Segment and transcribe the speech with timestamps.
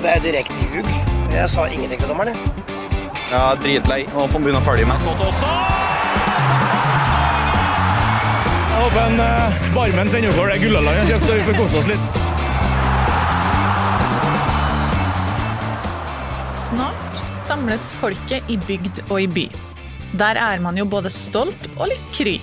[0.00, 0.86] Det er direkte ljug.
[1.28, 2.32] Jeg sa ingenting til dommeren.
[2.32, 2.60] jeg.
[3.30, 4.06] Ja, dritlei.
[4.16, 4.96] Og på begynne å følge med.
[8.70, 11.78] Jeg håper en uh, Barmen sender over det gullalaget han kjøpte, så vi får kose
[11.82, 12.04] oss litt.
[16.64, 19.46] Snart samles folket i bygd og i by.
[20.16, 22.38] Der er man jo både stolt og litt kry.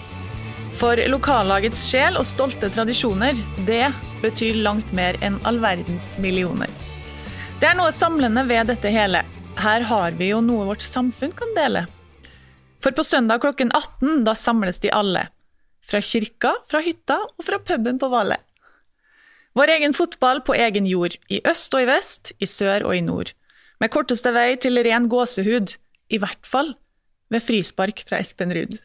[0.78, 3.34] For lokallagets sjel og stolte tradisjoner,
[3.66, 3.88] det
[4.22, 6.70] betyr langt mer enn all verdens millioner.
[7.58, 9.24] Det er noe samlende ved dette hele.
[9.58, 11.88] Her har vi jo noe vårt samfunn kan dele.
[12.86, 15.24] For på søndag klokken 18, da samles de alle.
[15.82, 18.38] Fra kirka, fra hytta og fra puben på Valle.
[19.58, 23.02] Vår egen fotball på egen jord, i øst og i vest, i sør og i
[23.02, 23.34] nord.
[23.82, 25.74] Med korteste vei til ren gåsehud,
[26.14, 26.76] i hvert fall
[27.34, 28.78] ved frispark fra Espen Ruud.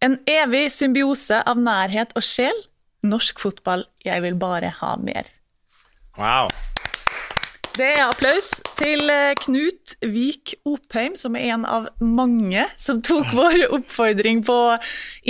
[0.00, 2.64] En evig symbiose av nærhet og sjel.
[3.04, 5.28] Norsk fotball, jeg vil bare ha mer.
[6.16, 6.48] Wow.
[7.74, 13.32] Det er applaus til eh, Knut Vik Opheim, som er en av mange som tok
[13.38, 14.58] vår oppfordring på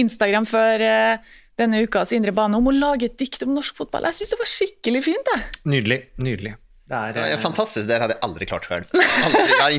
[0.02, 4.10] Instagram før eh, denne ukas Indre bane om å lage et dikt om norsk fotball.
[4.10, 5.32] Jeg syns det var skikkelig fint.
[5.32, 5.46] jeg.
[5.72, 6.00] Nydelig.
[6.20, 6.54] Nydelig.
[6.84, 7.44] Det er, Ja, fantastisk.
[7.46, 8.84] fantastiskt, det hadde jeg aldri klart sjøl.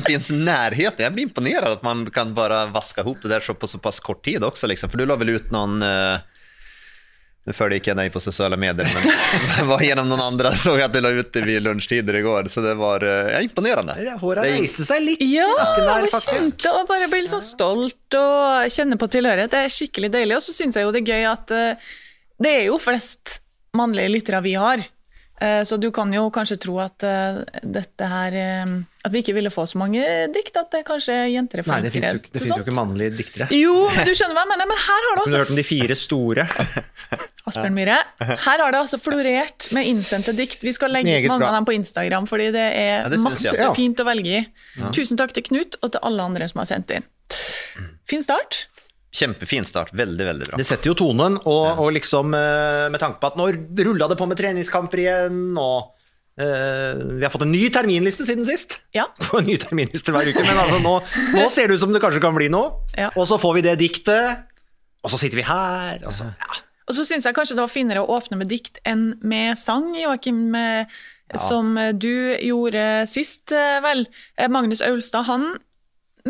[0.00, 3.46] Ikke ens i Jeg Jag blir imponert at man kan bare vaske ihop det der
[3.54, 4.90] på såpass kort tid også, Liksom.
[4.90, 6.18] For du la vel ut noen Eh,
[7.46, 8.90] nu följer inte jag dig på sociala medier,
[9.58, 12.48] men var genom någon andra såg att du la ut det vid lunchtider igår.
[12.50, 13.92] Så det var eh, ja, imponerende.
[13.92, 15.22] Er- reiser seg litt.
[15.22, 15.46] Ja,
[15.78, 19.52] der, og kjente og bare bli litt sånn stolt og kjenne på tilhørighet.
[19.54, 20.40] Det er skikkelig deilig.
[20.40, 21.86] Og så syns jeg jo det er gøy at eh,
[22.42, 23.38] det er jo flest
[23.78, 24.82] mannlige lyttere vi har.
[25.40, 28.70] Eh, Så du kan jo kanskje tro at eh, dette her eh,
[29.04, 30.00] At vi ikke ville få så mange
[30.32, 33.48] dikt, at det kanskje jenter er Nei, det fins jo, det ikke mannlige diktere.
[33.52, 35.58] Jo, du skjønner hva jeg mener, men her har det også Du har hørt om
[35.58, 36.46] altså de fire store.
[37.46, 40.64] Asbjørn Myhre, her har det altså florert med innsendte dikt.
[40.66, 41.52] Vi skal legge Meget mange bra.
[41.52, 43.60] av dem på Instagram, fordi det er Ja, det masse jeg.
[43.60, 43.68] Ja.
[43.76, 44.46] fint å velge i.
[44.96, 47.06] Tusen takk til Knut, og til alle andre som har sendt inn.
[48.10, 48.64] Fin start.
[49.16, 49.92] Kjempefin start.
[49.96, 50.60] Veldig, veldig bra.
[50.60, 53.48] Det setter jo tonen, og, og liksom eh, med tanke på at nå
[53.88, 55.92] rulla det på med treningskamper igjen, og
[56.36, 58.74] Uh, vi har fått en ny terminliste siden sist.
[58.92, 59.06] Ja.
[59.24, 60.92] Får en ny terminliste hver uke, men altså nå,
[61.32, 62.74] nå ser det ut som det kanskje kan bli noe.
[62.92, 63.08] Ja.
[63.16, 64.42] Og så får vi det diktet,
[65.00, 66.58] og så sitter vi her, og så ja.
[66.86, 69.88] Og så syns jeg kanskje det var finere å åpne med dikt enn med sang,
[69.96, 70.52] Joakim.
[71.32, 71.40] Ja.
[71.42, 74.06] Som eh, du gjorde sist, eh, vel.
[74.38, 75.56] Eh, Magnus Aulstad, han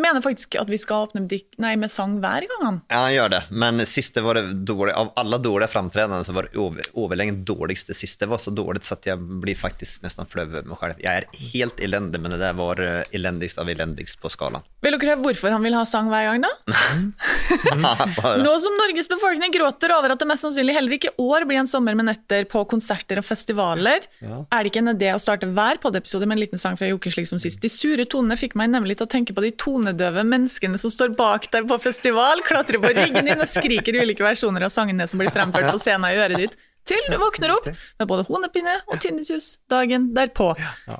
[0.00, 2.80] mener faktisk at vi skal åpne med, nei, med sang hver gang.
[2.90, 3.42] Ja, han gjør det.
[3.50, 4.94] Men siste var det dårlig.
[4.96, 8.24] Av alle dårlige framtredende så var det over, overlegent dårligste siste.
[8.24, 11.02] Det var så dårlig så at jeg blir faktisk nesten flau over meg selv.
[11.04, 14.64] Jeg er helt elendig, men det der var eh, elendigst av elendigst på skalaen.
[14.84, 16.52] Vil dere høre hvorfor han vil ha sang hver gang, da?
[18.46, 21.60] Nå som Norges befolkning gråter over at det mest sannsynlig heller ikke i år blir
[21.62, 25.48] en sommer med netter på konserter og festivaler, er det ikke en idé å starte
[25.50, 27.60] hver podiepisode med en liten sang fra Joker slik som sist.
[27.62, 29.52] De sure tonene fikk meg nemlig til å tenke på de
[29.86, 34.24] tonedøve menneskene som står bak deg på festival, klatrer på ryggen din og skriker ulike
[34.24, 36.56] versjoner av sangene som blir fremført på scenen i øret ditt.
[36.86, 40.52] Til du våkner opp med både hodepine og tinnitus dagen derpå.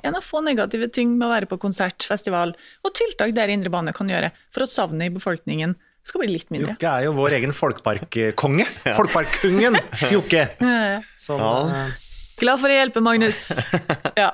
[0.03, 2.51] En av få negative ting med å være på konsert, festival
[2.83, 5.77] og tiltak dere Indre Bane kan gjøre for at savnet i befolkningen
[6.07, 6.75] skal bli litt mindre.
[6.75, 8.67] Jokke er jo vår egen folkparkkonge.
[8.99, 9.79] Folkparkkungen,
[10.11, 10.45] Jokke.
[11.25, 12.05] Som, eh,
[12.39, 13.49] Glad for å hjelpe, Magnus.
[14.19, 14.33] Ja.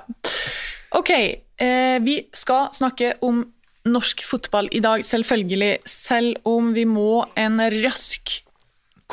[0.94, 3.42] Ok, eh, vi skal snakke om
[3.90, 5.78] norsk fotball i dag, selvfølgelig.
[5.90, 8.40] Selv om vi må en rask,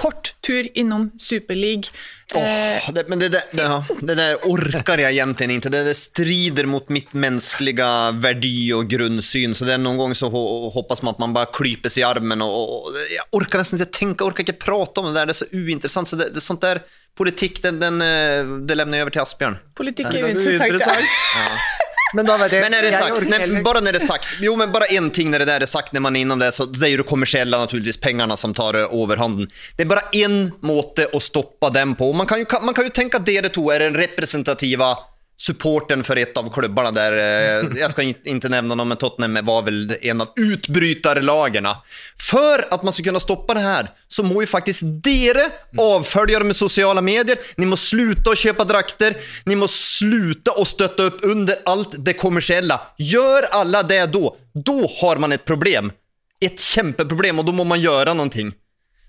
[0.01, 1.91] kort tur innom Superleague.
[2.35, 5.75] Eh, Åh, det, men det, det, det, ja, det det, orker jeg gjentegning til.
[5.75, 7.89] Det, det strider mot mitt menneskelige
[8.23, 9.57] verdi og grunnsyn.
[9.57, 12.43] Så det er noen ganger så håper man at man bare klyper sig i armen.
[12.43, 15.27] og, och, jag orkar nästan inte jeg orker ikke prate om det der.
[15.27, 16.09] Det er så uinteressant.
[16.09, 16.85] Så det, det, sånt der
[17.19, 19.61] Politikk, den, den, eh, det levner jeg over til Asbjørn.
[19.77, 20.47] Politikk er uinteressant.
[20.47, 21.03] jo er interessant.
[21.03, 21.87] interessant.
[22.15, 24.73] Men da vet jeg Men är det sagt, när, bara när det sagt, jo men
[24.73, 26.87] bara en ting när det där är sagt när man är inom det, så det
[26.87, 29.51] är ju det kommersiella naturligtvis, pengarna som tar överhanden.
[29.77, 32.13] Det är bara en måte att stoppa den på.
[32.13, 34.99] Man kan ju, man kan ju tänka att det to är den representativa
[35.41, 39.45] supporten för ett av klubbarna där, eh, jag ska in- inte nämna dem, men Tottenham
[39.47, 41.77] var väl en av utbrytarlagerna.
[42.19, 45.43] För att man ska kunna stoppa det här så må ju faktiskt dere
[45.79, 50.69] avfölja dem med sociala medier, ni må sluta att köpa drakter, ni må sluta att
[50.69, 52.81] stötta upp under allt det kommersiella.
[52.99, 55.93] Gör alla det då, då har man ett problem.
[56.41, 58.53] Ett kämpeproblem och då må man göra någonting.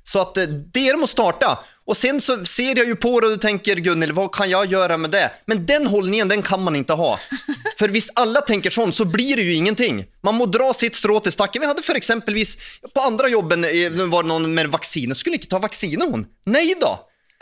[0.04, 0.44] Så att eh,
[0.74, 1.60] det må starta.
[1.92, 4.72] Och sen så ser jag ju på det och du tänker Gunnel, vad kan jag
[4.72, 5.32] göra med det?
[5.46, 7.20] Men den hållningen, den kan man inte ha.
[7.80, 10.06] För visst alla tänker sånt så blir det ju ingenting.
[10.24, 11.60] Man må dra sitt strå till stacken.
[11.60, 12.58] Vi hade för exempelvis
[12.94, 13.62] på andra jobben,
[14.10, 16.26] var det någon med vacciner, skulle inte ta vacciner hon.
[16.46, 17.00] Nej då.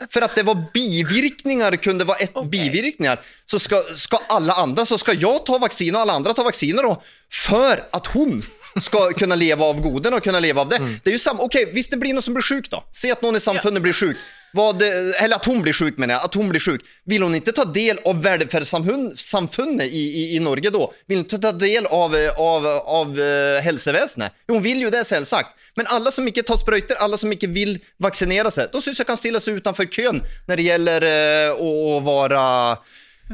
[0.09, 3.19] För att det var bivirkningar, kunde vara ett bivirkningar.
[3.45, 6.83] Så ska, ska alla andra, så ska jag ta vaccin och alla andra ta vacciner
[6.83, 7.03] då.
[7.31, 8.43] För att hon
[8.81, 10.77] ska kunna leva av goden och kunna leva av det.
[11.03, 12.83] Det är ju samma, okej, visst det blir någon som blir sjuk då.
[12.93, 14.17] Se att någon i samfundet blir sjuk.
[14.51, 14.81] Vad,
[15.21, 16.81] eller att hon blir sjuk menar jag, att hon blir sjuk.
[17.03, 20.93] Vill hon inte ta del av välfärdssamfunnet i, i, i Norge då?
[21.05, 24.29] Vill hon inte ta del av, eh, av, av uh?
[24.47, 25.49] Jo, hon vill ju det selvsagt.
[25.75, 29.07] Men alla som ikke tar sprøyter, alla som ikke vil vaksinere seg, da syns jeg
[29.07, 32.41] kan stille seg utenfor køen når det gjelder uh, å, å være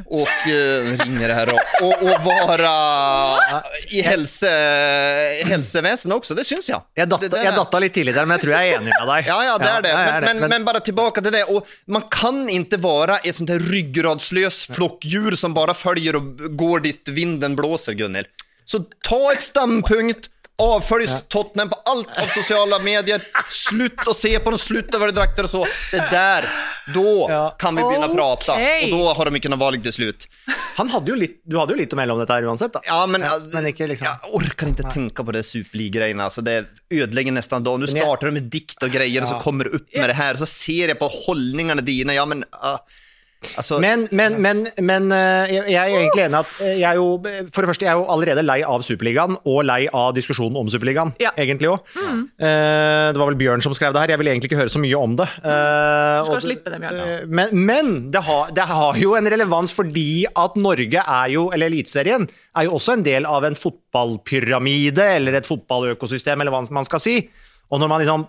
[0.06, 1.50] och eh, ringer här
[1.82, 2.72] och, och vara
[3.92, 4.50] i hälse,
[5.46, 6.82] hälsoväsendet också, det syns jag.
[6.96, 8.92] Jeg datta, Det- det jeg datta litt tidlig der, men jeg tror jeg er enig
[9.00, 9.26] med deg.
[9.32, 9.90] Ja, ja, det är det.
[9.92, 11.44] er Men, men, men bara tillbaka till det.
[11.44, 16.80] Och man kan inte vara ett sånt här ryggradslös flockdjur som bara följer och går
[16.80, 18.26] dit vinden blåser, Gunnel.
[18.66, 20.30] Så ta ett stampunkt,
[20.62, 25.44] avfölj Tottenham på allt av sociala medier, slutt å se på dem, slutt över drakter
[25.44, 25.66] och så.
[25.92, 26.46] Det där,
[26.94, 27.56] då Ja.
[27.60, 28.56] kan vi börja å prate.
[28.86, 30.28] Og da har de kunnet valg til slut.
[30.78, 32.80] Han hadde jo litt, du hadde jo litt å melde om dette her uansett, da.
[32.88, 33.22] Ja, men,
[33.54, 36.30] men ikke liksom- Jeg orker ikke tenke på det superligrejerna.
[36.30, 37.82] Altså, det ødelegger nesten dagen.
[37.82, 40.34] Nå starter de med dikt og greier, og så kommer du opp med det her
[40.34, 42.14] og så ser jeg på holdningene dine.
[42.16, 42.46] Ja, men...
[42.54, 42.78] Uh,
[43.58, 46.96] alltså, Men, men, men, men eh, jeg jeg er egentlig enig at eh, jeg er
[47.00, 47.08] jo
[47.54, 50.68] For det første, jeg er jo allerede lei av Superligaen, og lei av diskusjonen om
[50.70, 51.32] Superligaen, Ja.
[51.38, 51.80] egentlig òg.
[52.40, 54.98] Det var vel Bjørn som skrev det her, jeg vil egentlig ikke høre så mye
[55.00, 55.28] om det.
[55.44, 57.00] Eh, Du skal og- slippe det, Bjørn.
[57.06, 61.50] Eh, Men, men det, har, det har jo en relevans fordi at Norge er jo,
[61.52, 66.64] eller Eliteserien, er jo også en del av en fotballpyramide, eller et fotballøkosystem, eller hva
[66.72, 67.18] man skal si.
[67.72, 68.28] Og når man liksom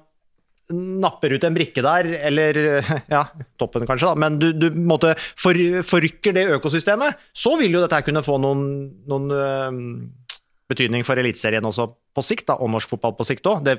[0.74, 2.58] napper ut en brikke der, eller
[3.14, 3.22] ja,
[3.60, 5.54] toppen kanskje, da, men du, du måtte for,
[5.86, 8.64] forrykker det økosystemet, så vil jo dette kunne få noen,
[9.06, 9.82] noen øhm,
[10.66, 11.86] betydning for Eliteserien også
[12.16, 13.60] på sikt, da, og norsk fotball på sikt òg.
[13.68, 13.76] Det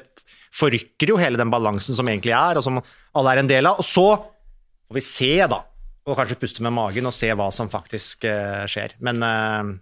[0.55, 3.81] forrykker jo hele den balansen som egentlig er, og som alle er en del av.
[3.81, 4.05] Og så
[4.87, 5.59] får vi se, da,
[6.07, 8.95] og kanskje puste med magen og se hva som faktisk eh, skjer.
[9.03, 9.73] Men eh,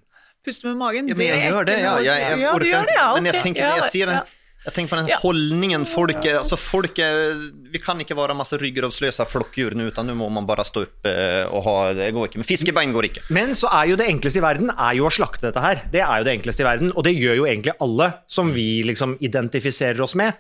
[0.46, 1.08] Puste med magen.
[1.10, 1.92] Ja, men jeg det er gjør det, ja.
[1.94, 3.06] noe- Jeg, jeg ja, du orker gjør det, ja.
[3.18, 4.34] Men jeg tenker, jeg sier den,
[4.66, 5.18] jeg tenker på den Ja.
[5.22, 7.34] hållningen folk är, alltså folk är,
[7.72, 11.06] vi kan ikke være masse ryggravslösa flockdjur nu, utan nu må man bare stå upp
[11.06, 13.22] eh, og ha, det går ikke, men fiskebein går ikke.
[13.30, 15.84] Men så er jo det enkleste i verden er jo å slakte dette her.
[15.94, 18.82] Det er jo det enkleste i verden, og det gjør jo egentlig alle som vi
[18.90, 20.34] liksom identifiserer oss med.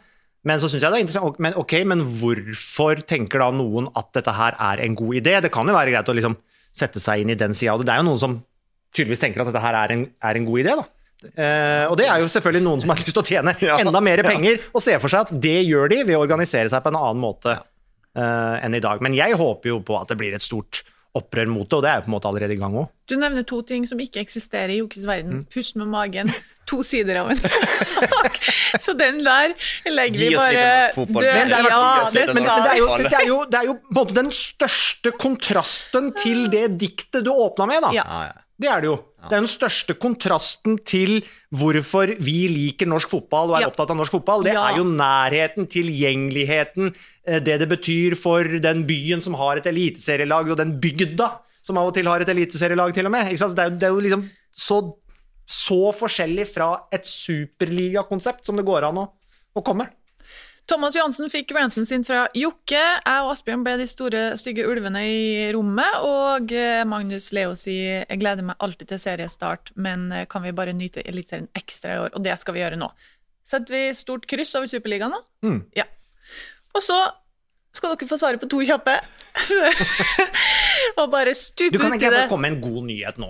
[0.46, 4.12] Men så synes jeg det er interessant, men ok, men hvorfor tenker da noen at
[4.14, 5.40] dette her er en god idé?
[5.42, 6.36] Det kan jo være greit å liksom
[6.76, 7.88] sette seg inn i den sida av det.
[7.90, 8.36] Det er jo noen som
[8.96, 10.86] tydeligvis tenker at dette her er en, er en god idé, da.
[11.34, 14.02] Eh, og det er jo selvfølgelig noen som har lyst til å tjene Ja, enda
[14.04, 14.28] mer ja.
[14.28, 17.00] penger, og ser for seg at det gjør de ved å organisere seg på en
[17.02, 19.02] annen måte eh, enn i dag.
[19.06, 20.84] Men jeg håper jo på at det blir et stort
[21.16, 22.90] opprør mot det, og det er jo på en måte allerede i gang òg.
[23.08, 25.40] Du nevner to ting som ikke eksisterer i Jokkes verden.
[25.40, 25.48] Mm.
[25.54, 26.32] Pust med magen.
[26.66, 28.40] To sider av en sak.
[28.84, 29.54] Så den der
[29.86, 30.64] legger vi bare
[30.98, 31.14] død.
[31.14, 33.04] Men det er- ja, er jo, Alle.
[33.06, 37.86] det, det jo på en måte den største kontrasten til det diktet du åpna med,
[37.86, 37.94] da.
[37.96, 38.04] Ja.
[38.10, 38.42] Ja, ja.
[38.56, 38.98] Det er det jo.
[39.30, 41.24] Det er den største kontrasten til
[41.56, 43.70] hvorfor vi liker norsk fotball og er Ja.
[43.72, 44.44] opptatt av norsk fotball.
[44.44, 44.68] Det Ja.
[44.70, 46.94] er jo nærheten, tilgjengeligheten,
[47.26, 51.32] eh, det det betyr for den byen som har et eliteserielag, og den bygda
[51.64, 53.26] som av og til har et eliteserielag, til og med.
[53.32, 54.96] Det, er, det er jo liksom så,
[55.48, 59.10] så forskjellig fra et superligakonsept som det går an å,
[59.56, 59.88] å komme.
[60.66, 62.80] Thomas Johansen fikk ranten sin fra Jokke.
[62.82, 66.00] Jeg og Asbjørn ble de store, stygge ulvene i rommet.
[66.08, 70.56] Og eh, Magnus Leo sier jeg gleder meg alltid til seriestart, men eh, kan vi
[70.58, 72.16] bare nyte Eliteserien ekstra i år?
[72.18, 72.90] Og det skal vi gjøre nå.
[73.46, 75.22] Setter vi stort kryss over Superligaen nå?
[75.46, 75.62] Mm.
[75.78, 75.86] Ja.
[76.74, 76.98] Og så
[77.76, 78.98] skal dere få svare på to kjappe.
[81.02, 83.30] og bare stupe Du kan ikke bare komme med en god nyhet nå,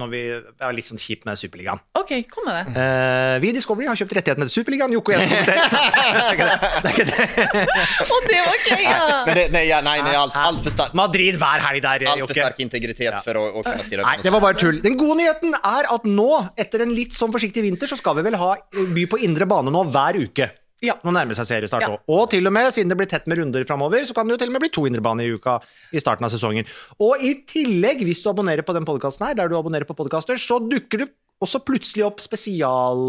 [0.00, 1.82] når vi er litt sånn kjipt med Superligaen.
[1.98, 2.76] Ok, kom med det.
[2.76, 4.96] Uh, vi i Discovery har kjøpt rettighetene til Superligaen.
[4.96, 6.58] Joko Jensen det er ikke det.
[6.82, 7.66] Det er ikke det.
[8.16, 9.06] Og det var gøy, ja!
[9.26, 12.26] Nei, nei, nei, nei alt, alt for sterk Madrid hver helg der, Jokke.
[12.26, 14.10] Altfor sterk integritet stark integritet å, å kunne stille opp.
[14.10, 14.80] Nei, det var bare tull.
[14.84, 18.26] Den gode nyheten er at nå, etter en litt sånn forsiktig vinter, så skal vi
[18.26, 18.54] vel ha
[18.96, 20.50] by på indre bane nå hver uke.
[20.84, 20.98] Ja.
[21.00, 21.96] Nå nærmer det seg seriestart Ja.
[22.12, 24.40] Og til og med, siden det blir tett med runder framover, så kan det jo
[24.42, 25.58] til og med bli to indrebaner i uka
[25.92, 26.66] i starten av sesongen.
[27.00, 30.36] Og i tillegg, hvis du abonnerer på den podkasten her, der du abonnerer på podkaster,
[30.36, 31.08] så dukker det
[31.44, 33.00] også plutselig opp spesial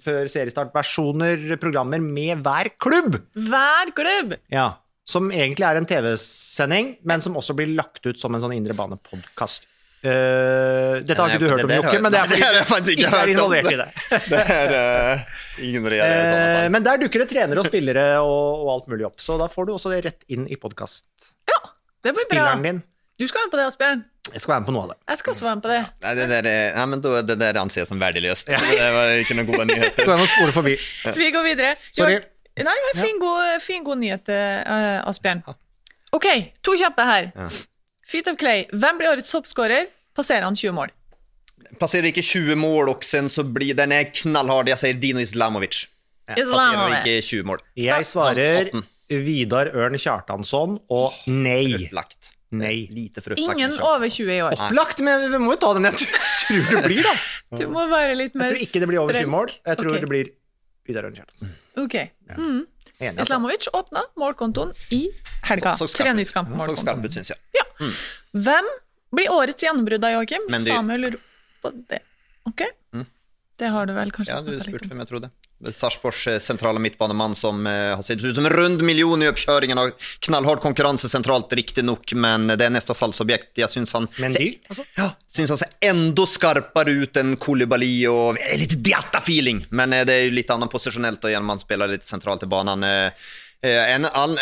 [0.00, 3.20] før seriestart-versjoner, programmer med hver klubb.
[3.36, 4.36] Hver klubb!
[4.52, 4.74] Ja.
[5.06, 8.74] Som egentlig er en TV-sending, men som også blir lagt ut som en sånn indre
[8.76, 9.68] bane-podkast.
[10.06, 13.32] Dette har ikke du hørt om, Jokke, men det er fordi du ikke ikke er
[13.34, 13.88] involvert i det.
[14.32, 16.68] Det er, uh, Eh.
[16.68, 19.68] Men der dukker det trenere og spillere og, og alt mulig opp, så da får
[19.68, 21.06] du også det rett inn i podkast.
[21.48, 21.60] Ja,
[22.04, 22.50] det blir bra.
[22.60, 22.82] din.
[23.16, 24.02] Du skal være med på det, Asbjørn.
[24.26, 24.96] Jeg skal være med på noe av det.
[25.08, 25.82] Jeg skal også være med på det.
[26.02, 28.50] Nei, det der, nei men då, det der anser jeg som värdelöst.
[28.50, 30.10] Det var ikke noen gode nyheter.
[30.10, 30.74] Gå spole forbi.
[31.22, 31.76] Vi går videre.
[31.94, 32.18] Sorry.
[32.20, 32.32] Jo,
[32.66, 34.30] Nei, men fin, god, fin god nyhet,
[35.08, 35.42] Asbjørn.
[36.16, 36.28] Ok,
[36.64, 37.30] to kjappe her.
[38.06, 38.64] Feet of Clay.
[38.72, 39.88] Hvem blir årets toppskårer?
[40.16, 40.92] Passerer han 20 mål?
[41.80, 44.70] Passerer ikke 20 mål och sen så blir den er knallhard.
[44.70, 45.84] Jeg sier Dino Islamovic.
[46.26, 47.02] Passerar Islamovic.
[47.02, 47.64] ikke 20 mål.
[47.78, 48.70] Jeg svarer
[49.10, 51.74] Vidar Ørn Kjartansson og nei.
[51.78, 52.32] Upplagt.
[52.56, 52.86] Nei.
[52.90, 53.38] Lite för.
[53.38, 53.84] Ingen kanske.
[53.84, 54.52] over 20 i år.
[54.52, 56.06] Opplagt, men vi må jo ta den jeg
[56.46, 57.14] tror det blir, da.
[57.58, 59.52] Du må være litt mer Jeg tror ikke det blir over 20 mål.
[59.66, 60.00] Jeg tror okay.
[60.04, 60.32] det blir
[60.86, 61.54] Vidar Ørn Kjartansson.
[61.82, 61.94] Ok.
[61.98, 62.38] Ja.
[62.38, 62.64] Mm.
[63.00, 63.26] enig, altså.
[63.26, 65.02] Islamovic åpna målkontoen i
[65.50, 65.76] helga.
[65.76, 66.48] Så Treningskamp.
[66.48, 66.84] så målkontoen.
[66.86, 67.38] skarp ut syns jag.
[67.58, 67.66] Ja.
[68.32, 68.70] Hvem
[69.16, 70.46] blir årets gjennombrudd da, Joakim?
[70.52, 71.18] Men de- Samuel lurer
[71.64, 72.02] på det.
[72.46, 72.62] Ok.
[73.56, 74.88] Det har du vel kanskje Ja, du snakket litt spurte om.
[74.90, 75.30] vem jag trodde.
[75.72, 79.78] Sarpsborgs eh, sentrale midtbanemann som eh, har sett ut som en rund million i oppkjøringen.
[79.80, 79.94] Og
[80.26, 83.54] knallhard konkurranse sentralt, riktignok, men det er neste salsobjekt.
[83.62, 84.84] Jeg syns han Men dyr, altså.
[84.98, 89.64] Ja, syns han ser enda skarpere ut enn Kolibali og eh, litt Diatta-feeling.
[89.70, 92.44] Men eh, det er jo litt annet posisjonelt da, igjen, att man spiller litt sentralt
[92.44, 92.84] i banan.
[92.84, 93.10] Eh,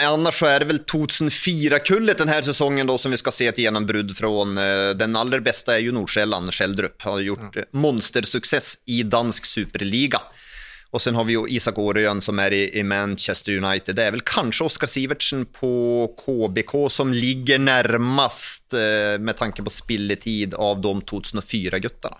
[0.02, 3.58] annars så är det väl 2004-kullet den här säsongen då som vi ska se ett
[3.58, 4.58] gjennombrudd från.
[4.58, 7.02] Eh, den allra bästa är ju Nordsjälland, Skjeldrup.
[7.02, 7.68] Har gjort mm.
[7.70, 10.20] monstersuccess i dansk superliga.
[10.90, 13.96] Och sen har vi ju Isak Årön som är i, Manchester United.
[13.96, 19.70] Det är väl kanske Oskar Sivertsen på KBK som ligger närmast eh, med tanke på
[19.70, 22.16] spilletid av de 2004-guttarna.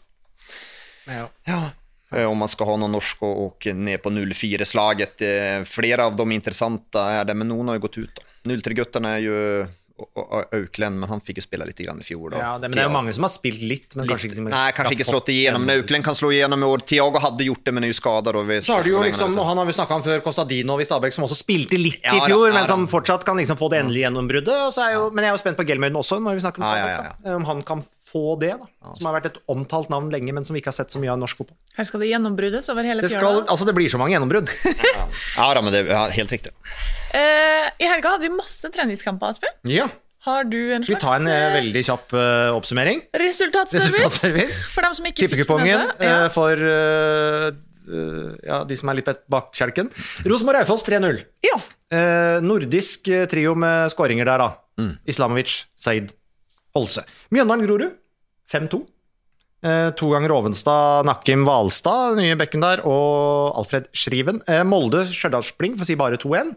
[1.07, 1.31] Ja.
[1.45, 1.71] Ja.
[2.16, 5.23] Eh, Om man ska ha någon norsk och, och ner på 04-slaget.
[5.23, 8.11] flere flera av de intressanta är det, men någon har ju gått ut.
[8.14, 8.50] då.
[8.50, 9.66] 03-guttarna är ju
[9.97, 12.30] och- och Auklend, men han fikk jo spille litt i fjor.
[12.30, 12.38] Da.
[12.38, 14.73] Ja, det, men det er jo mange som har spilt litt, men kanskje ikke Nei,
[14.75, 15.62] kanskje ikke slått igjennom.
[15.64, 16.83] Men Auklend kan slå igjennom i år.
[16.85, 18.35] Tiago hadde gjort det, men er ju skadad.
[18.37, 20.85] Och Så har du jo liksom, han er har vi snakka om før, Costadino i
[20.85, 23.71] Stabæk, som også spilte litt Ja, i fjor, ja, men som fortsatt kan liksom få
[23.71, 24.78] det endelige gjennombruddet.
[24.83, 26.75] Er jo, men jeg er jo spent på Gelmøyden også, når vi snakker om Ja,
[26.76, 27.04] ja, Stabæk.
[27.04, 27.37] ja, da.
[27.37, 28.68] Om han kan få det, da.
[28.94, 31.11] Som har vært et omtalt navn lenge, men som vi ikke har sett så mye
[31.11, 31.56] av i norsk fotball.
[31.75, 33.42] Her skal det gjennombruddes over hele Det, fjøla.
[33.50, 34.54] altså, det blir så mange gjennombrudd.
[35.35, 36.54] Ja, ja, men det er helt riktig.
[37.11, 39.59] Uh, I helga hadde vi masse treningskamper, Asbjørn.
[39.75, 39.90] ja.
[40.25, 43.02] Har du en Skal vi slags ta en eh, veldig kjapp uh, oppsummering?
[43.12, 43.92] resultatservice?
[44.06, 44.62] Resultatservice.
[44.73, 45.90] For dem som ikke fikk med seg.
[46.00, 46.28] eh, Ja.
[46.33, 46.62] for
[48.49, 49.90] ja, de som er litt bak- kjelken.
[50.25, 51.18] Rosenborg Raufoss 3-0.
[51.44, 51.59] ja.
[51.92, 54.49] Eh, nordisk trio med skåringer der, da.
[54.80, 54.94] Mm.
[55.06, 56.09] Islamovic, Seid,
[56.75, 57.04] Holse.
[57.30, 57.92] Mjøndalen-Grorud
[58.53, 58.83] 5-2.
[59.65, 64.43] Eh, to ganger Ovenstad, Nakkim Hvalstad, nye bekken der, og Alfred Schriven.
[64.51, 66.51] Eh, Molde, Stjørdalsblink, å si bare 2-1.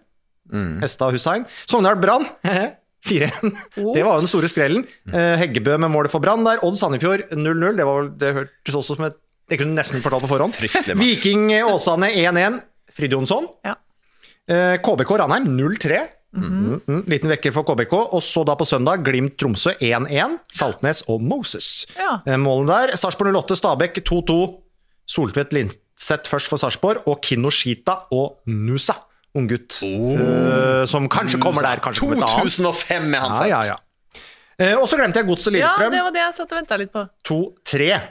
[0.51, 0.73] Mm.
[0.83, 1.45] Hestad Hussein.
[1.67, 2.25] Sogndal Brann
[3.07, 3.53] 4-1.
[3.95, 4.83] Det var jo den store skrellen.
[5.07, 6.59] Eh, Heggebø med målet for Brann der.
[6.67, 7.77] Odd Sandefjord 0-0.
[7.79, 9.15] Det, var vel- det hørtes også som et
[9.47, 10.57] Det kunne nesten fortalt på forhånd.
[10.99, 12.57] Viking Åsane 1-1.
[12.97, 13.45] Fridjonsson.
[13.63, 13.77] Ja.
[14.51, 16.01] Eh, KBK Ranheim 0-3.
[16.37, 17.09] Mm, -hmm.
[17.09, 17.93] liten vekker for KBK.
[18.13, 20.37] Og så da på søndag Glimt Tromsø 1-1.
[20.53, 21.87] Saltnes og Moses.
[21.97, 22.19] Ja.
[22.25, 22.95] Eh, Målene der.
[22.95, 24.61] Sarpsborg 08 Stabæk 2-2.
[25.07, 27.07] Soltvedt Linseth først for Sarpsborg.
[27.07, 28.93] Og Kinoshita og Nusa,
[29.35, 29.81] unggutt.
[29.83, 32.53] eh, som kanskje kommer der, kanskje kommer et annet.
[32.53, 33.75] 2005 er han Ja, ja, ja.
[34.59, 36.89] Uh, og så glemte jeg Godset ja, det var det jeg satt og venta litt
[36.91, 37.03] på.
[37.29, 38.01] 2-3.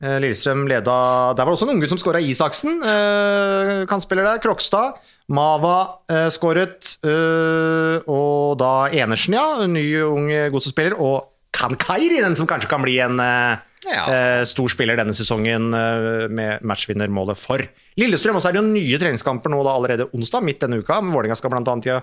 [0.00, 2.80] Eh, Lillestrøm leda Der var det også en unggutt som skåra Isaksen.
[2.80, 4.38] Kan kantspiller der.
[4.38, 4.94] Krokstad.
[5.32, 5.76] Mava
[6.12, 6.96] eh, skåret.
[7.04, 9.46] Eh, og da Enersen, ja.
[9.64, 10.96] En ny ung godsspiller.
[11.00, 14.04] Og Kankairi, den som kanskje kan bli en eh, Ja.
[14.08, 17.60] eh, stor spiller denne sesongen eh, med matchvinnermålet for
[18.00, 18.36] Lillestrøm.
[18.36, 21.00] Og så er det jo nye treningskamper nå da allerede onsdag, midt denne uka.
[21.00, 21.76] Men Vålerenga skal bl.a.
[21.84, 21.94] i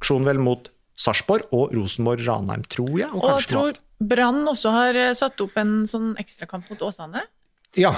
[0.00, 3.10] aksjon vel mot Sarpsborg og Rosenborg-Ranheim, tror jeg.
[3.12, 3.76] Og, Og tror.
[4.00, 7.22] Brann også har eh, satt opp en sånn ekstrakamp mot Åsane.
[7.76, 7.94] Ja.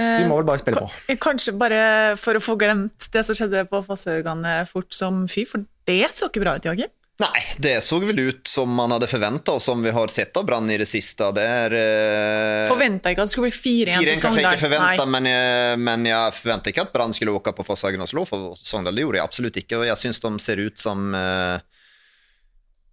[0.00, 1.16] Vi må vel bare spille på.
[1.20, 1.80] Kanskje bare
[2.20, 6.30] for å få glemt det som skjedde på Fosshaugane fort som fy, for det så
[6.30, 6.88] ikke bra ut, Joakim.
[7.20, 10.46] Nei, det så vel ut som man hadde forventa, og som vi har sett av
[10.48, 11.26] Brann i det siste.
[11.36, 11.74] Det är...
[11.76, 12.68] Eh...
[12.70, 14.54] Forventa ikke at det skulle bli 4-1 4-1 til kanskje Sogndal.
[14.56, 18.08] ikke forventa, men, jeg- men jeg forventa ikke at Brann skulle åke på Fosshagen og
[18.08, 18.96] slå for Sogndal.
[18.96, 19.82] Det gjorde jeg absolutt ikke.
[19.82, 21.60] Og jeg syns de ser ut som eh,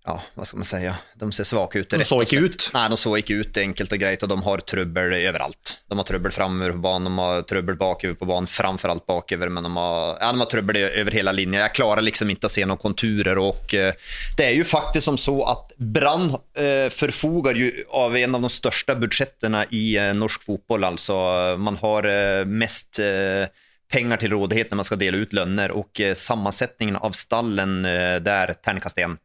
[0.08, 0.78] Ja, hva skal man si?
[1.20, 1.92] De ser svake ut.
[1.92, 2.70] De så ikke ut.
[2.72, 5.74] Nei, de så ikke ut, enkelt og greit, og de har trøbbel overalt.
[5.84, 9.52] De har trøbbel framover på banen, de har trøbbel bakover på banen, framfor alt bakover,
[9.52, 11.60] men de har, ja, de har trøbbel over hele linjen.
[11.60, 15.20] Jeg klarer liksom ikke å se noen konturer, og uh, det er jo faktisk som
[15.20, 20.48] så at Brann uh, forfoger jo av en av de største budsjettene i uh, norsk
[20.48, 21.20] fotball, altså.
[21.60, 23.48] Man har eh, mest eh,
[23.92, 28.18] penger til rådighet når man skal dele ut lønner, og eh, sammensetningen av stallen eh,
[28.24, 29.18] der terningkast én.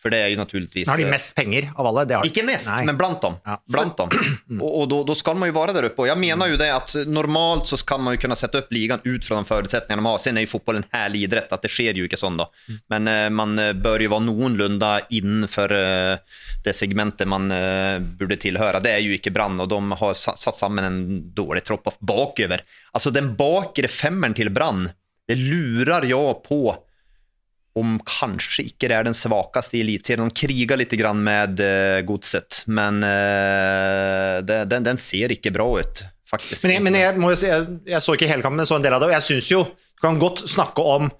[0.00, 2.20] For det er jo naturligvis Har de eh, mest penger av alle?
[2.24, 2.86] Ikke mest, Nei.
[2.88, 3.36] men blant dem.
[3.44, 3.56] Ja.
[3.68, 4.14] Blant dem.
[4.60, 6.04] Og, og då, då skal man jo være der oppe.
[6.04, 9.04] Og jeg mener jo det at normalt så kan man jo kunne sette opp ligaen
[9.04, 10.22] ut fra de forutsetningene de har.
[10.24, 12.48] Sen er jo fotball en herlig idrett, at det skjer jo ikke sånn, da.
[12.92, 18.40] Men uh, man eh, bør jo være noenlunde innenfor uh, det segmentet man uh, burde
[18.40, 18.82] tilhøre.
[18.84, 21.00] Det er jo ikke Brann, og de har satt sammen en
[21.36, 22.64] dårlig tropp bakover.
[22.96, 24.88] Altså, den bakre femmeren til Brann,
[25.28, 26.64] det lurer jeg på
[27.78, 30.30] om kanskje ikke det er den svakeste i eliteserien.
[30.30, 36.02] De kriger litt med uh, godset, men eh, det, den, den ser ikke bra ut,
[36.28, 36.66] faktisk.
[36.66, 38.96] Men, jeg, men jeg, si, jeg, jeg så ikke hele kampen, men så en del
[38.96, 41.10] av det, og jeg syns jo Du kan godt snakke om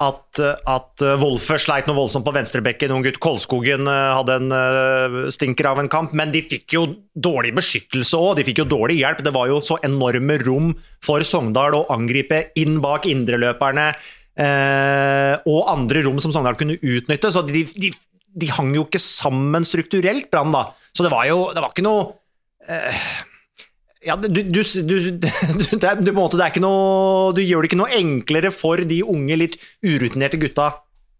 [0.00, 5.16] at, at Wolfe sleit noe voldsomt på venstrebekken, ung gutt Kolskogen eh, hadde en eh,
[5.32, 9.00] stinker av en kamp, men de fikk jo dårlig beskyttelse òg, de fikk jo dårlig
[9.02, 9.20] hjelp.
[9.26, 10.72] Det var jo så enorme rom
[11.04, 13.90] for Sogndal å angripe inn bak indreløperne
[14.38, 17.90] eh, og andre rom som Sogndal kunne utnytte, så de, de,
[18.36, 20.68] de hang jo ikke sammen strukturelt, Brann, da.
[20.94, 22.14] Så det var jo det var ikke noe
[24.04, 25.32] ja, du, du, du, det
[25.84, 28.80] er, på en måte, det er ikke noe, du gjør det ikke noe enklere for
[28.88, 30.70] de unge, litt urutinerte gutta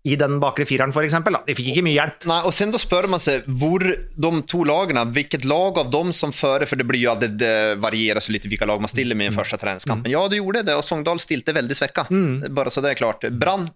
[0.03, 1.37] i den bakre fireren, eksempel.
[1.47, 2.25] De fikk ikke mye hjelp.
[2.31, 6.15] Nei, og sen da spør man seg hvor de to lagene, hvilket lag av dem
[6.17, 9.19] som fører, for det blir jo at det varierer så litt hvilke lag man stiller
[9.19, 10.09] med i den første treningskampen.
[10.13, 12.07] Ja, det gjorde det, og Sogndal stilte veldig svekka.
[12.49, 13.29] Bare så det er klart.
[13.37, 13.69] Brann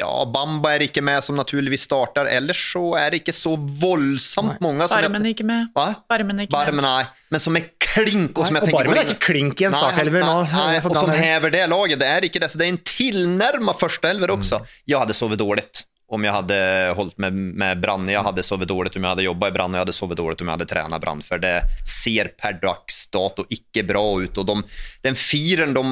[0.00, 2.26] Ja, Bamba er ikke med, som naturligvis starter.
[2.26, 5.68] Ellers så er det ikke så voldsomt mange som Barmen er ikke med.
[5.76, 5.86] Hva?
[6.10, 7.04] Barmen er ikke Barmen, nei.
[7.30, 9.76] Men som er klink, og som Nei, jeg og Barmen er ikke klink i en
[9.76, 10.36] startelver nå.
[10.50, 12.02] Nei, nei, og som hever det laget.
[12.02, 12.50] Det er ikke det.
[12.50, 14.64] Så det er en tilnærma førsteelver også.
[14.90, 15.68] Jeg hadde sovet dårlig
[16.12, 16.56] om jeg hadde
[16.98, 18.04] holdt med, med Brann.
[18.10, 20.50] Jeg hadde sovet dårlig om jeg hadde jobba i Brann, jeg hadde sovet dårlig om
[20.50, 21.22] jeg hadde trent Brann.
[21.24, 21.54] For det
[21.88, 24.40] ser per dags dato ikke bra ut.
[24.42, 24.58] Og de,
[25.06, 25.84] den firen de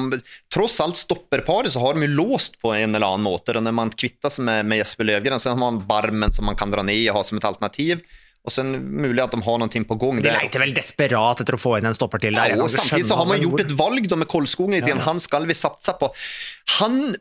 [0.83, 3.57] alt stopperparet så har de jo låst på en eller annen måte.
[3.57, 6.59] Og når man kvitter seg med, med Jesper Løvgren, så har man Barmen som man
[6.59, 8.05] kan dra ned og ha som et alternativ.
[8.43, 11.59] Og så mulig at de har noe på gang De leter vel desperat etter å
[11.61, 12.53] få inn en stopper til der.
[12.53, 14.97] Ja, og samtidig så har man gjort et valg da med Kolskogen Ja, ja.
[15.07, 16.11] Han skal vi satse på.
[16.79, 17.15] Han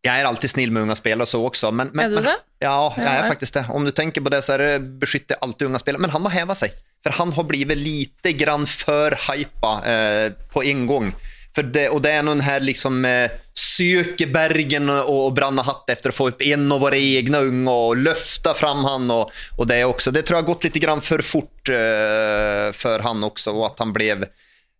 [0.00, 2.36] Jeg er alltid snill med unge spillere så også, men, men Er du det?
[2.64, 3.64] Ja, jeg er faktisk det.
[3.72, 6.04] Om du tenker på det, så er det beskytter alltid unge spillere.
[6.04, 10.64] Men han må heve seg, for han har blitt lite grann for hypa eh, på
[10.68, 11.12] en gang.
[11.56, 16.12] For det, og det er noen her liksom eh, søke bergen og, branne hatt etter
[16.12, 19.08] å få opp en av våre egne unge og løfte fram han.
[19.14, 23.08] Og, og det, også, det tror jeg har gått litt grann for fort eh, for
[23.08, 24.12] han også, og at han ble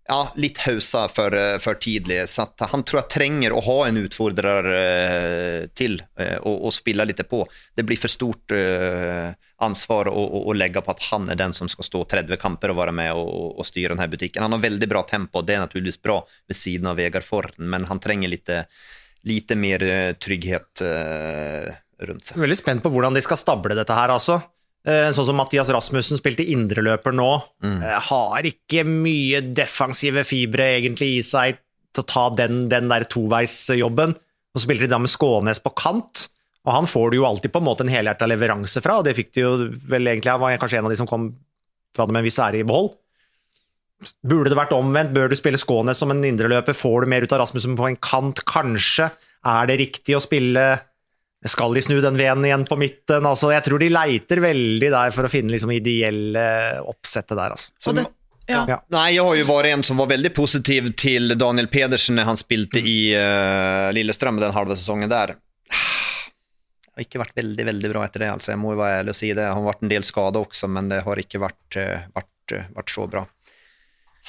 [0.08, 2.28] ja, litt hausa for, eh, for tidlig.
[2.28, 7.06] Så han tror jeg trenger å ha en utfordrer uh, til uh, og, og spille
[7.06, 7.44] litt på.
[7.76, 9.30] Det blir for stort uh,
[9.62, 12.72] ansvar å, å, å legge på at han er den som skal stå 30 kamper
[12.72, 14.42] og være med og, og styre denne butikken.
[14.42, 17.86] Han har veldig bra tempo, det er naturligvis bra ved siden av Vegard Forten, men
[17.90, 19.84] han trenger litt, mer
[20.16, 22.40] trygghet rundt seg.
[22.40, 24.40] Veldig spent på hvordan de skal stable dette her, altså.
[24.88, 27.30] Eh, Sånn som Mathias Rasmussen spilte indreløper nå.
[27.64, 27.80] Mm.
[28.08, 31.60] Har ikke mye defensive fibre egentlig i seg
[31.94, 34.14] til å ta den, den der toveisjobben.
[34.16, 36.28] Og så spilte de da med Skånes på kant,
[36.66, 39.14] og han får du jo alltid på en måte en helhjerta leveranse fra, og det
[39.16, 39.52] fikk de jo
[39.88, 41.30] vel egentlig Han var kanskje en av de som kom
[41.96, 42.92] fra det med en viss ære i behold.
[44.24, 45.12] Burde det vært omvendt?
[45.16, 46.76] Bør du spille Skånes som en indreløper?
[46.76, 48.42] Får du mer ut av Rasmussen på en kant?
[48.48, 49.10] Kanskje.
[49.44, 50.64] Er det riktig å spille
[51.48, 53.24] skal de snu den venen igjen på midten?
[53.24, 56.42] Altså, jeg tror de leiter veldig der for å finne liksom ideelle
[56.84, 57.54] oppsettet der.
[57.56, 57.72] Altså.
[57.80, 58.04] Som, det,
[58.50, 58.64] ja.
[58.68, 58.78] Ja.
[58.92, 62.40] Nei, jeg har jo vært en som var veldig positiv til Daniel Pedersen når han
[62.40, 65.36] spilte i uh, Lillestrøm den halve sesongen der.
[65.70, 68.52] Det har ikke vært veldig veldig bra etter det, altså.
[68.52, 69.46] jeg må jo være ærlig og si det.
[69.46, 72.66] Han har vært en del skada også, men det har ikke vært, uh, vært, uh,
[72.76, 73.24] vært så bra.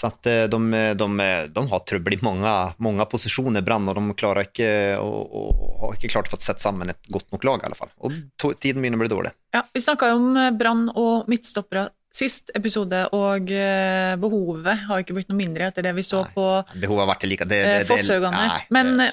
[0.01, 0.59] Så at eh, de,
[0.97, 5.79] de, de har trøbbel i mange, mange posisjoner, Brann, og de klarer ikke og, og
[5.83, 7.91] har ikke klart å få sett sammen et godt nok lag, i alle fall.
[8.01, 8.17] Og
[8.63, 9.35] tiden begynner å bli dårlig.
[9.53, 15.15] Ja, vi snakka om eh, Brann og midtstoppere sist episode, og eh, behovet har ikke
[15.15, 17.83] blitt noe mindre etter det vi så på Behovet har vært like det, det, Eh,
[17.85, 18.41] det, Fosshaugane.
[18.41, 19.05] Nei, Men-.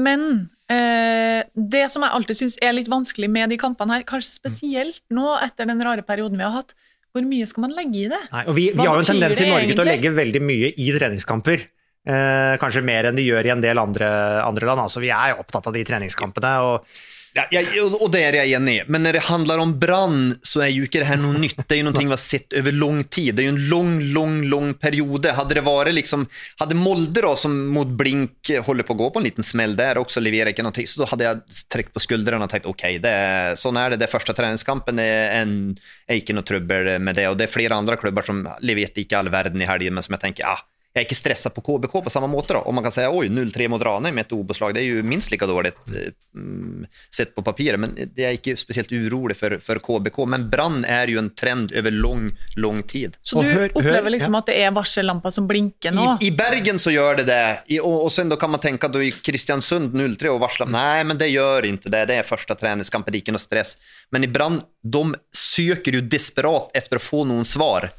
[0.00, 0.24] Men
[0.72, 5.02] eh, det som jeg alltid syns er litt vanskelig med de kampene her, kanskje spesielt
[5.12, 6.72] nå etter den rare perioden vi har hatt,
[7.10, 8.20] hvor mye skal man legge i det?
[8.30, 10.72] Nei, og vi, vi har jo en tendens i Norge til å legge veldig mye
[10.78, 11.64] i treningskamper.
[12.10, 14.10] Eh, kanskje mer enn de gjør i en del andre,
[14.44, 14.84] andre land.
[14.86, 16.52] Altså, vi er jo opptatt av de treningskampene.
[16.66, 16.86] og
[17.32, 17.44] Ja,
[17.82, 18.84] och- och det er jeg enig i.
[18.88, 21.56] Men når det handler om brann så er jo ikke det her noe nytt.
[21.68, 23.36] Det er jo noe vi har sett over lang tid.
[23.36, 25.30] Det er jo en lang, lang lang periode.
[25.36, 26.26] Hadde det vært liksom,
[26.58, 30.00] Hadde Molde da, som mot Blink holder på å gå på en liten smell der,
[30.02, 33.14] også leverer ikke noe, så da hadde jeg trukket på skuldrene og tenkt ok, det
[33.14, 34.00] er sån är det.
[34.00, 37.28] Det første treningskampen er, en, er ikke noe trubbel med det.
[37.28, 40.14] Og det er flere andre klubbar som leverte ikke all verden i helgen, men som
[40.18, 42.60] jeg tenker ja, ah, jag är inte stressad på KBK på samma måte då.
[42.60, 45.30] Om man kan säga oj, 0-3 mot Ranheim med ett obeslag, det är ju minst
[45.30, 49.78] lika dåligt eh, mm, sett på papiret, men det är inte speciellt orolig för, för
[49.78, 50.18] KBK.
[50.26, 53.16] Men brann är ju en trend över lång, lång tid.
[53.22, 54.38] Så du hør- opplever hør- liksom ja.
[54.38, 56.18] at det er varsellamper som blinker nå?
[56.20, 58.88] I, I Bergen så gör det det, I, och, och sen då kan man tänka
[58.88, 62.54] då i Kristiansund 0-3 och varsla, nej men det gör inte det, det är första
[62.54, 63.78] träningskampen, inte någon stress.
[64.10, 67.90] Men i Brann, de söker ju desperat efter att få någon svar,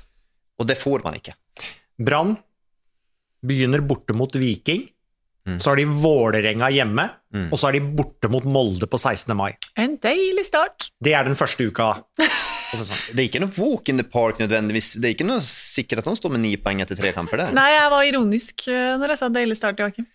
[0.58, 1.34] och det får man inte.
[1.98, 2.36] Brann
[3.46, 4.88] begynner borte mot Viking.
[5.48, 5.58] Mm.
[5.60, 7.08] Så har de Vålerenga hjemme,
[7.50, 9.34] og så er de borte mot Molde på 16.
[9.38, 9.56] mai.
[9.80, 10.92] En deilig start.
[11.02, 11.96] Det er den første uka.
[12.72, 14.94] Det er ikke noe walk in the park nødvendigvis.
[14.96, 17.50] det er ikke noe sikkert at han står med ni poeng etter tre kamper där.
[17.58, 20.08] Nei, jeg var ironisk eh, når jeg sa deilig start, Joakim.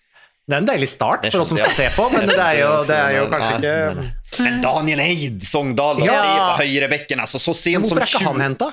[0.47, 2.71] Det er en deilig start for oss som skal se på, men det er jo,
[2.87, 6.17] det er jo kanskje ikke men- Daniel Eid, Sogndal, Ja.
[6.57, 8.73] se på så sent så sent Hvorfor er ikke han henta?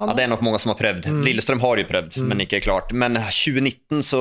[0.00, 1.10] Ja, det er nok mange som har prøvd.
[1.12, 1.20] Mm.
[1.26, 2.28] Lillestrøm har jo prøvd, mm.
[2.30, 2.94] men ikke klart.
[2.96, 4.20] Men 2019 så,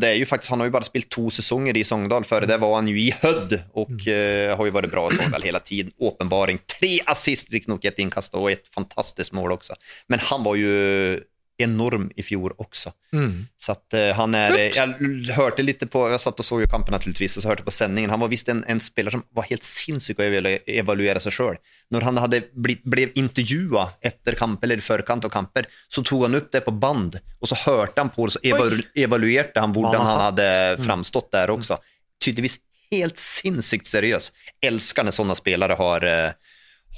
[0.00, 2.24] det er jo faktisk han har jo bare spilt to sesonger i Sogndal.
[2.28, 4.04] Før det var han jo i Hødd og mm.
[4.06, 5.92] uh, har jo vært bra i Sogndal hele tiden.
[6.00, 6.62] Åpenbaring.
[6.70, 9.76] Tre assist, riktignok ett inkast og et fantastisk mål også.
[10.08, 10.72] Men han var ju
[11.60, 12.92] enorm i fjor också.
[13.12, 13.46] Mm.
[13.58, 14.94] Så att uh, han är, jag
[15.32, 18.10] hörde lite på, jag satt och såg ju kampen naturligtvis och så hörde på sändningen,
[18.10, 21.56] han var visst en, en spelare som var helt sinnssyk att ville evaluera sig själv.
[21.90, 26.22] När han hade blitt, blev intervjuad efter kamp eller i förkant av kamper så tog
[26.22, 29.72] han upp det på band och så hörde han på det så evalu, evaluerade han
[29.72, 31.78] hvordan hur han han hade framstått där också.
[32.24, 32.58] Tydligvis
[32.90, 34.32] helt sinnssykt seriös.
[34.60, 36.30] Älskar när sådana spelare har eh,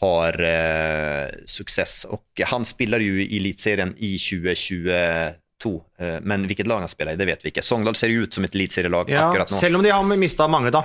[0.03, 2.05] har eh, suksess.
[2.05, 5.83] Och han spelar ju i elitserien i 2022.
[5.99, 7.63] Eh, men hvilket lag han spelar i, det vet vi ikke.
[7.63, 9.61] Sogndal ser jo ut som et elitserielag Ja, akkurat nå.
[9.63, 10.83] selv om de har mista mange, da.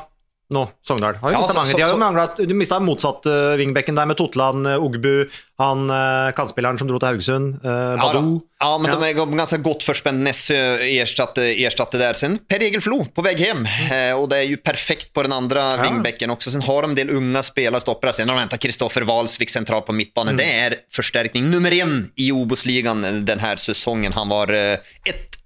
[0.49, 1.15] Nå, Sogndal.
[1.19, 1.71] Har jo Ja, mistet så- mange.
[1.71, 5.27] så- De har jo manglet, de mista motsatt uh, vingbekken der med Totland, uh, Ogbu,
[5.59, 8.41] han uh, kantspilleren som dro til Haugesund, uh, Badou.
[8.61, 8.95] Ja, ja, men Ja.
[8.97, 12.13] de er ganske godt forspent Nessö erstatte der där.
[12.13, 15.59] Sen Per-Egil Flo på vei hjem, Eh, og det er jo perfekt på den andre
[15.59, 15.81] ja.
[15.83, 16.51] vingbekken også.
[16.51, 18.13] Sen har de en del unge spillere stoppere.
[18.13, 20.37] Sen har de hentet Kristoffer Valsvik sentral på mittbanen.
[20.37, 23.57] Det er forsterkning nummer en i Obos-ligaen den sesongen.
[23.57, 24.13] säsongen.
[24.13, 25.37] Han var et ett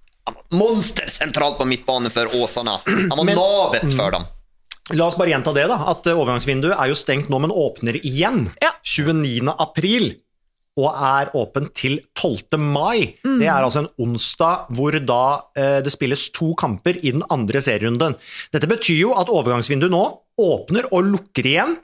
[0.50, 2.78] monster sentralt på midtbane for Åsane.
[2.86, 4.24] Han var Men- navet for dem.
[4.90, 5.76] La oss bare gjenta det, da.
[5.92, 8.72] At uh, overgangsvinduet er jo stengt nå, men åpner igjen Ja.
[8.82, 9.52] 29.
[9.62, 10.16] april.
[10.80, 12.56] Og er åpent til 12.
[12.58, 13.14] mai.
[13.22, 13.38] Mm.
[13.42, 15.18] Det er altså en onsdag hvor da
[15.54, 18.16] eh, det spilles to kamper i den andre serierunden.
[18.54, 20.00] Dette betyr jo at overgangsvinduet nå
[20.40, 21.74] åpner og lukker igjen.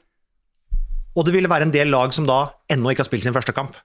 [1.21, 3.53] Og det vil være en del lag som da ennå ikke har spilt sin første
[3.53, 3.77] kamp.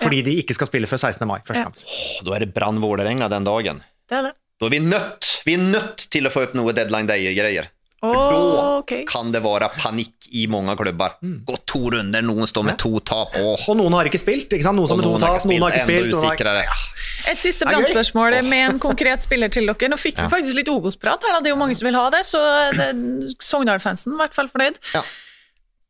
[0.00, 1.26] Fordi de ikke skal spille før 16.
[1.26, 1.40] mai.
[1.42, 1.66] Første Ja.
[1.66, 1.82] kamp.
[1.82, 3.82] Oh, da er det Brann Vålerenga den dagen.
[4.08, 4.34] Det er det.
[4.62, 7.66] Da er vi nødt, Vi er nødt til å få opp noe deadline day-grejer.
[8.00, 8.92] För da då ok.
[9.12, 11.18] kan det være panikk i mange klubbar.
[11.20, 13.34] Gå to runder, noen står med to tap.
[13.36, 14.48] Åh, Og noen har ikke spilt.
[14.56, 14.76] ikke sant?
[14.80, 16.40] Noen som med to har tap, ikke noen har spilt, ikke spilt.
[16.40, 17.32] enda har- Ja.
[17.32, 19.88] Et siste brannspørsmål med en konkret spiller til dere.
[19.92, 21.40] Nå fikk vi faktisk litt Obos-prat her, da.
[21.40, 24.48] det er jo mange som vil ha det, så det- Sogndal-fansen er i hvert fall
[24.48, 24.76] fornøyd.
[24.94, 25.02] Ja.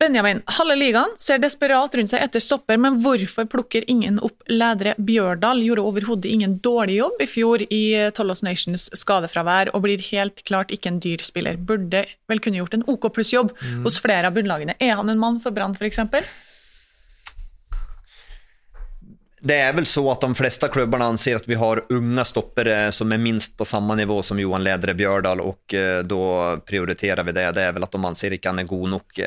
[0.01, 4.95] Benjamin, halve ligaen ser desperat rundt seg etter stopper, men hvorfor plukker ingen opp ledere?
[4.97, 5.59] Bjørdal?
[5.61, 7.83] Gjorde overhodet ingen dårlig jobb i fjor i
[8.17, 11.59] Tollos Nations skadefravær, og blir helt klart ikke en dyr spiller.
[11.61, 13.53] Burde vel kunne gjort en OK pluss-jobb
[13.85, 14.73] hos flere av bunnlagene.
[14.81, 16.01] Er han en mann for Brann, f.eks.?
[19.41, 23.13] Det er vel så at de fleste klubbene anser at vi har unge stoppere som
[23.13, 25.77] er minst på samme nivå som Johan ledere Bjørdal, og
[26.09, 27.47] da prioriterer vi det.
[27.61, 29.23] Det er vel at de anser ikke han er god nog.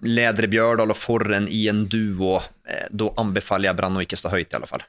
[0.00, 4.32] Eh, Bjørdal og Forren i en duo, eh, da anbefaler jeg Brann å ikke stå
[4.32, 4.84] høyt, i alle fall.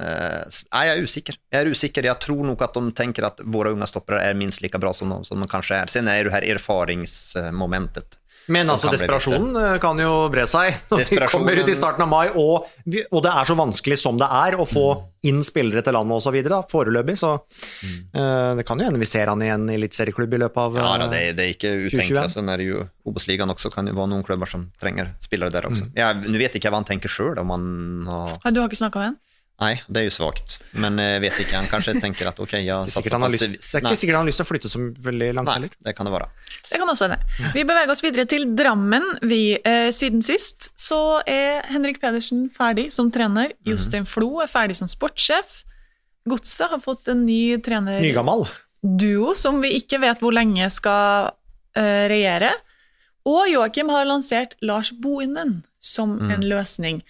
[0.00, 1.36] Eh, nej, jag usikker.
[1.50, 2.04] Jeg er usikker.
[2.08, 5.10] Jeg tror nok at de tenker at våre unga stoppere er minst lika bra som
[5.12, 5.92] de, som de kanskje er.
[5.92, 8.18] Sen er det her erfaringsmomentet.
[8.50, 12.04] Men altså, kan desperasjonen eh, kan jo bre seg når vi kommer ut i starten
[12.04, 14.86] av mai, og, vi, og det er så vanskelig som det er å få
[15.28, 16.38] inn spillere til landet osv.
[16.70, 20.42] foreløpig, så eh, det kan jo hende vi ser han igjen i en eliteserieklubb i
[20.42, 22.26] løpet av Ja, da, eh, det, det er ikke utenkelig.
[22.26, 22.34] 2021.
[22.34, 25.88] Sen er jo Obos-ligaen også, kan jo være noen klubber som trenger spillere der også.
[25.90, 25.94] Mm.
[25.98, 27.68] Jeg, vet ikke hva han tenker sjøl, om han
[28.10, 29.21] har Du har ikke snakka med han?
[29.62, 30.56] Nei, det er jo svakt.
[30.74, 34.00] Men jeg vet ikke, han kanskje tenker at ok, jeg er lyst, det er ikke
[34.00, 35.76] sikkert han har lyst til å flytte så veldig langt nei, heller.
[35.86, 36.28] det kan det være.
[36.68, 37.50] Det kan også hende.
[37.54, 39.06] Vi beveger oss videre til Drammen.
[39.28, 43.54] Vi, eh, siden sist så er Henrik Pedersen ferdig som trener.
[43.68, 45.62] Jostein Flo er ferdig som sportssjef.
[46.28, 48.46] Godset har fått en ny trener Nygammal.
[48.82, 51.32] duo som vi ikke vet hvor lenge skal
[51.76, 52.52] eh, regjere.
[53.28, 57.02] Og Joakim har lansert Lars Bohinen som en løsning.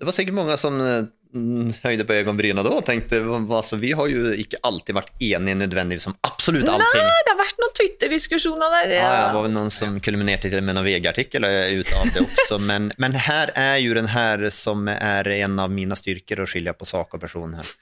[0.00, 3.94] Det var sikkert mange som eh, mm, høyde på øyenbrynene da og tenkte altså, vi
[3.96, 7.06] har jo ikke alltid vært enige nødvendigvis om absolutt allting.
[7.06, 8.94] Nei, det har vært noen Twitter-diskusjoner der.
[8.98, 12.60] Ja, det var vel noen som kulminerte til med en VG-artikkel ut av det også.
[12.72, 16.72] Men, men her er jo den her som er en av mine styrker, å skille
[16.76, 17.72] på sak og person här.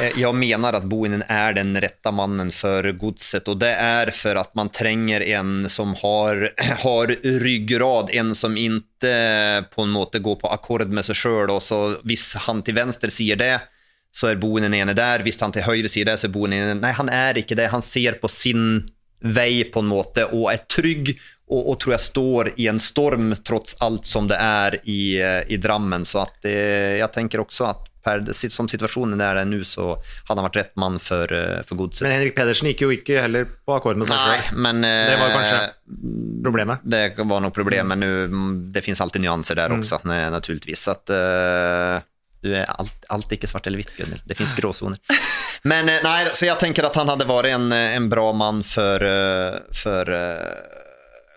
[0.00, 4.36] Eh, Jag menar att Boinen är den rätta mannen för godset och det är för
[4.36, 7.06] att man tränger en som har, har
[7.40, 11.96] ryggrad, en som inte på en måte går på akkord med sig själv och så
[12.02, 13.60] hvis han till vänster sier det
[14.12, 16.80] så er Boinen ene der, hvis han til høyre sier det så er Boinen ene.
[16.82, 18.84] Nei, han er ikke det, han ser på sin
[19.22, 21.14] vei på en måte og er trygg
[21.52, 25.40] og, og tror jeg står i en storm trots alt som det er i, eh,
[25.52, 26.04] i Drammen.
[26.08, 26.56] Så at det,
[27.00, 29.94] jeg tenker også at per, som situasjonen er der nå, så
[30.28, 32.04] hadde han vært rett mann for, eh, for godset.
[32.06, 35.60] Men Henrik Pedersen gikk jo ikke heller på akkord med seg eh, Det var kanskje
[36.42, 36.84] problemet.
[36.84, 40.16] Det var nok problem, men mm, det finnes alltid nyanser der også, mm.
[40.34, 40.86] naturligvis.
[40.88, 42.08] At, att, eh,
[42.42, 44.24] du er alt, alt ikke svart eller hvitt, Gunnhild.
[44.26, 44.98] Det finnes gråzoner.
[45.62, 49.04] Men nei, så jeg tenker at han hadde vært en, en bra mann for,
[49.78, 50.81] for för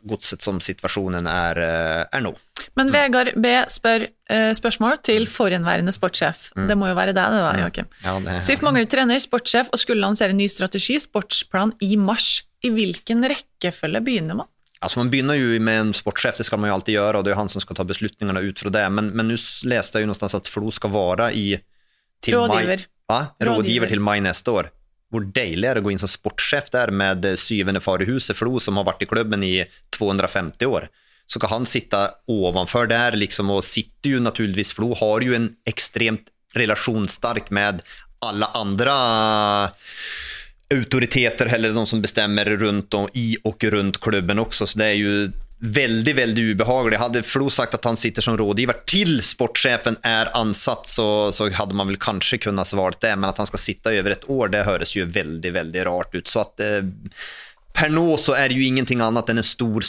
[0.08, 2.32] godset som situasjonen er, eh, er nå.
[2.80, 6.50] Men Vegard B spør eh, spørsmål til forhenværende sportssjef.
[6.56, 7.90] Det må jo være deg, det da, Joakim.
[8.06, 12.44] Ja, det, SIF mangler trener, sportssjef og skulle lansere ny strategi, sportsplan, i mars.
[12.66, 14.50] I hvilken rekkefølge begynner man?
[14.86, 17.32] Altså man begynner jo med en sportssjef, det skal man jo alltid gjøre, og det
[17.32, 18.84] er jo han som skal ta beslutningene ut fra det.
[18.94, 19.38] Men, nå
[19.70, 21.46] leste jeg jo noe sted at Flo skal være i...
[22.26, 22.86] til Rådgiver.
[23.10, 23.16] Mai?
[23.16, 23.52] Rådgiver.
[23.52, 24.70] Rådgiver til mai neste år.
[25.14, 28.36] Hvor deilig er det å gå inn som sportssjef der med syvende far i huset,
[28.38, 29.58] Flo, som har vært i klubben i
[29.96, 30.88] 250 år.
[31.28, 35.52] Så kan han sitte ovenfor der, liksom, og sitter jo naturligvis Flo har jo en
[35.70, 37.82] ekstremt relasjonssterk med
[38.26, 38.94] alle andre
[40.74, 44.98] autoriteter eller de som bestemmer rundt om i og rundt klubben også, Så det er
[44.98, 45.32] ju
[45.66, 46.98] väldigt, väldigt ubehagelig.
[46.98, 51.74] Hade Flo sagt att han sitter som rådgivare till sportchefen är ansatt så, så hade
[51.74, 53.16] man väl kanske kunnat svart det.
[53.16, 56.28] Men att han ska sitta över ett år, det höres ju väldigt, väldigt rart ut.
[56.28, 56.84] Så att eh,
[57.74, 59.82] per nå så är det ju ingenting annat än en stor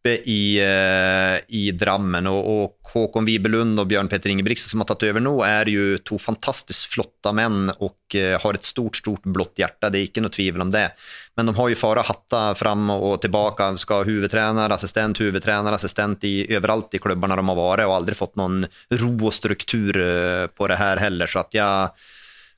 [0.00, 2.26] suppe i, eh, i Drammen.
[2.26, 5.98] Og, og, Håkon Wibelund og Bjørn Petter Ingebrigtsen som har tatt over nå, er jo
[6.02, 9.90] to fantastisk flotte menn og eh, har et stort, stort blått hjerte.
[9.90, 10.88] Det er ikke noe tvil om det.
[11.36, 13.76] Men de har jo fara hatta fram og tilbake.
[13.78, 18.18] Skal ha hovedtrener, assistent, hovedtrener, assistent i, overalt i klubbene de har vært, og aldri
[18.18, 21.30] fått noen ro og struktur eh, på det her heller.
[21.30, 22.08] Så at jeg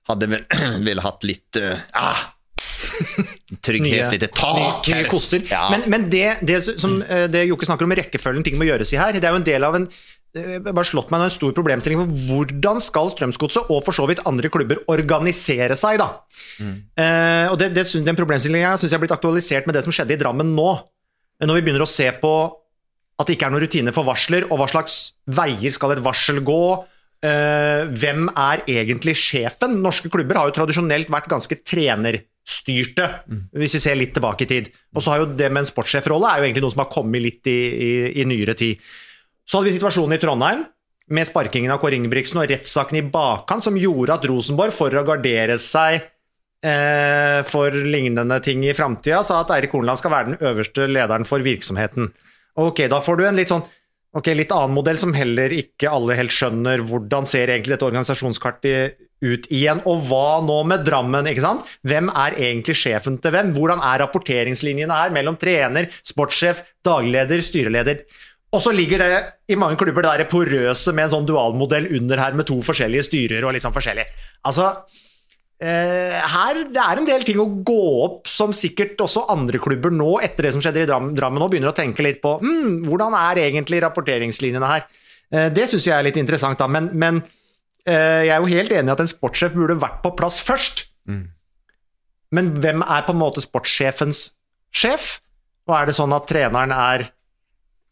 [0.08, 0.46] hadde vel,
[0.88, 2.24] vel hatt litt uh, ah,
[3.66, 4.88] trygghet, lite tak.
[4.88, 5.44] nye nye koster.
[5.50, 5.66] Ja.
[5.72, 9.00] Men, men det, det, som, eh, det Jokke snakker om rekkefølgen ting må gjøres i
[9.00, 12.00] her, det er jo en del av en eh, bare slått meg en stor problemstilling
[12.02, 16.10] for hvordan skal Strømsgodset og for så vidt andre klubber organisere seg, da.
[16.62, 20.16] Eh, og det, det, Den problemstillingen syns jeg har blitt aktualisert med det som skjedde
[20.16, 20.72] i Drammen nå.
[21.42, 22.32] Når vi begynner å se på
[23.20, 24.96] at det ikke er noen rutiner for varsler, og hva slags
[25.30, 26.62] veier skal et varsel gå.
[27.22, 29.78] Eh, hvem er egentlig sjefen?
[29.84, 31.58] Norske klubber har jo tradisjonelt vært ganske
[32.42, 33.08] trenerstyrte,
[33.52, 34.70] hvis vi ser litt tilbake i tid.
[34.94, 37.22] Og så har jo det med en sportssjefrolle er jo egentlig noe som har kommet
[37.22, 38.78] litt i, i, i nyere tid.
[39.44, 40.64] Så hadde vi situasjonen i Trondheim,
[41.12, 45.04] med sparkingen av Kåre Ingebrigtsen og rettssaken i bakkant, som gjorde at Rosenborg, for å
[45.04, 45.98] gardere seg
[46.64, 51.26] eh, for lignende ting i framtida, sa at Eirik Horneland skal være den øverste lederen
[51.28, 52.12] for virksomheten.
[52.62, 53.64] Ok, da får du en litt sånn
[54.12, 59.00] ok, litt annen modell som heller ikke alle helt skjønner hvordan ser egentlig dette organisasjonskartet
[59.22, 61.70] ut igjen, og hva nå med Drammen, ikke sant?
[61.86, 63.54] Hvem er egentlig sjefen til hvem?
[63.56, 68.04] Hvordan er rapporteringslinjene her mellom trener, sportssjef, dagleder, styreleder?
[68.52, 69.20] Og så ligger det
[69.52, 73.06] i mange klubber det der porøse med en sånn dualmodell under her med to forskjellige
[73.06, 74.04] styrer og sånn forskjellig.
[74.48, 74.66] Altså,
[75.56, 79.94] eh, her, det er en del ting å gå opp som sikkert også andre klubber
[79.94, 83.16] nå, etter det som skjedde i Drammen nå, begynner å tenke litt på hm, hvordan
[83.22, 84.84] er egentlig rapporteringslinjene her.
[85.32, 87.22] Eh, det syns jeg er litt interessant, da, men, men
[87.86, 90.84] jeg er jo helt enig i at en sportssjef burde vært på plass først.
[92.32, 94.30] Men hvem er på en måte sportssjefens
[94.72, 95.18] sjef?
[95.68, 97.04] Og er det sånn at treneren er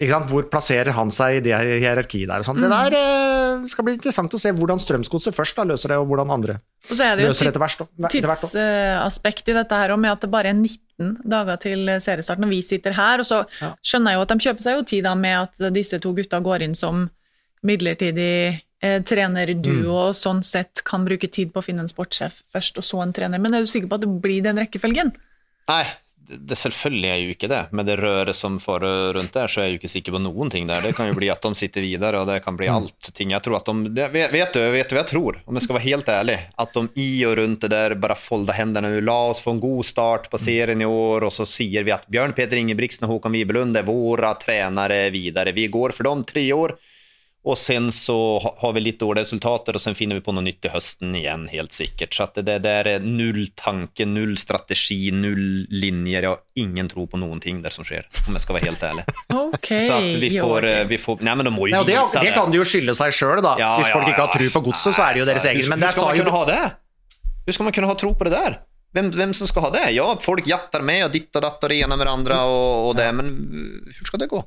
[0.01, 0.31] ikke sant?
[0.33, 2.41] Hvor plasserer han seg i det hierarkiet der?
[2.41, 2.63] Og sånn.
[2.63, 6.09] Det der eh, skal bli interessant å se hvordan Strømsgodset først da, løser det, og
[6.09, 6.57] hvordan andre
[6.89, 10.55] Og så er det jo løser det tidsaspekt i dette her, med at det bare
[10.55, 13.21] er 19 dager til seriestarten, og vi sitter her.
[13.21, 13.75] Og så Ja.
[13.85, 16.41] skjønner jeg jo at de kjøper seg jo tid da med at disse to gutta
[16.41, 17.11] går inn som
[17.63, 20.15] midlertidig eh, trenerduo, Mm.
[20.17, 23.39] sånn sett kan bruke tid på å finne en sportssjef først, og så en trener.
[23.39, 25.13] Men er du sikker på at det blir den rekkefølgen?
[25.69, 25.85] Nei,
[26.31, 27.61] det, selvfølgelig er jo ikke det.
[27.75, 28.85] Med det røret som får
[29.17, 30.81] rundt der, så er jeg jo ikke sikker på noen ting der.
[30.81, 33.33] Det kan jo bli at de sitter videre, og det kan bli alt ting.
[33.35, 35.41] Jeg tror at de, det, vet, du, vet du hva jeg tror?
[35.47, 36.39] Om jeg skal være helt ærlig?
[36.57, 38.93] At de i og rundt det der bare folder hendene.
[39.03, 42.07] La oss få en god start på serien i år, og så sier vi at
[42.09, 45.53] Bjørn Peter Ingebrigtsen og Håkon Wibelund er våre trenere videre.
[45.53, 46.77] Vi går for dem tre år.
[47.43, 50.65] Och sen så har vi lite dåliga resultater och sen finner vi på något nytt
[50.65, 52.15] i hösten igen helt sikkert.
[52.15, 56.23] Så att det, det där är null tanke, null strategi, null linjer.
[56.23, 59.05] Jag har ingen tro på någonting där som skjer, om jeg skal være helt ærlig.
[59.55, 61.97] okay, Så at vi får, eh, vi får, Nei, men de må jo Ja, det,
[61.97, 63.57] visa det kan de jo skylde seg sjøl, da.
[63.61, 65.73] Ja, Hvis ja, folk ikke har tro på godset, så er det jo deres egen.
[65.73, 66.61] Men der sa man jo kunna ha det?
[67.41, 68.61] Hvordan skal man kunne ha tro på det der?
[68.93, 69.91] Hvem, hvem, som skal ha det?
[69.97, 72.89] Ja, folk jatter med og ditt og datt och det ena med det andra och,
[72.89, 73.27] och det, men
[73.87, 74.45] hvordan skal det gå?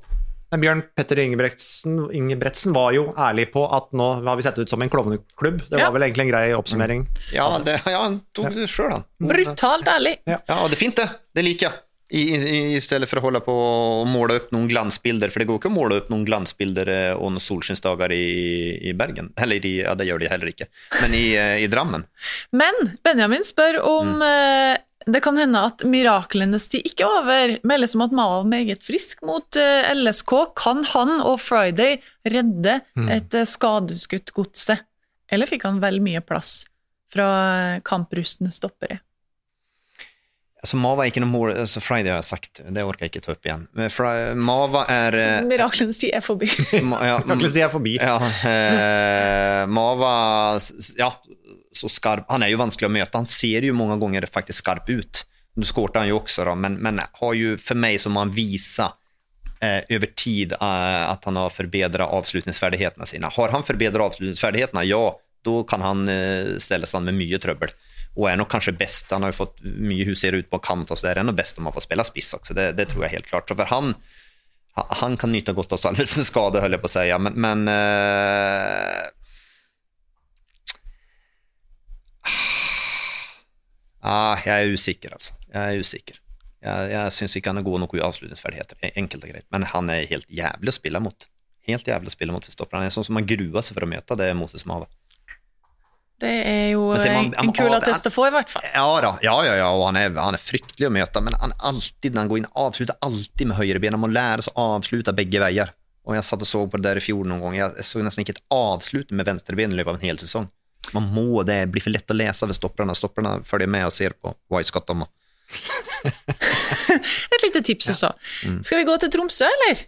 [0.54, 4.70] Men Bjørn Petter Ingebretsen, Ingebretsen var jo ærlig på at nå har vi sett ut
[4.70, 5.63] som en klovneklubb.
[5.66, 5.94] Det var Ja.
[5.96, 7.08] vel egentlig en grei oppsummering.
[7.34, 9.08] Ja, det, ja han tok det sjøl, han.
[9.18, 10.20] Brutalt ærlig.
[10.30, 11.10] Ja, og det er fint det.
[11.34, 11.80] Det liker jeg.
[12.13, 15.48] I, i, I, stedet for å holde på å måle opp noen glansbilder, for det
[15.50, 18.28] går ikke å måle opp noen glansbilder og noen solskinnsdager i,
[18.86, 19.32] i Bergen.
[19.42, 20.68] Eller i, ja, det gjør de heller ikke.
[21.02, 22.06] Men i, eh, i Drammen.
[22.54, 27.54] Men Benjamin spør om eh, det kan hende at miraklenes tid ikke er over.
[27.68, 30.34] Meldes om at Mao er meget frisk mot eh, LSK.
[30.60, 31.98] Kan han og Friday
[32.30, 34.86] redde et eh, skadeskutt godset?
[35.34, 36.62] Eller fikk han vel mye plass
[37.13, 37.30] fra
[37.76, 39.00] eh, kamprustne stoppere?
[40.63, 43.22] Så Mava er ikke noe mål, så Friday har jeg sagt, det orker jeg ikke
[43.26, 43.66] ta opp igjen.
[43.76, 45.13] Men Mava är...
[45.20, 46.48] eh, Så miraklenes tid er forbi.
[46.88, 47.98] Ma, ja, ikke er forbi.
[48.00, 48.13] Ja,
[48.48, 50.13] eh, Mava,
[50.96, 51.10] ja,
[51.73, 52.25] så skarp.
[52.27, 53.17] Han är ju vanskelig att möta.
[53.17, 55.25] Han ser ju många gånger faktiskt skarp ut.
[55.55, 58.86] Nu skårtar han ju också då, men, men har ju för mig som han viser
[59.62, 63.27] eh, över tid eh, att han har förbättrat avslutningsfärdigheterna sina.
[63.27, 67.69] Har han förbättrat avslutningsfärdigheterna, ja, då kan han eh, ställa sig med mye trøbbel.
[68.15, 70.97] Och är nog kanske bäst, han har ju fått mye husere ut på kant och
[70.97, 73.09] så där, är nog bäst om han får spela spiss också, det, det tror jag
[73.09, 73.49] helt klart.
[73.49, 73.95] Så för han,
[74.73, 77.19] han kan nyta godt av Salvesen skade, höll jag på att säga.
[77.19, 78.93] Men, men eh,
[84.01, 85.36] ah, jeg er usikker, altså.
[85.53, 86.19] Jeg er usikker.
[86.63, 88.79] Jeg, jeg syns ikke han er god nok i avslutningsferdigheter.
[88.95, 89.47] Enkelt og greit.
[89.53, 91.27] Men han er helt jævlig å spille mot.
[91.67, 92.79] Helt jævlig å spille mot for stopper.
[92.79, 94.88] Han er sånn som man gruer seg for å møte, det er Moses Mava.
[96.23, 98.63] Det er jo man- en, en kul attest å få, i hvert fall.
[98.71, 99.09] Ja, da.
[99.25, 102.21] ja, ja, ja, og han er, han er fryktelig å møte, men han alltid, når
[102.21, 103.97] han går inn, avslutter alltid med høyrebena.
[103.97, 105.73] Han må lære seg å avslutte begge veier.
[106.07, 107.57] Og jeg satt og så på det der i fjor noen gang.
[107.59, 110.47] Jeg, så nesten ikke et avslutt med venstreben i løpet av en hel sesong.
[110.91, 111.60] Man må det.
[111.63, 112.96] Det blir for lett å lese ved stopperne.
[112.98, 115.08] Stopperne følger med og ser på de må.
[117.34, 118.12] Et lite tips også.
[118.46, 118.62] Mm.
[118.65, 119.84] Skal vi gå til Tromsø, eller?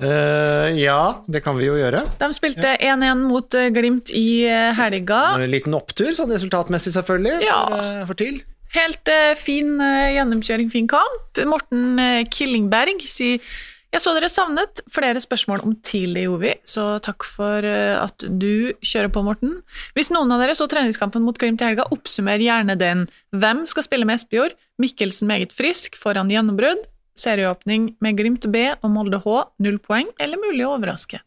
[0.00, 2.06] Uh, ja, det kan vi jo gjøre.
[2.20, 5.18] De spilte 1-1 mot eh, Glimt i eh, helga.
[5.36, 7.58] En liten opptur, sånn resultatmessig selvfølgelig, Ja.
[7.68, 8.38] for, for TIL.
[8.72, 11.42] Helt uh, fin uh, gjennomkjøring, fin kamp.
[11.44, 12.00] Morten
[12.32, 13.44] Killingberg sier
[13.90, 18.70] jeg så dere savnet flere spørsmål om tidlig Jovi, så takk for eh, at du
[18.86, 19.56] kjører på, Morten.
[19.96, 23.08] Hvis noen av dere så treningskampen mot Glimt i helga, oppsummer gjerne den.
[23.34, 24.54] Hvem skal spille med Espejord?
[24.80, 26.86] Mikkelsen meget frisk, foran gjennombrudd.
[27.18, 31.20] Serieåpning med Glimt B og Molde H, null poeng, eller mulig å overraske.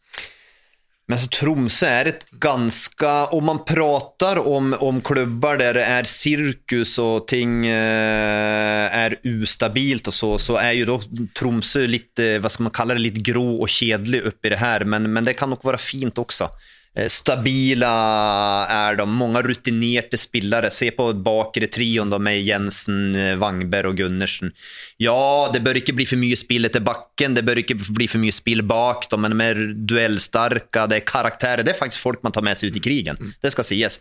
[1.04, 6.08] Men så Tromsø er et ganske Om man prater om, om klubber der det er
[6.08, 12.38] sirkus og ting eh, er ustabilt og så, så er jo da Tromsø litt, eh,
[12.40, 15.36] hva skal man kalle det, litt grå og kjedelig oppi det her, men, men det
[15.36, 16.48] kan nok være fint også.
[16.94, 17.90] Eh, Stabila
[18.70, 20.70] er de, mange rutinerade spillere.
[20.70, 24.52] Se på bakre trion då med Jensen, eh, Wangberg og Gundersen.
[24.96, 28.22] Ja, det bør ikke bli for mye spill etter bakken, det bør ikke bli for
[28.22, 31.64] mye spill bak dem, men de er duellsterke, det er karakterer.
[31.66, 33.34] Det er faktisk folk man tar med seg ut i krigen.
[33.42, 33.98] Det skal sies.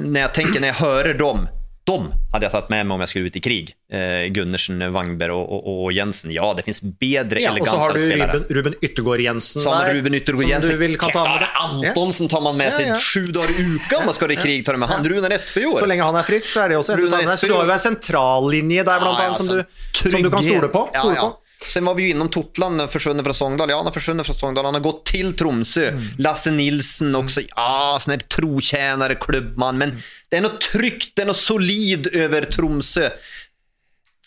[0.00, 1.48] Når jeg tenker, når jeg hører dem,
[1.88, 3.70] dem hadde jeg tatt med meg om jeg skulle ut i krig.
[3.90, 6.30] Eh, Gundersen, Wangberg og, og, og Jensen.
[6.30, 8.04] Ja, det finnes bedre, Ja, og så har du.
[8.04, 10.70] Ruben, Ruben Yttergård Jensen Samme der, Ruben Yttergård Jensen.
[10.70, 11.50] du vil kan ta med Ketar.
[11.64, 12.98] Antonsen tar man med ja, Ja, ja.
[13.00, 14.64] sju dager i uka om man skal i krig.
[14.66, 15.04] tar med han.
[15.08, 15.80] Runar Espejord.
[15.82, 17.26] Så lenge han er frisk, så er det også Runar.
[17.36, 20.68] Så du har jo en sentrallinje der, blant annet, som, du, som du kan stole
[20.68, 20.88] på.
[20.94, 21.28] Ja, Stole ja.
[21.30, 21.36] på.
[21.68, 23.70] Sen var vi jo innom Totland, forsvunnet fra Sångdal.
[23.70, 24.64] Ja, han har forsvunnet fra Sångdal.
[24.64, 25.90] Han har gått til Tromsø.
[25.92, 26.06] Mm.
[26.18, 27.44] Lasse Nilsen også.
[27.56, 29.78] Ja, sån här trotjänare, klubbmann.
[29.78, 29.92] Men
[30.30, 33.10] det er noe tryggt, det er noe solid over Tromsø.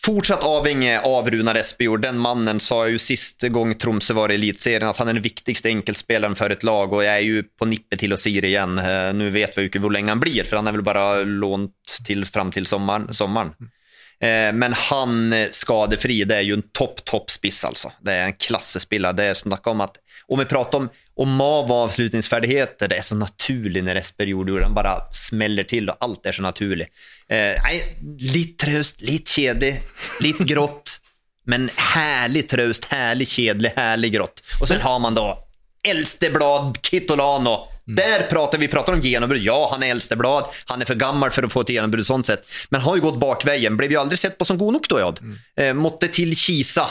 [0.04, 2.02] Fortsatt avhengig av Runar Espejord.
[2.04, 5.72] Den mannen sa jo siste gang Tromsø var i elitserien at han er den viktigste
[5.72, 8.76] enkelspelaren for et lag, og jeg er jo på nippet til å si det igjen.
[9.16, 12.02] Nu vet vi jo ikke hvor lenge han blir, for han er väl bare lånt
[12.04, 13.08] til fram til sommaren.
[13.16, 13.56] sommeren.
[14.24, 17.92] Eh, Men han eh, skadefri, det er jo en topp, topp spiss, altså.
[18.02, 19.16] Det er en klassespiller.
[19.18, 20.00] Det er snakk om at
[20.32, 20.86] Om vi prater om,
[21.20, 24.64] om Mav-avslutningsferdigheter det er så naturlig når Esper gjorde det.
[24.64, 26.88] Han bare smeller til, og alt er så naturlig.
[27.28, 27.74] Eh, nei,
[28.32, 29.82] litt traust, litt kjedelig,
[30.24, 30.96] litt grått.
[31.52, 34.40] Men herlig traust, herlig kjedelig, herlig grått.
[34.62, 35.28] Og så har man da
[35.84, 37.58] Eldsteblad Kitolano.
[37.86, 39.42] Der prater vi pratar om genombrott.
[39.44, 40.46] Ja, han er äldsteblad.
[40.66, 42.46] Han er for gammel for å få et genombrott sånn sett.
[42.70, 43.78] Men har ju gått bakvägen.
[43.78, 45.20] Blev ju aldri sett på som god nok då, Jad.
[45.60, 46.88] Eh, måtte til Kisa.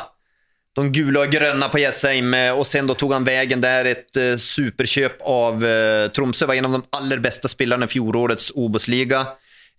[0.76, 4.36] De gula og grønne på Jessheim, och sen då tog han vägen där ett eh,
[4.36, 9.26] superköp av eh, Tromsø, var en av de aller bästa spelarna i fjorårets Obos-liga.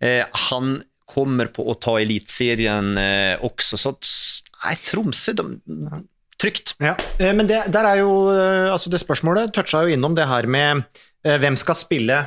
[0.01, 2.97] Eh, han kommer på å ta elitserien
[3.41, 3.77] också.
[3.77, 4.07] så at,
[4.65, 5.61] nei, Tromsø, de,
[6.43, 6.75] trygt.
[6.83, 10.27] Ja, eh, men det, der er jo eh, altså det spørsmålet toucha jo innom det
[10.29, 10.83] her med
[11.23, 12.21] eh, hvem skal spille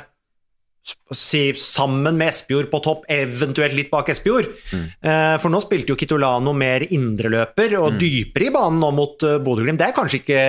[1.10, 4.46] si, sammen med Espejord på topp, eventuelt litt bak Espejord.
[4.70, 9.80] Eh, For nå spilte jo Kitolano mer indreløper og dypere i banen nå mot Bodø-Glimt.
[9.82, 10.44] Det er kanskje ikke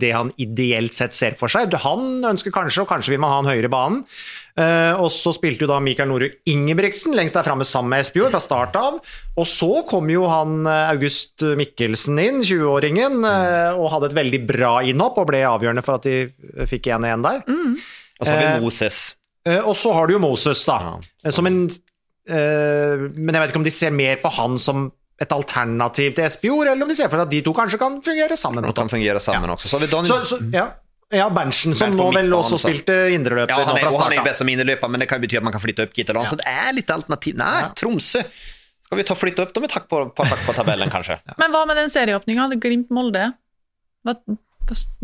[0.00, 1.76] det han ideelt sett ser for seg.
[1.84, 4.00] Han ønsker kanskje, og kanskje vil man ha han høyere banen.
[4.54, 8.30] Eh, og så spilte jo da Mikael Norud Ingebrigtsen lengst der framme sammen med Espejord
[8.36, 9.00] fra start av.
[9.34, 14.40] Og så kom jo han eh, August Mikkelsen inn, 20-åringen, eh, og hadde et veldig
[14.46, 17.42] bra innhopp og ble avgjørende for at de fikk 1-1 der.
[17.48, 19.00] Og så har vi Moses.
[19.44, 20.78] Eh, Og så har du jo Moses, da.
[21.24, 21.64] Ja, Som en
[22.28, 24.86] eh, Men jeg vet ikke om de ser mer på han som
[25.22, 28.00] et alternativ til Espejord, eller om de ser for seg at de to kanskje kan
[28.02, 28.64] fungere sammen.
[28.66, 29.68] De kan fungere sammen også.
[29.70, 30.64] Så har vi Daniel Så, så, ja.
[31.16, 32.68] Ja, Berntsen, som nå vel også så.
[32.68, 35.20] spilte indreløper Ja, han er, og han er jo best som indreløper, men det kan
[35.20, 36.30] jo bety at man kan flytte opp Kitteland.
[36.30, 37.36] Så det er litt alternativ.
[37.40, 38.22] Nei, Tromsø.
[38.84, 41.18] Skal vi ta flytte opp dem et hakk på, på, på tabellen, kanskje?
[41.40, 42.50] Men hva med den serieåpninga?
[42.62, 43.30] Glimt-Molde?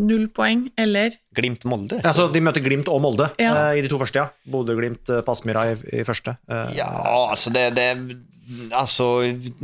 [0.01, 1.13] Null poeng, eller?
[1.37, 1.99] Glimt-Molde?
[2.01, 3.53] Ja, så de møter Glimt og Molde Ja.
[3.53, 4.51] uh, i de to første, ja.
[4.51, 6.33] Bodø-Glimt, eh, Passmyra i, i første.
[6.49, 6.89] Uh, Ja,
[7.29, 7.89] altså det, det
[8.75, 9.05] Altså,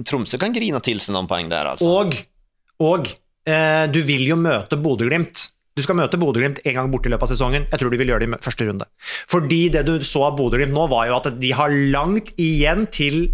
[0.07, 1.87] Tromsø kan grine til seg noen poeng der, altså.
[1.89, 2.13] Og,
[2.79, 3.09] og
[3.91, 5.47] du vil jo møte Bodø-Glimt.
[5.77, 7.67] Du skal møte Bodø-Glimt en gang borte i løpet av sesongen.
[7.69, 8.87] Jeg tror du vil gjøre det i første runde.
[9.29, 13.27] Fordi det du så av Bodø-Glimt nå, var jo at de har langt igjen til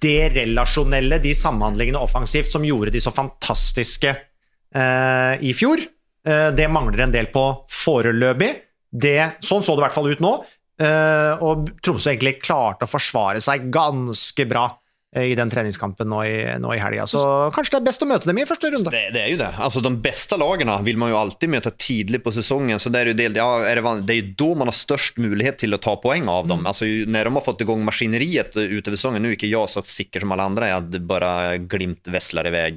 [0.00, 5.84] det relasjonelle, de samhandlingene offensivt, som gjorde de så fantastiske eh, i fjor.
[6.24, 7.44] Eh, det mangler en del på
[7.84, 8.50] foreløpig.
[8.88, 10.34] Det, sånn så det i hvert fall ut nå.
[10.80, 14.70] Eh, og Tromsø egentlig klarte å forsvare seg ganske bra
[15.16, 17.06] i den treningskampen nå i, nå i helga.
[17.08, 17.20] Så
[17.56, 18.90] kanskje det er best å møte dem i første runde.
[18.92, 19.48] Det, det er jo det.
[19.64, 22.76] Altså, de beste lagene vil man jo alltid møte tidlig på sesongen.
[22.82, 24.76] Så det er jo, del, ja, er det, van- det er jo da man har
[24.76, 26.60] størst mulighet til å ta poeng av dem.
[26.68, 29.80] Altså, når de har fått i gang maskineriet utover sesongen Nå er ikke jeg så
[29.88, 31.32] sikker som alle andre jeg hadde bare
[31.72, 32.70] glimt Vesler i vei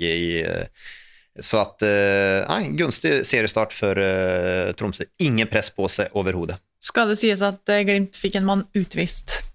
[1.39, 5.05] så at, eh, nei, gunstig seriestart for eh, Tromsø.
[5.23, 6.57] Ingen press på seg overhodet.
[6.83, 9.50] Skal det sies at eh, Glimt fikk en mann utvist, Eh,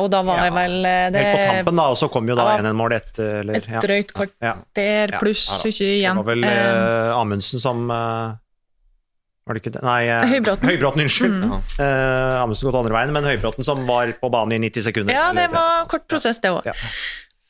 [0.00, 2.26] og da var Ja, det vel eh, det, Helt på kampen, da, og så kom
[2.28, 2.56] jo da Ja.
[2.62, 3.80] 1-1-mål etter, eller et ja.
[3.84, 5.20] drøyt kvarter Ja.
[5.20, 6.16] pluss Ja, ikke igjen.
[6.18, 8.34] Det var vel Eh, eh, Amundsen som eh,
[9.46, 9.82] Var det ikke det?
[9.86, 10.68] Nei, eh, Høybråten.
[10.72, 11.36] Høybråten, unnskyld.
[11.44, 11.52] Mm.
[11.78, 15.14] Eh, Amundsen gått andre veien, men Høybråten som var på banen i 90 sekunder.
[15.14, 16.66] Ja, det Eller- var kort prosess, det òg.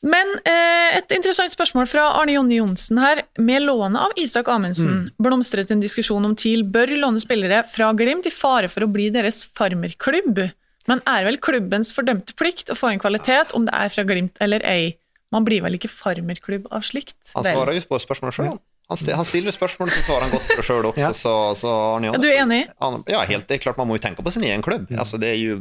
[0.07, 3.23] Men eh, et interessant spørsmål fra Arne Jonny Johnsen her.
[3.43, 8.29] Med lånet av Isak Amundsen blomstret en diskusjon om TIL bør låne spillere fra Glimt
[8.29, 10.45] i fare for å bli deres farmerklubb.
[10.91, 14.39] Men er vel klubbens fordømte plikt å få inn kvalitet, om det er fra Glimt
[14.45, 14.95] eller ei?
[15.35, 17.19] Man blir vel ikke farmerklubb av slikt?
[17.35, 18.59] Han svarer jo på spørsmålet sjøl.
[18.89, 21.01] Han, st han stiller spørsmål, så svarer han godt på det sjøl også.
[21.03, 21.09] Ja.
[21.17, 22.59] Så, så Arne Ja, du er enig?
[22.85, 24.87] Han- Ja, helt, det er klart man må jo tenke på sin egen klubb.
[24.95, 25.57] Altså, det er jo,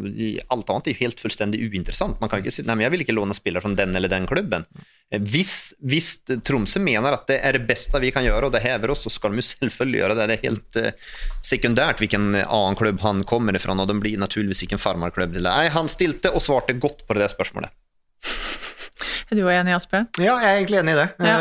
[0.53, 2.19] alt annet er jo helt fullstendig uinteressant.
[2.21, 4.27] Man kan ikke si nei, men jeg vil ikke låne spillere fra den eller den
[4.29, 4.67] klubben.
[5.09, 6.11] Eh, Hvis, hvis
[6.45, 9.13] Tromsø mener at det er det beste vi kan gjøre, og det hever oss, så
[9.15, 10.27] skal de jo selvfølgelig gjøre det.
[10.29, 10.91] Det er helt uh,
[11.41, 15.33] sekundært hvilken annen klubb han kommer ifra, og de blir naturligvis ikke en farmarklubb.
[15.41, 17.73] Nei, han stilte og svarte godt på det spørsmålet.
[19.25, 20.03] Er du òg enig, Aspe?
[20.21, 21.07] Ja, jeg er egentlig enig i det.
[21.25, 21.35] Ja.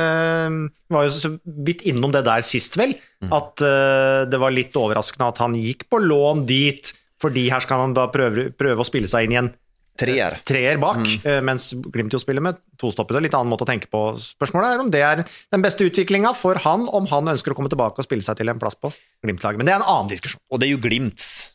[0.49, 0.55] uh,
[0.95, 1.35] var jo så
[1.67, 2.97] vidt innom det der sist, vel.
[3.25, 7.85] At uh, det var litt overraskende at han gikk på lån dit, fordi her skal
[7.85, 9.53] han da prøve, prøve å spille seg inn i en
[9.95, 10.41] Treer.
[10.43, 11.45] treer bak, mm.
[11.47, 13.21] mens Glimt jo spiller med tostoppere.
[13.23, 14.01] Litt annen måte å tenke på.
[14.19, 17.71] Spørsmålet er om det er den beste utviklinga for han, om han ønsker å komme
[17.71, 18.91] tilbake og spille seg til en plass på
[19.23, 19.61] Glimt-laget.
[19.61, 20.43] Men det er en annen diskusjon.
[20.51, 21.54] Og det er jo Glimts eh,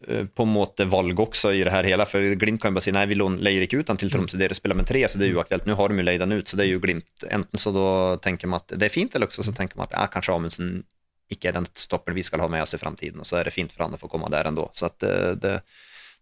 [0.00, 2.06] på en måte valg også i det her hele.
[2.08, 4.56] For Glimt kan jo bare si nei, vi leier ikke ut den til Tromsø, dere
[4.56, 5.66] spiller med tre, så det er jo aktuelt.
[5.68, 7.26] Nå har de jo leid den ut, så det er jo Glimt.
[7.28, 7.90] Enten så da
[8.24, 10.70] tenker man at det er fint, eller også så tenker man at ja, kanskje Amundsen
[11.30, 13.54] ikke er den stopperen vi skal ha med oss i framtiden, og så er det
[13.54, 14.70] fint for han å få komme der ändå.
[14.74, 15.12] Så at det,
[15.44, 15.58] det,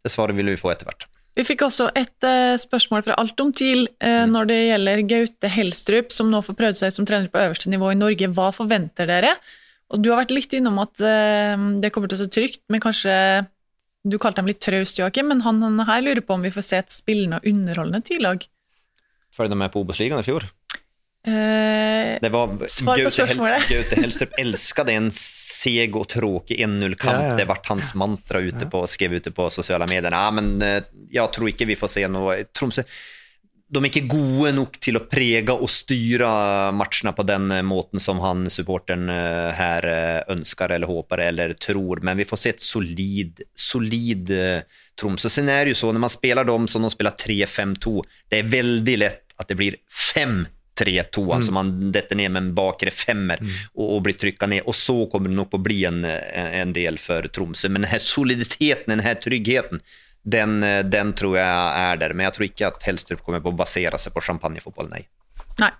[0.05, 1.07] det svaret vil vi få etter hvert.
[1.39, 4.33] Vi fikk også et uh, spørsmål fra Alt om TIL uh, Mm.
[4.35, 7.93] når det gjelder Gaute Helstrup, som nå får prøvd seg som trener på øverste nivå
[7.95, 8.31] i Norge.
[8.35, 9.37] Hva forventer dere?
[9.95, 12.83] Og du har vært litt innom at uh, det kommer til å se trygt, men
[12.83, 13.14] kanskje
[14.09, 16.64] Du kalte dem litt traust, Joakim, men han, han her lurer på om vi får
[16.64, 18.46] se et spillende og underholdende tilag.
[19.36, 20.46] Følger de med på Obos-ligaen i fjor.
[21.28, 23.66] Eh, Det var Svar på Gaute, Hel.
[23.68, 27.20] Gaute Helstrup elska en seg og tråkig 1-0-kamp.
[27.20, 27.36] Ja, ja.
[27.38, 30.14] Det ble hans mantra ute på, skrev ute på sosiale medier.
[30.14, 30.80] Nei, men eh,
[31.12, 32.84] jeg tror ikke vi får se noe Tromsø
[33.69, 36.29] de er ikke gode nok til å prege og styre
[36.77, 41.53] matchene på den eh, måten som han supporteren eh, her eh, ønsker eller håper eller
[41.61, 45.31] tror, men vi får se et solid, solid eh, Tromsø.
[45.31, 47.93] Sen er det jo så, når man spiller dem som de spiller 3-5-2,
[48.33, 49.77] det er veldig lett at det blir
[50.16, 54.75] 5-3-2, altså man detter ned med en bakre femmer og, og blir trykket ned, og
[54.75, 57.69] så kommer det nok å bli en, en del for Tromsø.
[57.71, 59.85] Men denne soliditeten, denne tryggheten,
[60.23, 62.14] den, eh, den tror jeg er der.
[62.14, 65.05] Men jeg tror ikke at Helstrup kommer på å basere seg på champagnefotball, nei.
[65.62, 65.73] nei.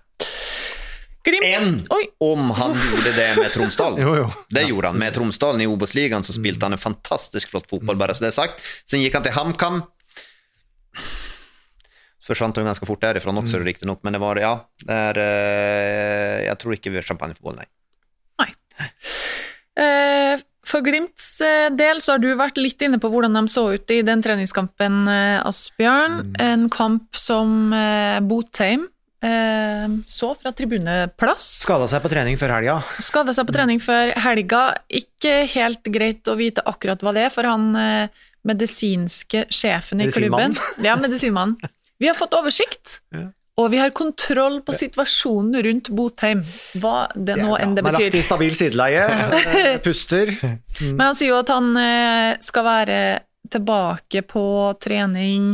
[1.29, 1.83] Enn
[2.23, 3.99] om han gjorde det med Tromsdalen.
[4.05, 4.27] Jo, jo.
[4.49, 5.01] Det gjorde han.
[5.01, 8.37] Med Tromsdalen i Obos-ligaen så spilte han en fantastisk flott fotball, bare så det er
[8.39, 8.63] sagt.
[8.89, 9.81] Sen gikk han til HamKam.
[12.19, 13.65] Så forsvant hun ganske fort derifra også, mm.
[13.67, 14.53] riktignok, men det var ja,
[14.85, 17.69] det er, eh, Jeg tror ikke vi har champagnefotball, nei.
[19.79, 23.65] Eh, For Glimts eh, del så har du vært litt inne på hvordan de så
[23.73, 25.49] ut i den treningskampen, Asbjørn.
[25.49, 26.39] Asbjørn.
[26.45, 28.85] En kamp som eh, Botheim
[29.23, 31.47] eh, så fra tribuneplass.
[31.63, 32.77] Skada seg på trening før helga.
[33.03, 34.63] Skada seg på trening før helga.
[35.01, 40.09] Ikke helt greit å vite akkurat hva det er, for han eh, medisinske sjefen i
[40.11, 40.55] klubben.
[40.83, 41.57] Ja, medisinmannen.
[41.99, 43.01] Vi har fått oversikt,
[43.59, 46.41] og vi har kontroll på situasjonen rundt Botheim.
[46.79, 49.07] Hva det nå enn det Han er lagt i stabil sideleie,
[49.85, 50.31] puster.
[50.31, 50.85] puster.
[50.85, 52.99] Men han sier jo at han eh, skal være
[53.51, 54.43] tilbake på
[54.83, 55.51] trening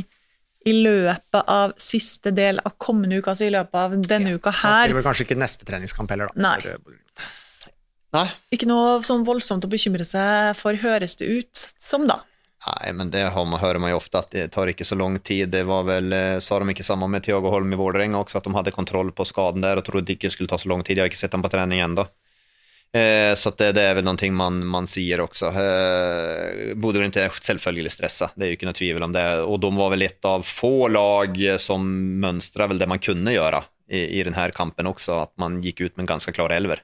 [0.66, 4.62] i løpet av siste del av kommende uke, altså i løpet av denne uka her.
[4.62, 6.48] Så han spiller vel kanskje ikke neste treningskamp heller, da.
[6.48, 6.58] Nei.
[6.74, 7.32] Eh,
[8.16, 8.28] Nei.
[8.56, 12.22] Ikke noe sånn voldsomt å bekymre seg for, høres det ut som, da.
[12.66, 15.52] Nei, men det man, hører man jo ofte, at det tar ikke så lang tid.
[15.54, 18.48] Det var vel, eh, sa de ikke sammen med Thiago Holm i Vålerenga også, at
[18.48, 20.98] de hadde kontroll på skaden der og trodde ikke det skulle ta så lang tid.
[20.98, 22.08] Jeg har ikke sett ham på trening ennå.
[22.96, 25.52] Eh, så det, det er vel noe man, man sier også.
[25.62, 29.28] Eh, Bodø Glimt er selvfølgelig stressa, det er jo ikke noe tvil om det.
[29.46, 31.86] Og de var vel et av få lag som
[32.24, 33.62] mønstra vel det man kunne gjøre
[33.92, 36.82] i, i denne kampen også, at man gikk ut med en ganske klar elver.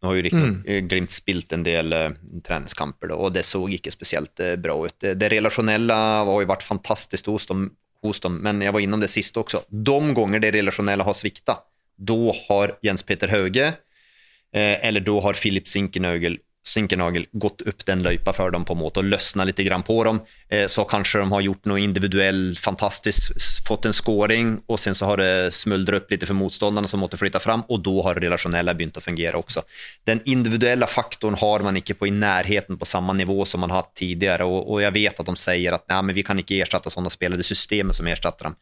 [0.00, 0.88] Nå har jo riktignok mm.
[0.88, 2.08] Glimt spilt en del uh,
[2.46, 4.96] treningskamper, da, og det så ikke spesielt uh, bra ut.
[5.02, 7.66] Det, det relasjonelle har jo vært fantastisk hos dem,
[8.04, 9.66] hos dem, men jeg var innom det siste også.
[9.68, 11.58] De ganger det relasjonelle har svikta,
[12.00, 18.02] da har Jens Peter Hauge uh, eller da har Philip Sinkernagel, Sinkernagel gått opp den
[18.04, 20.20] løypa for dem på en måte og løsna litt grann på dem.
[20.52, 23.32] Eh, så kanskje de har gjort noe individuell fantastisk,
[23.66, 27.16] fått en scoring, og sen så har det smuldret opp litt for motstånderne som måtte
[27.20, 29.64] flytte fram, og da har det relasjonelle begynt å fungere også.
[30.04, 33.86] Den individuelle faktoren har man ikke på i nærheten på samme nivå som man har
[33.86, 36.92] hatt tidligere, og, jeg vet at de sier at nei, men vi kan ikke erstatte
[36.92, 38.60] sånne spillere, det er systemet som erstatter dem.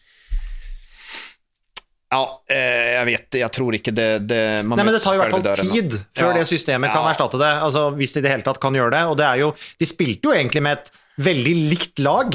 [2.11, 3.41] Ja, eh, jeg vet det.
[3.43, 5.93] Jeg tror ikke det, det man Nei, men det tar i hvert fall døren, tid
[6.17, 6.37] før Ja.
[6.39, 7.11] det systemet kan Ja.
[7.13, 7.51] erstatte det.
[7.63, 9.03] Altså, hvis de i det hele tatt kan gjøre det.
[9.11, 10.91] Og det er jo De spilte jo egentlig med et
[11.21, 12.33] veldig likt lag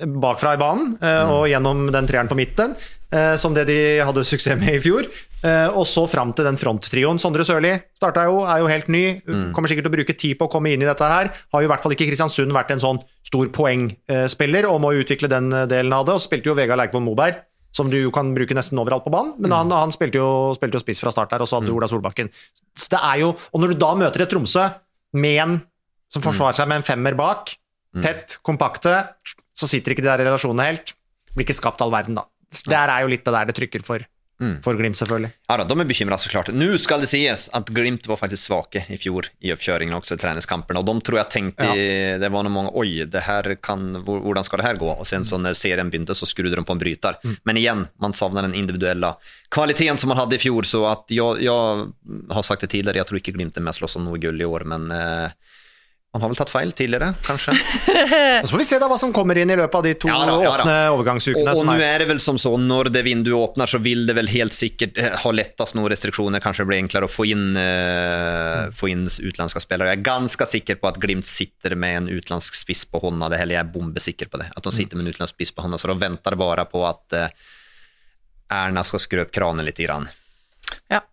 [0.00, 1.30] bakfra i banen eh, Mm.
[1.30, 2.74] og gjennom den treeren på midten,
[3.12, 5.04] eh, som det de hadde suksess med i fjor.
[5.44, 7.18] Eh, og så fram til den fronttrioen.
[7.20, 9.20] Sondre Sørli starta jo, er jo helt ny.
[9.26, 9.52] Mm.
[9.52, 11.28] Kommer sikkert til å bruke tid på å komme inn i dette her.
[11.52, 15.28] Har jo i hvert fall ikke Kristiansund vært en sånn stor poengspiller og må utvikle
[15.28, 16.14] den eh, delen av det.
[16.16, 17.36] Og spilte jo Vegard Leikvoll Moberg,
[17.76, 19.34] som du kan bruke nesten overalt på banen.
[19.38, 21.76] Men han, han spilte, jo, spilte jo spiss fra start der, og så hadde du
[21.76, 22.30] Ola Solbakken.
[22.74, 24.66] Så det er jo, Og når du da møter et Tromsø
[25.14, 25.58] med en
[26.10, 27.52] som forsvarer seg med en femmer bak,
[28.02, 28.96] tett, kompakte,
[29.54, 30.94] så sitter ikke de der relasjonene helt.
[31.36, 32.24] Blir ikke skapt all verden, da.
[32.50, 34.02] Det er jo litt det der det trykker for,
[34.64, 35.30] for Glimt, selvfølgelig.
[35.48, 36.48] Ja, da, de er bekymra, så klart.
[36.56, 40.22] Nå skal det sies at Glimt var faktisk svake i fjor i oppkjøringen også, i
[40.22, 40.80] treningskampene.
[40.80, 41.68] Og de tror jeg tenkte
[42.20, 44.88] Det var noen mange Oi, det her kan, hvordan skal det her gå?
[44.94, 47.20] Og sen så når serien begynte, så skrudde de på en bryter.
[47.44, 49.12] Men igjen, man savner den individuelle
[49.52, 50.68] kvaliteten som man hadde i fjor.
[50.68, 51.90] Så at jeg, jeg
[52.32, 54.40] har sagt det tidligere, jeg tror ikke Glimt er med å slåss om noe gull
[54.40, 55.36] i år, men eh,
[56.10, 57.52] man har vel tatt feil tidligere, kanskje.
[57.54, 60.08] Og så får vi se da hva som kommer inn i løpet av de to
[60.10, 60.64] Ja da, ja da.
[60.64, 61.52] åpne overgangsukene.
[61.52, 64.16] og og nå er- det vel som så, når det vinduet åpner, så vil det
[64.18, 66.42] vel helt sikkert eh, ha lettest noen restriksjoner.
[66.42, 69.92] Kanskje det blir enklere å få inn, uh, få inn utenlandske spillere.
[69.94, 73.30] Jeg er ganske sikker på at Glimt sitter med en utenlandsk spiss på hånda.
[73.30, 73.54] Det hele.
[73.54, 74.50] jeg er bombesikker på det.
[74.56, 75.78] At de sitter med en utenlandsk spiss på hånda.
[75.78, 77.28] Så de venter bare på at uh,
[78.50, 79.78] Erna skal skru opp kranen litt.
[79.78, 80.08] Grann.
[80.90, 81.04] Ja.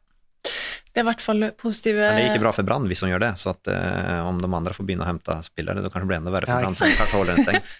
[0.97, 3.11] Det er i hvert fall positive Men det er ikke bra for Brann hvis hun
[3.11, 6.07] gjør det, så at uh, om de andre får begynne å hente spillere, da kanskje
[6.07, 7.75] det blir enda verre for Ja, Brann, som kanskje holder den stengt.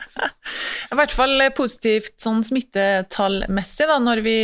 [0.94, 4.36] I hvert fall positivt sånn smittetallmessig da, når vi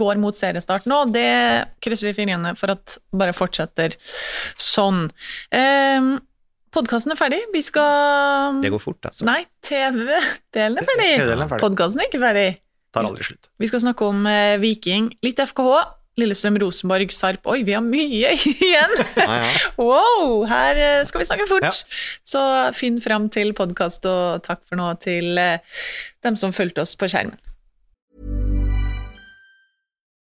[0.00, 1.02] går mot seriestart nå.
[1.12, 1.28] Det
[1.84, 3.98] krysser vi fingrene for at bare fortsetter
[4.56, 5.10] sånn.
[5.52, 6.14] Um,
[6.72, 7.42] Podkasten er ferdig.
[7.52, 9.28] Vi skal Det går fort, altså.
[9.28, 11.12] Nei, TV-delen er ferdig.
[11.20, 11.60] Er ferdig.
[11.68, 12.48] Podkasten er ikke ferdig.
[12.96, 13.52] Tar aldri slutt.
[13.60, 15.84] Vi skal snakke om eh, Viking, litt FKH,
[16.16, 18.92] Lillestrøm, Rosenborg, Sarp Oi, vi har mye igjen!
[19.20, 19.48] Ja, ja.
[19.76, 21.66] Wow, her eh, skal vi snakke fort.
[21.66, 21.72] Ja.
[22.24, 22.44] Så
[22.76, 25.60] finn fram til podkast, og takk for nå til eh,
[26.24, 27.36] dem som fulgte oss på skjermen.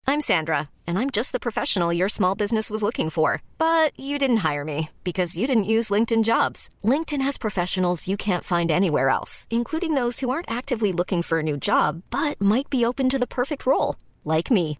[0.10, 3.42] I'm Sandra, and I'm just the professional your small business was looking for.
[3.58, 6.70] But you didn't hire me because you didn't use LinkedIn jobs.
[6.84, 11.40] LinkedIn has professionals you can't find anywhere else, including those who aren't actively looking for
[11.40, 14.80] a new job but might be open to the perfect role, like me.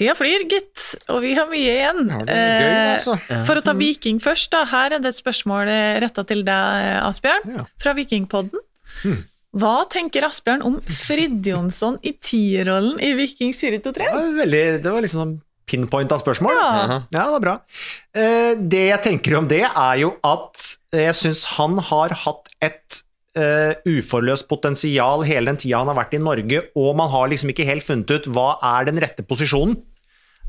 [0.00, 2.06] Tida flyr, gitt, og vi har mye igjen.
[2.08, 3.18] Ja, er gøy, Eh, altså.
[3.44, 4.62] For å ta Viking først, da.
[4.70, 5.68] Her er det et spørsmål
[6.00, 7.66] retta til deg, Asbjørn, Ja.
[7.78, 8.64] fra Vikingpodden.
[9.60, 14.08] Hva tenker Asbjørn om Fridjonsson i tierrollen i Vikings 423?
[14.08, 15.36] Det veldig, det var liksom sånn
[15.70, 16.54] pinpoint spørsmål.
[16.56, 17.00] Ja.
[17.12, 17.54] Ja, det var bra.
[18.14, 23.02] Eh, Det jeg tenker om det, er jo at jeg syns han har hatt et
[23.30, 27.52] Uh, uforløst potensial hele den tida han har vært i Norge, og man har liksom
[27.52, 29.76] ikke helt funnet ut hva er den rette posisjonen.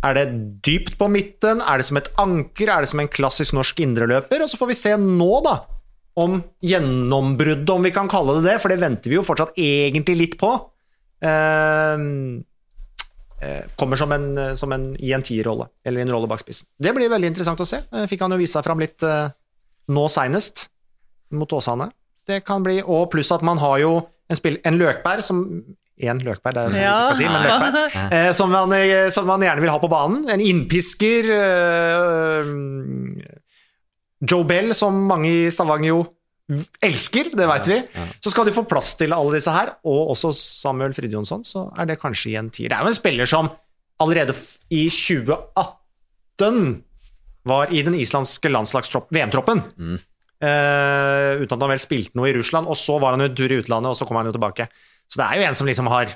[0.02, 0.26] Er det
[0.66, 1.62] dypt på midten?
[1.62, 2.72] Er det som et anker?
[2.74, 4.42] Er det som en klassisk norsk indreløper?
[4.42, 5.60] Og så får vi se nå, da,
[6.22, 10.18] om gjennombruddet, om vi kan kalle det det, for det venter vi jo fortsatt egentlig
[10.18, 10.56] litt på.
[11.22, 12.42] Uh,
[13.78, 14.28] kommer som en,
[14.58, 16.68] som en i en tierrolle, eller en rolle bak spissen.
[16.82, 17.80] Det blir veldig interessant å se.
[17.90, 19.30] Eh, Fikk han jo vise seg fram litt uh,
[19.94, 20.68] nå seinest,
[21.34, 21.90] mot Åsane.
[22.28, 25.46] Det kan bli, og pluss at man har jo en, spill, en løkbær som
[26.02, 27.00] Én løkbær, det er det jeg Ja.
[27.06, 28.12] skal si, men løkbær.
[28.18, 30.24] Eh, som, man, eh, som man gjerne vil ha på banen.
[30.34, 31.30] En innpisker.
[31.36, 32.52] Eh,
[34.32, 36.02] Joe Bell, som mange i Stavanger jo
[36.84, 37.78] elsker, det veit vi.
[38.22, 41.88] Så skal de få plass til alle disse her, og også Samuel Fridtjonsson, så er
[41.90, 42.70] det kanskje i en tier.
[42.70, 43.48] Det er jo en spiller som
[44.02, 44.36] allerede
[44.74, 46.84] i 2018
[47.50, 49.64] var i den islandske landslags-VM-troppen.
[50.42, 53.50] Eh, uten at han vel spilte noe i Russland, og så var han en tur
[53.54, 54.68] i utlandet, og så kom han jo tilbake.
[55.12, 56.14] Så det er jo en som liksom har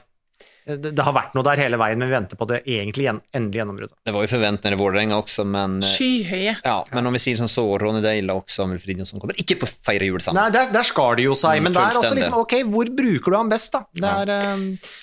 [0.66, 3.20] Det, det har vært noe der hele veien, men vi venter på det egentlig gjen,
[3.38, 3.94] endelige gjennombruddet.
[4.08, 5.76] Det var jo forventninger i Vålerenga også, men...
[5.86, 6.56] eh, Skyhøye.
[6.66, 9.70] Ja, men om vi sier sånn så, Ronny Deila og Samuel Fridtjonsson kommer ikke på
[9.86, 10.42] feire jul sammen.
[10.42, 12.90] Nei, der, der skar det jo seg, Mm, men det er også liksom Ok, hvor
[12.98, 13.84] bruker du han best, da?
[13.94, 14.56] Det er ja.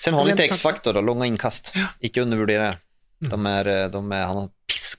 [0.03, 0.43] Sen har han litt.
[0.51, 1.71] X-faktor, då, långa inkast.
[2.03, 2.73] Ikke undervurdere.
[3.31, 4.51] De er, eh, de er, han har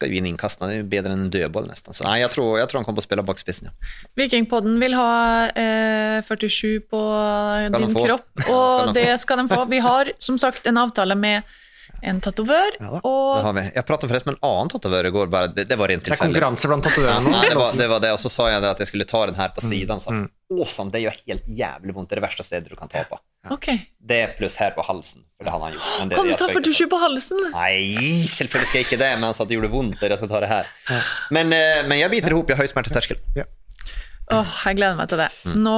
[0.05, 1.97] ju inn innkastene, det er jo bedre enn en dødboll nesten.
[1.97, 3.71] Så nei, jeg tror, jeg tror han kommer på å spille bak spissen.
[3.71, 3.91] Ja.
[4.21, 5.11] Vikingpodden vil ha
[5.51, 7.03] eh, 47 på
[7.69, 9.61] skal din kropp, og skal det skal de få.
[9.71, 11.55] Vi har som sagt en avtale med
[12.05, 13.57] en tatovør, Ja, og.
[13.57, 16.13] Jeg pratet forresten med en annen tatovør i går, bare, det, det var rent Det
[16.13, 18.65] er konkurranse blant Ja, tatovørene nei, det, var, det var det, og så sa jeg
[18.65, 20.03] det at jeg skulle ta den her på siden.
[20.05, 20.13] Så.
[20.13, 20.27] mm.
[20.63, 22.11] Åsan, det gjør helt jævlig vondt.
[22.11, 23.19] Det er det verste stedet du kan ta på.
[23.53, 23.83] Okay.
[24.01, 25.89] Det er pluss her på halsen, for det han har gjort.
[26.01, 27.43] Men det, Kan du ta for 47 på halsen?
[27.53, 27.75] Nei,
[28.33, 30.53] selvfølgelig skal jeg ikke det, men han sa det gjorde vondt jeg skal ta det
[30.53, 30.71] her.
[31.35, 33.21] Men, eh, men jeg biter ihop, jeg har høy smerteterskel.
[34.33, 35.29] Åh, jeg gleder meg til det.
[35.45, 35.59] Mm.
[35.67, 35.77] Nå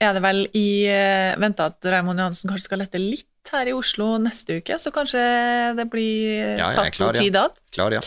[0.00, 0.68] er det vel i
[1.42, 5.20] vente at Raymond Johansen kanskje skal lette litt her i Oslo neste uke, så kanskje
[5.76, 7.46] det blir Ja, jeg er tatt klar, noe tid ja.
[7.74, 8.02] Klar, ja.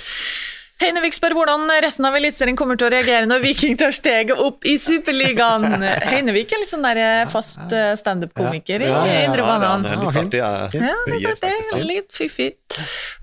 [0.83, 4.65] Heinevik spør hvordan resten av Eliteserien kommer til å reagere når Viking tar steget opp
[4.67, 5.77] i Superligaen.
[6.09, 9.47] Heinevik er litt sånn der eh, fast eh, standup-komiker i Ja, ja, ja, Indre ja,
[9.47, 9.87] det er Banan.
[9.87, 10.49] han, litt artig, ja.
[10.75, 11.79] Ja, ja.
[11.87, 12.49] Litt fiffig.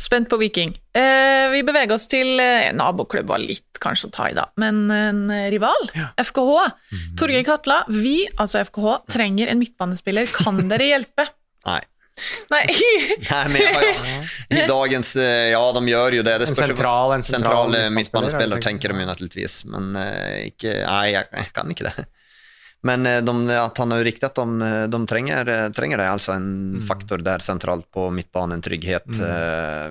[0.01, 0.73] Spent på Viking.
[0.97, 4.83] Eh, vi beveger oss til eh, naboklubb, var litt kanskje å ta i da, men
[4.93, 5.91] en rival.
[6.21, 6.57] FKH.
[6.97, 7.15] Mhm.
[7.21, 10.33] Torgeir Katla, vi, altså FKH, trenger en midtbanespiller.
[10.33, 11.29] Kan dere hjelpe?
[11.69, 11.83] Nei.
[12.51, 12.63] Nei.
[13.31, 16.39] Nei, men jag, jag, I dagens, eh, ja de gjør jo det.
[16.43, 20.75] det En sentral- en sentral sentral eh, midtbanespiller, tenker de jo naturligvis, men eh, ikke,
[20.87, 22.07] nei, jeg, jeg kan ikke det.
[22.83, 26.81] Men de, at han har jo riktig at de, de trenger, trenger det, altså en
[26.89, 29.21] faktor der sentralt på midtbanen, trygghet.
[29.21, 29.91] eh,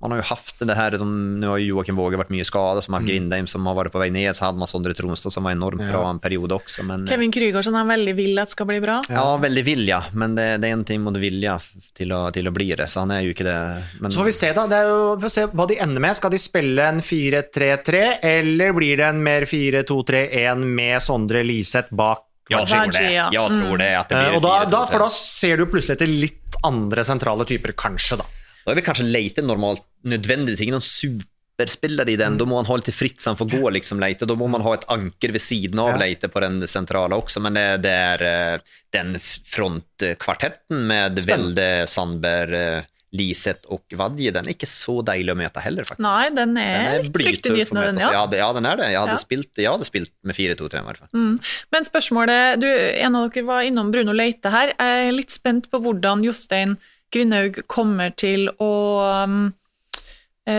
[0.00, 1.06] Man har jo haft det her, de,
[1.40, 3.98] nu har ju Joakim Våge vært mye skadet, som har Grindheim som har vært på
[3.98, 6.84] vei ned, så hadde man Sondre Tronstad som var enormt bra en periode også.
[6.86, 9.00] Men, eh, Kevin Krüger som han veldig vill at skal bli bra.
[9.10, 11.56] Ja, veldig vilja, men det, det er en ting mot vilja
[11.98, 13.58] til å, til å bli det, så han er jo ikke det.
[13.98, 14.68] Men, Så får vi se, da.
[14.70, 16.16] Det er jo, vi får se hva de ender med.
[16.20, 22.24] Skal de spille en 4-3-3, eller blir det en mer 4-2-3-1 med Sondre Liseth bak?
[22.48, 23.02] jeg tror det.
[23.12, 24.70] Ja, Jeg tror det, at det blir og da, 4-2-3.
[24.72, 28.24] da, for da ser du plutselig etter litt andre sentrale typer, kanskje, da.
[28.64, 32.36] Da er vi kanskje Leite normalt nødvendigvis ikke noen superspiller i den.
[32.38, 34.26] Da må han holde til fritt så han får gå liksom Leite.
[34.28, 36.02] Da må man ha et anker ved siden av Ja.
[36.04, 42.54] Leite på den sentrale også, men det, det er eh, den frontkvartetten med Velde, Sandberg,
[42.54, 46.02] eh, Liseth og Vadje, den er ikke så deilig å møte heller, faktisk.
[46.04, 48.10] Nei, den Den er for fryktinngytende, å den, ja.
[48.12, 48.26] ja.
[48.28, 48.90] det- Ja, den er det.
[48.92, 49.22] Jeg hadde, Ja.
[49.22, 51.08] spilt, jeg hadde spilt med 4-2-3 i hvert fall.
[51.14, 51.38] Mm.
[51.72, 54.74] Men spørsmålet, du, en av dere var innom Bruno Leite her.
[54.78, 56.76] Jeg er litt spent på hvordan Jostein
[57.10, 59.54] Grindhaug kommer til å um,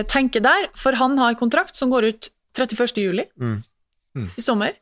[0.09, 3.01] tenke der, for han har kontrakt som går ut 31.
[3.01, 3.63] juli Mm.
[4.35, 4.73] i sommer.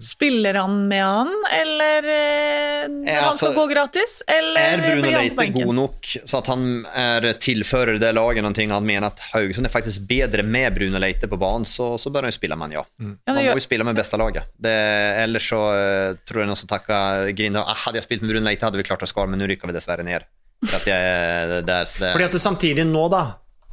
[0.00, 5.02] Spiller han med han, eller eh, når altså, han skal gå gratis, eller Er Bruno
[5.02, 5.66] blir han på Leite benken?
[5.66, 6.64] god nok så at han
[6.96, 11.28] er tilfører det laget noe han mener at Haugesund er faktisk bedre med Bruno Leite
[11.28, 12.84] på banen, så, så bør han jo spille med han, ja.
[12.96, 14.48] Ja, Han må jo spille med beste laget.
[14.56, 14.74] Det,
[15.22, 18.48] ellers så uh, tror jeg noen som takker Grinda ah, Hadde jeg spilt med Bruno
[18.48, 20.24] Leite, hadde vi klart oss kvar, men nå rykker vi dessverre ned.
[20.64, 23.26] For at jeg er der, så det, Fordi at det samtidig nå, da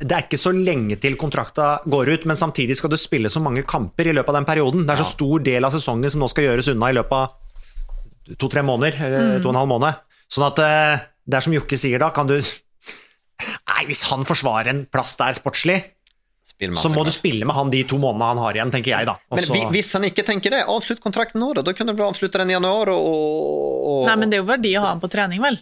[0.03, 3.39] Det er ikke så lenge til kontrakta går ut, men samtidig skal du spille så
[3.43, 4.83] mange kamper i løpet av den perioden.
[4.83, 8.35] Det er så stor del av sesongen som nå skal gjøres unna i løpet av
[8.39, 10.03] to-tre måneder, eller to og en halv måned.
[10.31, 12.37] Sånn at eh, det er som Jokke sier da, kan du
[13.43, 15.79] Nei, hvis han forsvarer en plass der sportslig,
[16.77, 19.15] så må du spille med han de to månedene han har igjen, tenker jeg, da.
[19.33, 19.55] Også...
[19.55, 21.63] Men hvis han ikke tenker det, avslutt kontrakten nå, da.
[21.65, 24.83] Da kunne du avslutte den i januar og Nei, men det er jo verdi å
[24.85, 25.57] ha han på trening, vel?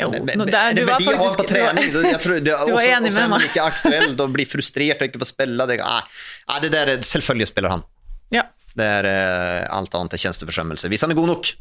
[0.00, 1.90] Jo, Men- det er- det du var faktisk på trening.
[1.92, 4.32] du Jeg tror det, Du var og enig og med er man ikke aktuell og
[4.34, 5.66] blir frustrert og ikke får spille.
[5.70, 7.84] Det, nei, det der, er- selvfølgelig spiller han.
[8.30, 8.44] Ja.
[8.76, 10.88] Det er eh, alt annet er tjenesteforsømmelse.
[10.88, 11.52] Hvis han er god nok.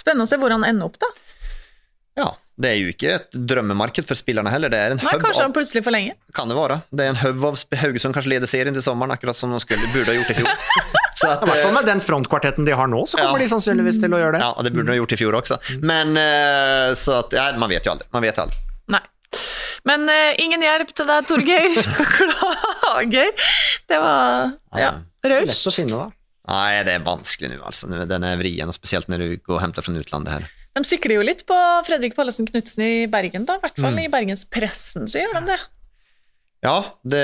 [0.00, 1.06] Spennende å se hvor han ender opp, da.
[2.18, 4.68] Ja, det er jo ikke et drømmemarked for spillerne heller.
[4.72, 6.14] Det er en Nei, kanskje han plutselig plutselig forlenger.
[6.36, 6.80] kan det være.
[6.90, 9.86] Det er en haug av Haugesund kanskje leder serien til sommeren, akkurat som de skulle,
[9.94, 10.50] burde ha gjort i fjor.
[11.20, 13.44] Så at, I hvert fall eh, med den frontkvartetten de har nå, så kommer Ja.
[13.44, 14.40] de sannsynligvis til å gjøre det.
[14.46, 15.58] ja, og det burde de ha gjort i fjor også.
[15.84, 18.08] Men eh, så at, ja, man vet jo aldri.
[18.16, 18.56] Man vet aldri.
[18.94, 19.02] Nei.
[19.88, 21.76] Men uh, ingen hjelp til deg, Torgeir.
[22.00, 23.30] Beklager.
[23.88, 24.90] Det var ja,
[25.24, 25.46] raust.
[25.52, 26.08] Lett å finne, da.
[26.50, 27.88] Nei, det er vanskelig nå, altså.
[28.10, 30.48] Den er vrien, og spesielt når du går og henter fra utlandet her.
[30.76, 31.56] De sikler jo litt på
[31.86, 33.58] Fredrik Pallesen Knutsen i Bergen, da.
[33.58, 34.02] I hvert fall Mm.
[34.04, 35.58] i Bergenspressen så gjør de det.
[36.60, 37.20] Ja, det,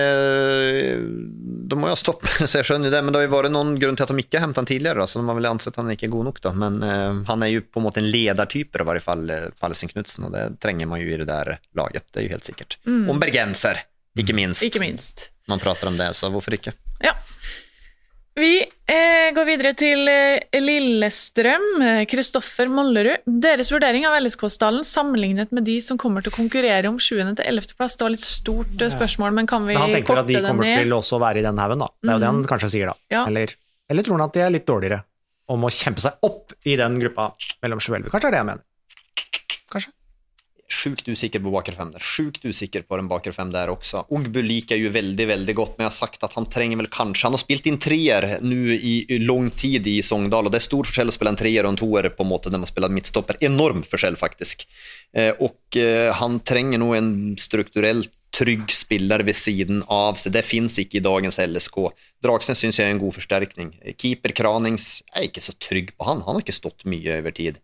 [1.69, 3.03] de må jo stoppe, så jeg skjønner det.
[3.05, 5.03] Men det har jo vært noen grunn til at de ikke har hentet han tidligere,
[5.03, 6.41] da, så de har vel ansett han ikke god nok.
[6.47, 6.55] da.
[6.57, 9.93] Men uh, han er jo på en måte en ledertype, i hvert fall uh, Pallesen
[9.93, 12.09] Knutsen, og det trenger man jo i det der laget.
[12.09, 12.79] Det er jo helt sikkert.
[12.89, 13.05] Mm.
[13.13, 13.85] Om bergenser,
[14.17, 14.65] ikke minst.
[14.65, 15.29] Ikke minst.
[15.51, 16.73] Man prater om det, så hvorfor ikke?
[17.05, 17.13] Ja.
[18.37, 21.65] Vi eh, går videre til eh, Lillestrøm.
[21.81, 23.25] Eh, Kristoffer Mollerud.
[23.25, 27.15] Deres vurdering av LSK-stallen sammenlignet med de som kommer til å konkurrere om 7.
[27.17, 27.73] til 11.
[27.79, 27.97] plass.
[27.97, 29.97] Det var litt stort eh, spørsmål, men kan vi korte den ned?
[29.97, 30.83] han tenker at de kommer ned?
[30.85, 31.89] til også å være i den haugen, da.
[31.97, 33.09] Det er jo det han kanskje sier, da.
[33.17, 33.25] Ja.
[33.33, 33.57] Eller,
[33.89, 35.01] eller tror han at de er litt dårligere
[35.57, 37.31] om å kjempe seg opp i den gruppa
[37.65, 38.13] mellom 7 og 11?
[38.13, 38.67] Kanskje det er det han mener.
[40.67, 42.03] Sjukt usikker på bakre fem der.
[42.03, 44.03] Sjukt usikker på den bakre fem der også.
[44.11, 47.29] Ogbu liker jo veldig, veldig godt, men jeg har sagt at han trenger vel kanskje
[47.29, 50.67] Han har spilt inn treer nå i i lang tid i Sogndal, og det er
[50.67, 52.93] stor forskjell å spille en treer og en toer på en måte når man spiller
[52.93, 53.39] midtstopper.
[53.47, 54.67] Enorm forskjell, faktisk.
[55.15, 57.11] Eh, og eh, han trenger nå en
[57.41, 60.35] strukturelt trygg spiller ved siden av seg.
[60.35, 61.79] Det fins ikke i dagens LSK.
[62.25, 63.71] Dragsnes syns jeg er en god forsterkning.
[63.97, 66.25] Keeper Kranings jeg er ikke så trygg på han.
[66.27, 67.63] Han har ikke stått mye over tid.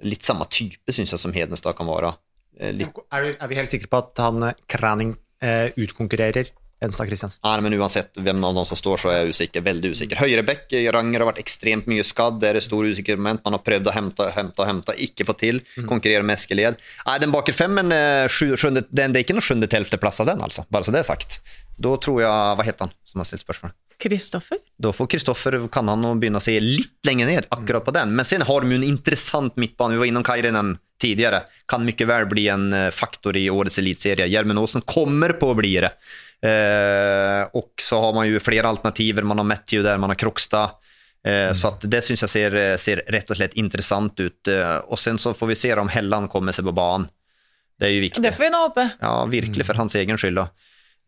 [0.00, 2.14] Litt samme type syns jeg som Hedenstad kan være.
[2.60, 6.50] Eh, Litt Er, vi helt sikre på at han eh, Kraning eh, utkonkurrerer
[6.84, 7.40] Enstad Kristiansen?
[7.44, 9.64] Nei, men uansett hvem av dem som står, så er jeg usikker.
[9.66, 10.16] Veldig usikker.
[10.22, 12.38] Høyrebekk, Ranger har vært ekstremt mye skadd.
[12.40, 13.42] Det er et stort usikkert moment.
[13.44, 15.60] Man har prøvd å hente, hente, hente, ikke få til.
[15.90, 16.80] Konkurrere med Eskeled.
[17.04, 17.92] Nei, den baker fem, men
[18.32, 20.64] sju- sjunde, den, det er ikke noe sjunde til plass av den, altså.
[20.72, 21.42] Bare så det er sagt.
[21.76, 23.76] Da tror jeg Hva heter han som har stilt spørsmål?
[24.00, 24.58] Kristoffer?
[24.80, 28.14] Da får Kristoffer kan han nå begynne å se litt lenger ned akkurat på den.
[28.16, 29.94] Men sen har jo en interessant midtbane.
[29.94, 31.42] Vi var innom Kairinen tidligere.
[31.68, 34.26] Kan mye vel bli en eh, faktor i årets eliteserie.
[34.28, 35.92] Gjermund Aasen kommer på å bli det.
[36.42, 39.22] Eh, och så har man ju flera alternativer.
[39.22, 40.70] Man har Matthew där, man har Krokstad.
[41.24, 44.48] Eh, Så att det syns jeg ser, ser rett og slett interessant ut.
[44.48, 47.08] Eh, og sen så får vi se om Helland kommer seg på banen.
[47.80, 48.22] Det er jo viktig.
[48.24, 48.88] Det får vi nå håpe.
[49.00, 50.36] Ja, virkelig for hans egen skyld.
[50.36, 50.48] Da.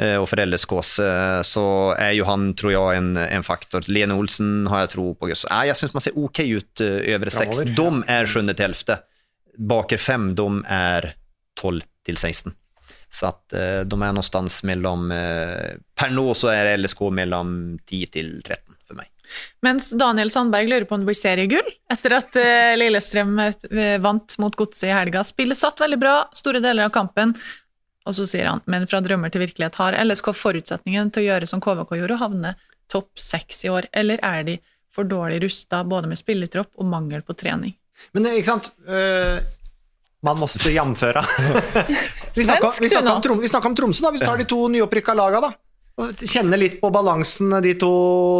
[0.01, 1.65] Eh, Og for LSKs eh, så
[2.01, 3.85] er jo han, tror jeg, en, en faktor.
[3.93, 5.31] Lene Olsen har jeg tro på.
[5.37, 7.63] Så, nei, jeg syns man ser ok ut eh, over seks.
[7.77, 8.99] De er sjunde til ellevte.
[9.59, 11.13] Baker fem, de er
[11.61, 12.55] tolv til 16.
[13.13, 17.51] Så at eh, de er någonstans mellom Per nå så er LSK mellom
[17.85, 19.11] 10 til 13 for meg.
[19.65, 22.37] Mens Daniel Sandberg lurer på om det blir seriegull etter at
[22.81, 23.37] Lillestrøm
[24.05, 25.23] vant mot Godset i helga.
[25.29, 27.37] Spillet satt veldig bra store deler av kampen,
[28.07, 31.49] og så sier han men fra drømmer til virkelighet har LSK forutsetningen til å gjøre
[31.51, 32.55] som KVK gjorde, og havne
[32.93, 34.59] topp seks i år, eller er de
[34.93, 37.75] for dårlig rusta både med spillertropp og mangel på trening?
[38.17, 39.39] Men eh, ikke sant uh,
[40.27, 41.23] Man måste jamføre.
[42.35, 43.23] vi snakka om,
[43.71, 44.13] om Tromsø, da.
[44.15, 45.53] Vi tar de to nyopprykka laga, da.
[46.01, 47.93] Kjenne litt på balansen de to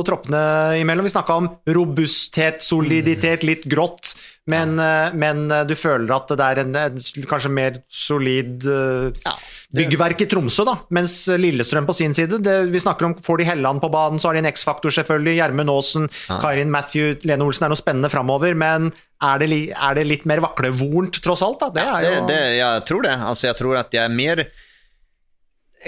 [0.09, 1.05] troppene imellom.
[1.05, 4.15] Vi snakka om robusthet, soliditet, litt grått.
[4.51, 9.29] Men, eh, men eh, du føler at det er en, en kanskje mer solid eh,
[9.77, 10.75] byggverk i Tromsø, da.
[10.97, 14.31] Mens Lillestrøm på sin side, det, vi snakker om får de Helland på banen, så
[14.31, 15.37] har de en X-faktor selvfølgelig.
[15.39, 16.11] Gjermund Aasen,
[16.43, 18.57] Karin Matthew, Lene Olsen er noe spennende framover.
[18.59, 18.91] Men
[19.23, 21.63] er det, er det litt mer vaklevorent, tross alt?
[21.63, 21.71] da?
[21.77, 23.17] Det er Det, jo det, jeg tror det.
[23.31, 24.47] Altså, jeg tror at jeg er mer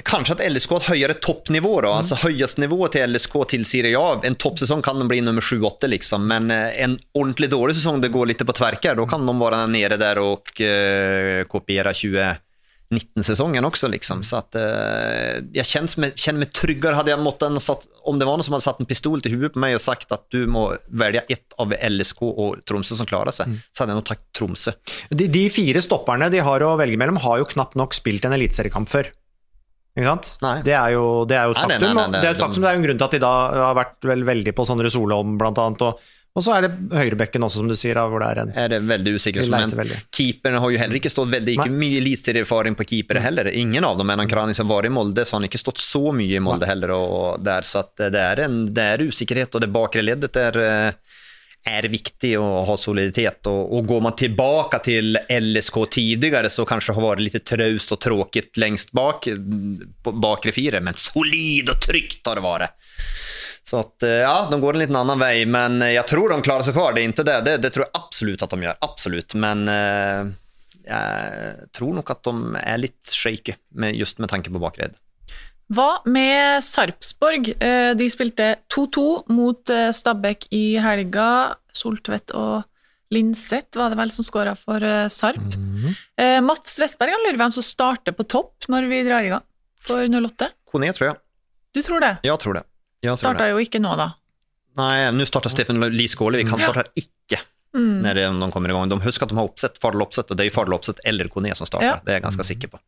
[0.03, 1.74] Kanskje at LSK har et høyere toppnivå.
[1.84, 1.92] Da.
[2.01, 6.24] Altså, høyestnivået til LSK tilsier ja, en toppsesong kan de bli nummer 7-8, liksom.
[6.26, 9.62] men eh, en ordentlig dårlig sesong det går litt på tverker, da kan de være
[9.70, 13.92] nede der og uh, kopiere 2019-sesongen også.
[13.95, 14.26] Liksom.
[14.26, 16.99] Så at, uh, jeg kjenner kjenner meg tryggere.
[16.99, 19.55] Hadde jeg måttet, satt, om det var noen som hadde satt en pistol til hodet
[19.55, 23.36] på meg og sagt at du må velge ett av LSK og Tromsø som klarer
[23.36, 24.74] seg, så hadde jeg nok tatt Tromsø.
[25.14, 28.34] de, de fire stopperne de har å velge mellom, har jo knapt nok spilt en
[28.34, 29.14] eliteseriekamp før.
[29.95, 30.32] Ikke sant?
[30.42, 30.57] Nei.
[30.66, 31.95] Det er jo, det er jo et Nei, nei, faktum.
[31.95, 33.32] nei, nei, det er et faktum, det er jo en grunn til at de da
[33.68, 35.84] har vært vel veldig på Sondre Solholm, blant annet.
[35.86, 36.01] Og,
[36.34, 38.72] og så er det høyrebekken også, som du sier, da, hvor det er en er
[38.72, 39.92] det veldig usikker leter.
[40.18, 43.53] Keeperen har jo heller ikke stått veldig, ikke mye eliteserieerfaring på keepere heller.
[43.55, 46.03] Ingen av dem, men Krani som var i Molde, så har han ikke stått så
[46.11, 46.90] mye i Molde heller.
[46.99, 51.14] Og der, så det, er en, det er usikkerhet, og det bakre leddet er, eh,
[51.65, 53.47] er viktig å ha soliditet.
[53.51, 58.03] Og, og går man tilbake til LSK tidligere, så kanskje har vært litt traust og
[58.05, 59.29] tråkigt lengst bak,
[60.05, 62.91] på bakre men solid og trygt har det vært.
[63.65, 66.67] Så att, eh, ja, de går en liten annen vei, men jeg tror de klarer
[66.67, 66.93] seg kvar.
[66.93, 67.37] Det er ikke det.
[67.47, 68.81] Det, det tror jeg absolut at de gjør.
[68.85, 70.35] Absolut, men eh,
[70.85, 74.99] jeg tror nok at de er litt shaky, med, just med tanke på bakled.
[75.73, 77.55] Hva med Sarpsborg?
[77.62, 81.55] Eh, De spilte 2-2 mot eh, Stabæk i helga.
[81.75, 82.62] Soltvedt og
[83.15, 85.37] Linseth var det vel som skåra for Sarp.
[85.37, 85.55] Sarp.
[85.55, 86.43] -hmm.
[86.43, 89.43] Mats Vestberg lurer hvem som starter på topp når vi drar i gang
[89.81, 90.49] for 08.
[90.71, 91.17] Kone tror jeg.
[91.75, 92.17] Du tror det?
[92.23, 92.62] Ja, tror det.
[93.01, 93.51] Jag tror Starta det.
[93.51, 94.12] jo ikke nå, da.
[94.77, 96.49] Nei, nå starter Steffen Lee Skålevik.
[96.49, 96.73] Han Ja.
[96.73, 97.41] her ikke
[97.75, 100.45] når det, de kommer gang De husker at de har oppsett, Fardal Oppsett, og det
[100.45, 101.87] er jo Fardel Oppsett eller Kone som starter.
[101.87, 101.97] Ja.
[102.05, 102.79] Det er jeg ganske sikker på.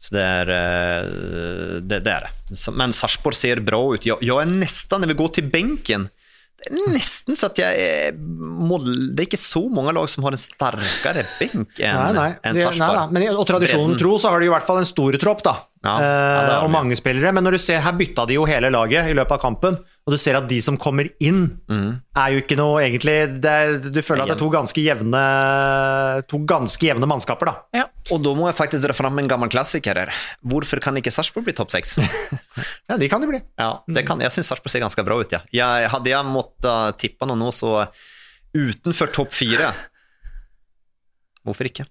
[0.00, 2.60] Så det er eh, det, det, er det.
[2.76, 4.04] Men Sarpsborg ser bra ut.
[4.06, 6.08] Jeg, jeg er nesten, når vi går til benken,
[6.56, 10.34] det er nesten så at jeg er Det er ikke så mange lag som har
[10.34, 12.30] en sterkere benk enn nei,
[12.64, 13.12] Sarpsborg.
[13.12, 15.56] Men, i- og tradisjonen tro, så har de i hvert fall en stor tropp, da.
[15.84, 17.32] Ja, ja, eh, har og mange spillere.
[17.36, 19.76] Men når du ser, her bytta de jo hele laget i løpet av kampen,
[20.06, 23.72] og du ser at de som kommer inn, er jo ikke noe egentlig det er,
[23.82, 25.22] Du føler at det er to ganske jevne
[26.30, 27.54] To ganske jevne mannskaper, da.
[27.74, 27.88] Ja.
[28.14, 30.14] Og da må jeg faktisk dra fram en gammel klassiker her.
[30.46, 31.98] Hvorfor kan ikke Sarpsborg bli topp seks?
[32.86, 33.40] Ja, de kan de bli.
[33.58, 35.42] Ja, det kan, jeg syns Sarpsborg ser ganske bra ut, ja.
[35.50, 37.88] Jeg, hadde jeg måttet tippe noe nå, så
[38.54, 39.72] utenfor topp fire
[41.42, 41.90] Hvorfor ikke?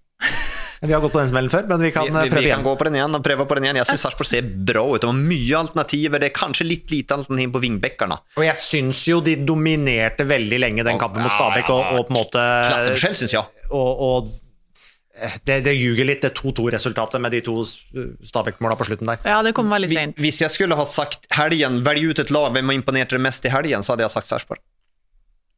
[0.86, 2.54] Vi har gått på den smellen før, men vi kan Vi, eh, vi, prøve vi
[2.54, 3.80] kan gå på den igjen og prøve på den igjen.
[3.82, 5.02] Jeg syns Sarpsborg ser bra ut.
[5.02, 6.24] De har mye alternativer.
[6.24, 8.18] Det er kanskje litt lite alternativ på vingbekkerne.
[8.38, 12.16] Og jeg syns jo de dominerte veldig lenge den kampen mot Stabæk, og, og på
[12.16, 13.70] en måte Klasseforskjell, syns jeg.
[13.72, 14.34] Og, og
[15.48, 19.22] det, det ljuger litt, det 2-2-resultatet med de to Stabæk-måla på slutten der.
[19.24, 20.20] Ja, det kom veldig sent.
[20.22, 23.48] Hvis jeg skulle ha sagt helgen, velg ut et lag, hvem har imponert dere mest
[23.48, 24.64] i helgen, så hadde jeg sagt Sarpsborg.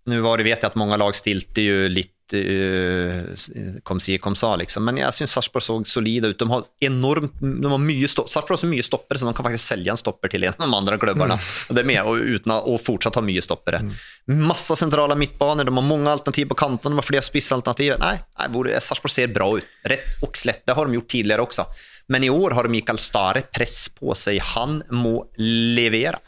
[0.07, 4.35] Nu var det, vet jeg at mange lag stilte jo lite uh, kom si, kom
[4.35, 4.83] sa, liksom.
[4.87, 6.39] men jeg syns Sarpsborg så solide ut.
[6.39, 9.47] De har enormt, de har mye stopp, Sarpsborg har så mye stoppere, så de kan
[9.47, 11.37] faktisk selge en stopper til en av de andre klubbene.
[11.39, 11.75] Mm.
[11.75, 13.83] det er med, og uten å og fortsatt ha mye stoppere.
[14.27, 18.01] Masse sentrale midtbaner, de har mange alternativ på kantene, de har flere spissalternativer.
[18.03, 19.77] Nei, nei hvor- Sarpsborg ser bra ut.
[19.87, 20.65] Rett og slett.
[20.67, 21.67] Det har de gjort tidligere også.
[22.09, 24.39] Men i år har Mikael Stare press på seg.
[24.55, 26.19] Han må levere.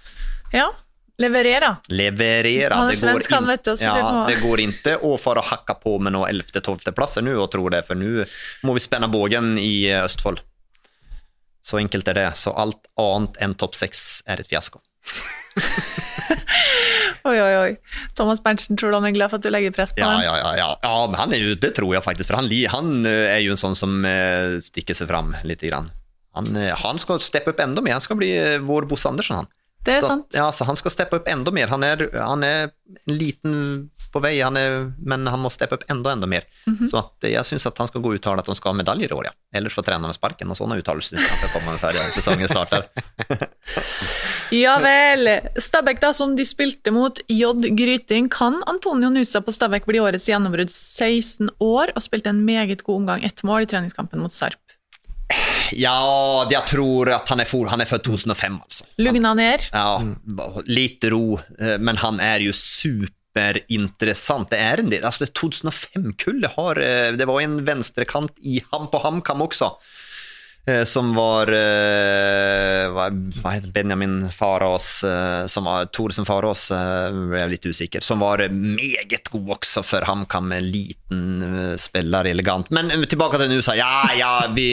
[0.51, 0.67] Ja.
[1.19, 1.75] Leverera.
[1.87, 2.75] Leverera.
[2.75, 4.59] Han är Det går, svensk, han in- vet du, så det ja, må- det går
[4.59, 7.95] inte att fara och hacka på med några 11-12 platser nu och tro det, för
[7.95, 8.25] nu
[8.63, 10.39] må vi spänna bågen i Østfold.
[11.63, 12.31] Så enkelt er det.
[12.35, 14.79] Så alt annet enn topp 6 er et fiasko.
[17.27, 17.75] Oi, oi, oi.
[18.15, 20.21] Thomas Berntsen, tror du han er glad for at du legger press på Ja, ham?
[20.23, 20.69] ja, ja, ja.
[20.83, 22.29] ja han er jo, det tror jeg faktisk.
[22.31, 23.99] For han, li- han er jo en sånn som
[24.63, 25.91] stikker seg sig fram lite grann.
[26.37, 29.41] Han, eh, han skal steppe opp enda mer, han skal bli eh, vår Bosse Andersen,
[29.41, 29.49] han.
[29.85, 30.35] Det er så, sant.
[30.35, 31.71] Ja, så han skal steppe opp enda mer.
[31.71, 33.55] Han er, han er en liten
[34.09, 36.45] på vei, han er, men han må steppe opp enda, enda mer.
[36.65, 36.87] Mhm.
[36.89, 39.17] Så at jeg syns han skal gå og uttale at han skal ha medaljer i
[39.17, 39.33] år, ja.
[39.55, 42.89] Ellers får trenerne sparken, og sånne uttalelser skal komme før sesongen starter.
[44.49, 45.27] Ja vel.
[45.61, 47.51] Stabæk, da, som de spilte mot J.
[47.77, 52.81] Gryting, kan Antonio Nusa på Stabæk bli årets gjennombrudd 16 år og spilte en meget
[52.81, 54.57] god omgang, ett mål i treningskampen mot Sarp.
[55.77, 58.87] Ja, jeg tror at han er, for, han er født 2005, altså.
[59.01, 59.59] Lugna ned.
[59.73, 60.01] Ja,
[60.69, 64.49] litt ro, eh, men han er jo superinteressant.
[64.53, 68.89] Det er en del, altså det 2005-kullet har, eh, det var en venstrekant i ham
[68.91, 69.69] på HamKam også,
[70.67, 71.45] eh, som var,
[72.93, 73.09] hva
[73.55, 74.89] heter Benjamin Farås,
[75.49, 80.51] som var Thoresen Farås, ble jeg litt usikker, som var meget god også for HamKam,
[80.55, 82.71] en liten spiller, elegant.
[82.75, 83.73] Men tilbake til USA.
[83.79, 84.71] ja, ja, vi...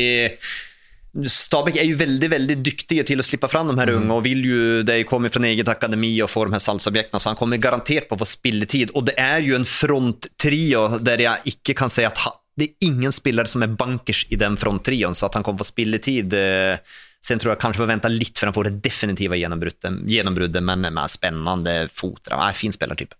[1.16, 4.42] Stabæk er jo veldig veldig dyktige til å slippe fram de her unge, og vil
[4.44, 8.10] jo, de kommer fra eget akademi og får de her salgsobjektene, så han kommer garantert
[8.10, 8.92] på å få spilletid.
[8.98, 12.20] Og det er jo en fronttrio der jeg ikke kan si at
[12.56, 15.72] det er ingen spillere som er bankers i den fronttrioen, så at han kommer få
[15.72, 16.78] spilletid eh,
[17.26, 21.10] Sen tror jeg kanskje får vente litt før han får det definitive gjennombruddet, men med
[21.10, 21.56] spennende.
[21.66, 23.16] Nei, fin spillertype.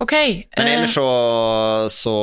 [0.00, 0.12] Ok.
[0.56, 1.06] Men eh, ellers så,
[1.92, 2.14] så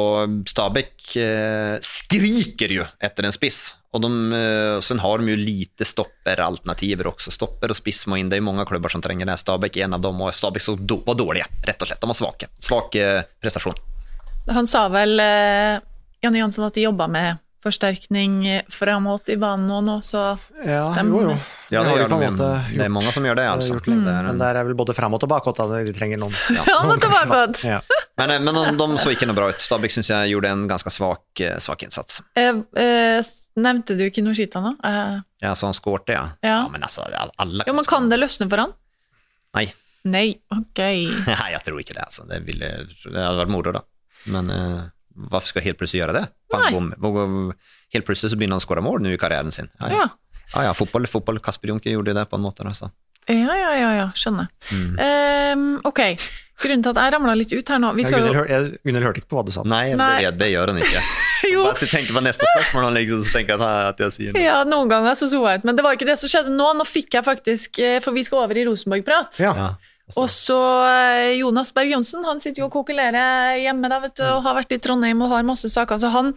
[0.47, 3.75] Stabæk eh, skriker jo etter en spiss.
[3.95, 7.33] Og de, eh, sen har de jo lite stopperalternativer også.
[7.33, 8.31] Stopper og spiss må inn.
[8.31, 9.39] Det er mange klubber som trenger det.
[9.41, 10.67] Stabæk er en av dem, og Stabæk
[11.07, 12.03] var dårlige, rett og slett.
[12.03, 12.51] De var svake.
[12.69, 12.97] Svak
[13.41, 13.81] prestasjon.
[14.53, 15.19] Han sa vel,
[16.23, 20.24] Janne Jansson, at de jobba med forsterkning framåt i banen nå, nå så
[20.64, 21.38] Ja, dem- jo, jo.
[21.74, 23.74] Ja, det, har de gjør de, måte det er mange som gjør det, altså.
[23.76, 24.03] gjort mm.
[24.05, 26.36] Det er Men der er vel både fram og tilbake at de trenger noen.
[26.58, 26.64] Ja,
[26.95, 27.68] tilbake.
[27.68, 27.82] Ja.
[28.18, 29.60] Men, eh, men de, de så ikke noe bra ut.
[29.62, 32.22] Stabæk syns jeg gjorde en ganske svak, eh, svak innsats.
[32.39, 33.20] Eh, eh,
[33.58, 34.76] nevnte du Kinoshita nå?
[34.86, 36.24] Eh, Ja, så han skårte, ja.
[36.45, 36.62] Ja.
[36.72, 37.03] men altså,
[37.38, 38.72] alle jo, men kan det løsne for han?
[39.58, 39.68] Nei.
[40.08, 40.80] Nei, ok.
[41.28, 42.05] Nei, jeg tror ikke det.
[42.08, 42.24] Altså.
[42.30, 43.84] Det, ville, det hadde vært moro, da.
[44.32, 44.82] Men eh,
[45.28, 46.26] hvorfor skal helt plutselig gjøre det?
[46.51, 47.53] Bom,
[47.93, 49.69] helt plutselig så begynner han å skåre mål nå i karrieren sin.
[49.79, 49.97] Ja, ja.
[50.05, 50.07] Ja.
[50.55, 51.39] ja, ja fotball, fotball.
[51.43, 52.65] Kasper Junker gjorde det på en måte.
[52.67, 52.91] Altså.
[53.27, 54.47] Ja, ja, ja, ja, skjønner.
[54.71, 54.93] Mm.
[55.03, 55.99] Um, ok,
[56.63, 58.51] grunnen til at jeg ramla litt ut her nå Vi Ja, skal Gunnhild jo hør-
[58.53, 59.63] jeg- Gunnhild hørte ikke på hva du sa.
[59.67, 60.21] Nei, Nei.
[60.23, 61.01] Det, det gjør han ikke.
[61.51, 61.61] Jo.
[61.67, 64.41] Bare så tenker på neste spørsmål, han liksom, så tenker jeg at, jeg sier noe.
[64.41, 66.71] Ja, noen ganger så så jeg ut, men det var ikke det som skjedde nå.
[66.79, 69.37] Nå fikk jeg faktisk eh, For vi skal over i Rosenborg-prat.
[69.43, 69.53] Ja.
[70.08, 70.22] Ja.
[70.22, 74.24] Og så eh, Jonas Berg Johnsen, han sitter jo og kokulerer hjemme da, vet du,
[74.30, 75.99] og har vært i Trondheim og har masse saker.
[75.99, 76.32] Så han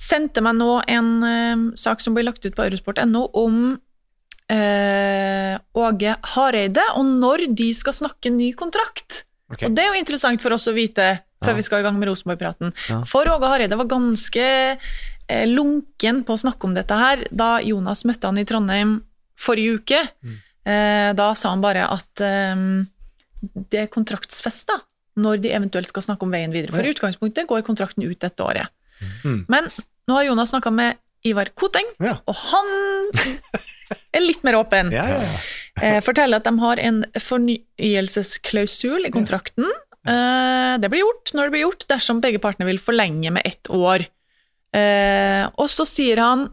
[0.00, 3.56] sendte meg nå en eh, sak som blir lagt ut på eurosport.no om
[4.50, 9.24] uh, Åge Hareide, og når de skal snakke ny kontrakt.
[9.50, 9.66] Okay.
[9.66, 12.10] Og det er jo interessant for oss å vite før vi skal i gang med
[12.10, 12.74] Rosenborg-praten.
[13.10, 14.46] For Åge Hareide var ganske
[14.76, 19.00] uh, lunken på å snakke om dette her da Jonas møtte han i Trondheim
[19.40, 20.04] forrige uke.
[20.64, 22.56] Eh, da sa han bare at eh,
[23.40, 24.80] det er kontraktsfesta
[25.20, 26.72] når de eventuelt skal snakke om veien videre.
[26.76, 28.68] For i utgangspunktet går kontrakten ut dette året.
[29.50, 29.68] Men
[30.08, 32.14] nå har Jonas snakka med Ivar Koteng, Ja.
[32.26, 32.68] og han
[34.14, 34.90] er litt mer åpen.
[34.94, 35.38] Ja, ja, ja.
[35.82, 39.66] Eh, forteller at de har en fornyelsesklausul i kontrakten.
[40.08, 43.68] Eh, det blir gjort når det blir gjort, dersom begge partene vil forlenge med ett
[43.68, 44.06] år.
[44.72, 46.46] Eh, og så sier han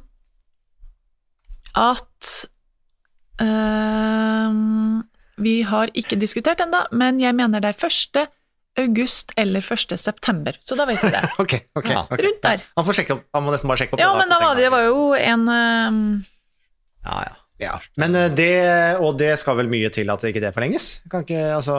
[1.78, 2.48] at
[3.40, 4.52] eh,
[5.38, 8.28] Vi har ikke diskutert ennå, men jeg mener det er 1.
[8.78, 9.94] august eller 1.
[10.02, 10.58] september.
[10.66, 11.24] Så da vet vi det.
[11.44, 12.06] okay, okay, Ja.
[12.10, 12.26] okay.
[12.26, 12.64] Rundt der.
[12.78, 14.02] Han, får sjekke opp, han må nesten bare sjekke opp.
[14.02, 16.00] Ja, men da var det, var jo en eh,
[17.08, 17.36] Ja, ja.
[17.58, 17.76] Ja.
[17.98, 18.52] Men eh, det,
[19.02, 21.00] og det skal vel mye til at ikke det forlenges?
[21.10, 21.78] Kan ikke, altså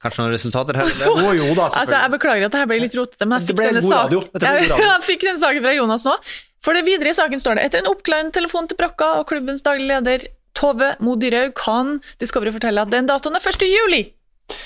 [0.00, 0.88] Kanskje noen resultater her?
[1.00, 3.50] Så- Jo, jo da, Altså, jeg beklager at det her ble litt rotete, men jeg
[3.52, 6.16] fikk, denne sak- jeg, jeg fikk den saken fra Jonas nå.
[6.64, 9.62] For det videre i saken står det etter en oppklarende telefon til Brokka og klubbens
[9.64, 10.26] daglig leder
[10.58, 13.68] Tove Mo Dyrhaug kan Discovery fortelle at den datoen er 1.
[13.68, 14.04] juli.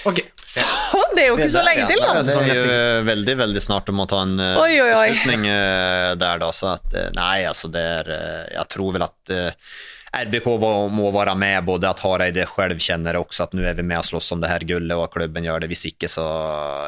[0.04, 0.30] Okay.
[0.44, 2.20] Så det er jo ikke så lenge til, da.
[2.22, 5.08] Det er jo veldig, veldig snart om å ta en uh, Oi, oi, oi.
[5.10, 6.50] beslutning uh, der, da.
[6.54, 8.12] Så at uh, Nei, altså, det er
[8.54, 9.34] Jeg tror vel at
[10.14, 13.86] RBK må, må være med, både at Hareide selv kjenner også at nå er vi
[13.86, 15.72] med og slåss om det her gullet, og at klubben gjør det.
[15.72, 16.22] Hvis ikke, så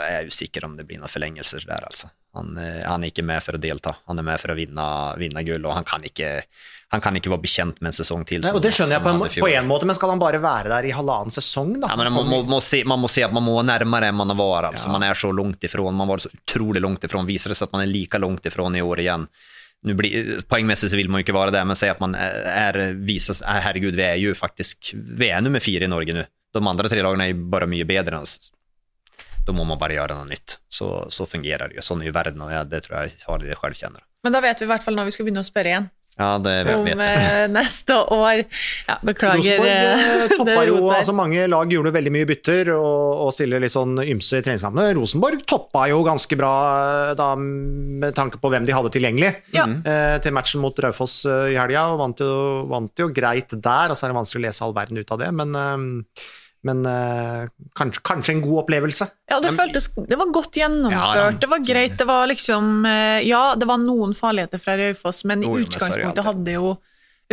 [0.04, 2.12] er jeg usikker om det blir noen forlengelser der, altså.
[2.36, 4.86] Han, han, er ikke med for å delta, han er med for å vinne,
[5.18, 6.34] vinne gull, og han kan ikke
[6.94, 8.44] han kan ikke være bekjent med en sesong til.
[8.44, 10.70] Nei, og Det skjønner jeg på en, på en, måte, men skal han bare være
[10.70, 11.90] der i halvannen sesong, da?
[11.90, 14.30] Ja, men man må, må se, man må se at man må nærmere enn man
[14.30, 14.70] har vært.
[14.70, 14.86] Altså.
[14.86, 14.94] Ja.
[14.94, 15.82] Man er så langt ifra.
[15.90, 17.24] Man var så utrolig langt ifra.
[17.26, 19.26] Viser det seg at man er like langt ifra i år igjen.
[19.86, 23.38] Blir, poengmessig så vil man jo ikke være det, men si at man er, viser
[23.44, 26.24] Herregud, vi er jo faktisk Vi er nummer fire i Norge nå.
[26.56, 28.52] De andre tre lagene er bare mye bedre enn oss.
[29.46, 30.56] Da må man bare gjøre noe nytt.
[30.70, 31.84] Så, så fungerer det jo.
[31.86, 34.06] Sånn er jo verden, og det tror jeg har det selv kjenner.
[34.26, 35.90] Men da vet vi i hvert fall når vi skal begynne å spørre igjen.
[36.16, 38.38] Ja, det vet Om eh, neste år.
[38.86, 39.58] Ja, beklager.
[39.60, 43.74] Rosenborg eh, toppa jo, altså Mange lag gjorde veldig mye bytter og, og stiller litt
[43.74, 44.94] sånn ymse i treningskampene.
[44.96, 46.54] Rosenborg toppa jo ganske bra
[47.10, 49.68] eh, da, med tanke på hvem de hadde tilgjengelig ja.
[49.68, 52.32] eh, til matchen mot Raufoss i helga, og vant jo,
[52.72, 53.92] vant jo greit der.
[53.92, 56.26] Altså er det vanskelig å lese all verden ut av det, men eh,
[56.66, 57.46] men uh,
[57.78, 59.06] kanskje, kanskje, en god opplevelse.
[59.30, 61.20] Ja, det føltes Det var godt gjennomført.
[61.20, 61.96] Ja, det var greit.
[62.00, 66.58] Det var liksom uh, Ja, det var noen farligheter fra Raufoss, men i utgangspunktet hadde
[66.58, 66.74] jo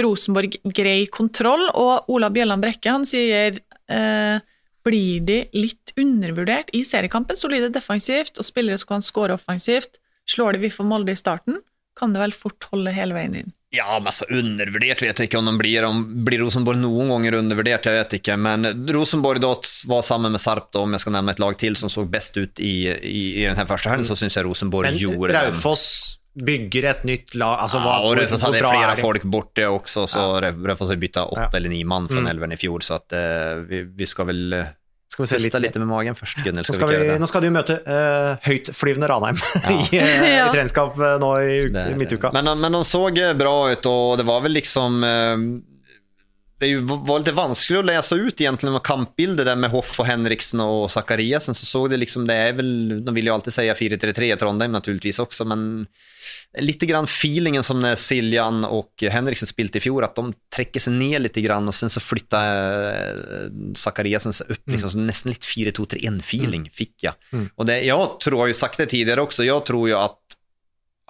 [0.03, 1.67] Rosenborg grei kontroll.
[1.73, 3.59] Og Ola Bjelland Brekke han sier
[3.91, 4.37] uh,
[4.83, 7.39] blir de litt undervurdert i seriekampen?
[7.39, 9.99] Solide defensivt, og spillere som kan skåre offensivt.
[10.29, 11.59] Slår de viff og Molde i starten,
[11.99, 13.53] kan det vel fort holde hele veien inn.
[13.73, 15.85] Ja, men så undervurdert vet jeg ikke om de blir.
[15.87, 18.35] Om blir Rosenborg noen ganger undervurdert, jeg vet ikke.
[18.37, 19.55] Men Rosenborg da
[19.89, 22.37] var sammen med Sarp, da, om jeg skal nevne et lag til som så best
[22.37, 25.39] ut i, i, i denne første helgen, så syns jeg Rosenborg men, gjorde det.
[25.39, 25.87] Raufoss
[26.33, 30.53] bygger et nytt lag altså, Ja, og Raufoss hadde flere folk borte også, så ja.
[30.53, 31.57] Raufoss har bytta åtte ja.
[31.57, 32.29] eller ni mann fra mm.
[32.29, 34.69] elveren i fjor, så at, uh, vi, vi, skal vel uh,
[35.13, 36.69] skal vi se litt, litt med magen først, Gunnhild.
[36.73, 39.75] Nå, vi, nå skal du møte uh, høytflyvende Ranheim ja.
[39.75, 42.31] i, uh, i treningskamp uh, nå i, i midtuka.
[42.33, 43.03] Men, men de så
[43.37, 45.45] bra ut, og det var vel liksom uh,
[46.63, 50.63] det var litt vanskelig å lese ut egentlig med kampbildet der med Hoff og Henriksen
[50.63, 51.55] og Zakariassen.
[51.57, 52.71] Så så det liksom, det er vel,
[53.03, 55.85] De vil jo alltid si 4-3-3 i Trondheim naturligvis også, men
[56.61, 60.93] litt grann feelingen som när Siljan och Henriksen spilte i fjor, at de trekker seg
[60.95, 63.17] ned litt grann og sen så flyttar
[63.79, 65.07] Zakariasen seg opp, liksom, mm.
[65.09, 66.73] nesten litt 4-2-3-1-feeling mm.
[66.73, 67.17] fikk jeg.
[67.33, 67.47] Mm.
[67.57, 70.39] Og det, jeg tror, har jo sagt det tidligere også, jeg tror jo at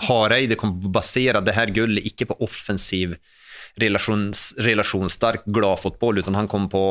[0.08, 3.14] Hareide kommer basere det her gullet ikke på offensiv
[3.82, 6.84] relations, relasjonssterk gladfotball, utan han kom på,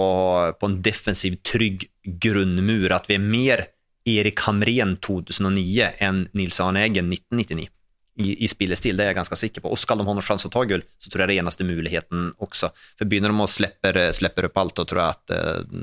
[0.61, 1.87] på en defensiv, trygg
[2.23, 2.93] grunnmur.
[2.95, 3.67] At vi er mer
[4.09, 7.71] Erik Hamren 2009 enn Nils Arne Eggen 1999
[8.15, 9.71] i, i spillestil, det er jeg ganske sikker på.
[9.73, 11.67] Og skal de ha noen sjanse å ta gull, så tror jeg det er eneste
[11.67, 12.69] muligheten også.
[12.99, 15.83] For begynner de å slippe, slippe opp alt, da tror jeg at eh,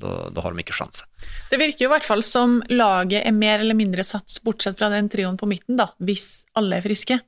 [0.00, 1.04] da, har de ikke sjanse.
[1.50, 4.90] Det virker jo i hvert fall som laget er mer eller mindre sats, bortsett fra
[4.92, 7.20] den trioen på midten, da, hvis alle er friske.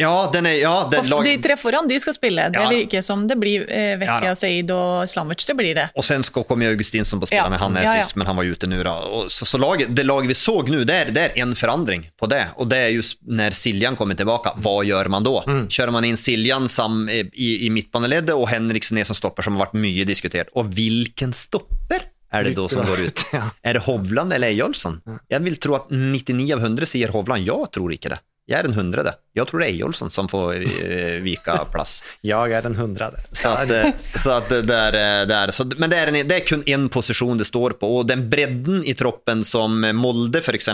[0.00, 1.24] Ja, den er, ja, den lag...
[1.24, 2.48] De tre foran de skal spille.
[2.52, 2.68] Det ja.
[2.72, 5.44] virker som det blir eh, Vecchia, ja, Seid og Slamovic.
[5.46, 5.86] Det blir det.
[5.98, 7.58] Og sen skal komme Augustinsson på spillene.
[7.58, 7.64] Ja.
[7.64, 8.80] Han er frisk, men han var ute nå.
[9.28, 12.42] Så, så laget, det laget vi så nå, det det er en forandring på det.
[12.60, 14.54] Og det er just når Siljan kommer tilbake.
[14.64, 15.36] Hva gjør man da?
[15.46, 15.64] Mm.
[15.72, 19.68] Kjører man inn Siljan sam, i, i midtbaneleddet og Henriksen er som stopper, som har
[19.68, 20.52] vært mye diskutert.
[20.58, 22.08] Og hvilken stopper?
[22.30, 23.22] er det da som går ut?
[23.66, 25.00] Er det Hovland eller Eyolfsson?
[25.30, 27.46] Jeg vil tro at 99 av 100 sier Hovland.
[27.46, 28.20] Jeg tror ikke det.
[28.50, 29.12] Jeg er en hundrede.
[29.38, 32.00] Jeg tror det er Olsson som får eh, vika plass.
[32.26, 33.22] jeg er en hundrede.
[33.30, 36.18] Så at, eh, så at det er, eh, det er så, men det er, en,
[36.26, 40.42] det er kun én posisjon det står på, og den bredden i troppen som Molde
[40.42, 40.72] f.eks.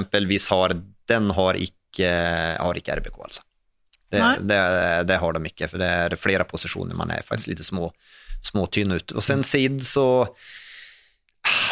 [0.48, 0.76] har,
[1.12, 2.12] den har ikke,
[2.56, 3.44] har ikke RBK, altså.
[4.08, 4.58] Det, det,
[5.10, 6.96] det, har de ikke, for det er flere posisjoner.
[6.96, 7.90] Man er faktisk litt små,
[8.46, 9.12] småtynn ut.
[9.18, 10.06] Og sen Sid så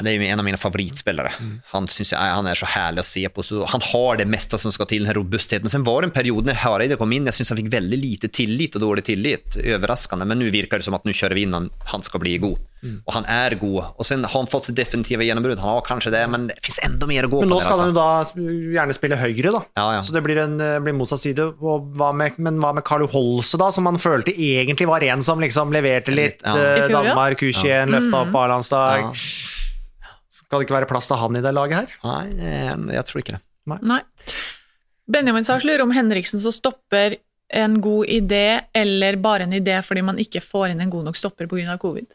[0.03, 1.31] det er jo en av mine favorittspillere.
[1.39, 1.55] Mm.
[1.73, 3.45] Han, jeg, han er så herlig å se på.
[3.47, 5.71] Så han har det meste som skal til, den robustheten.
[5.71, 8.31] Sen var det en periode når Hareide kom inn, jeg syns han fikk veldig lite
[8.35, 9.59] tillit og dårlig tillit.
[9.63, 10.27] Overraskende.
[10.29, 12.59] Men nå virker det som at nå kjører vi inn han, han skal bli god.
[12.85, 12.99] Mm.
[13.01, 13.79] Og han er god.
[13.97, 15.61] Og sen har han fått sitt definitive gjennombrudd.
[15.63, 17.47] Han har kanskje det, men det fins enda mer å gå på.
[17.47, 18.09] Men nå skal han jo da
[18.77, 19.63] gjerne spille høyre, da.
[19.79, 20.03] Ja, ja.
[20.05, 21.49] Så det blir, en, eh, blir motsatt side.
[21.61, 25.41] Hva med, men hva med Carlo Holse, da, som man følte egentlig var en som
[25.41, 26.45] liksom leverte litt?
[26.45, 26.57] Ja.
[26.61, 27.85] Eh, Danmark, U21, ja.
[27.97, 29.11] løfta opp A-landslag.
[30.55, 31.95] Skal det ikke være plass til han i det laget her?
[32.07, 32.51] Nei,
[32.95, 33.41] jeg tror ikke det.
[33.67, 33.79] Nei.
[33.91, 34.03] Nei.
[35.11, 37.17] Benjamin Sars lurer om Henriksen som stopper
[37.51, 41.19] en god idé, eller bare en idé fordi man ikke får inn en god nok
[41.19, 41.75] stopper pga.
[41.83, 42.07] covid?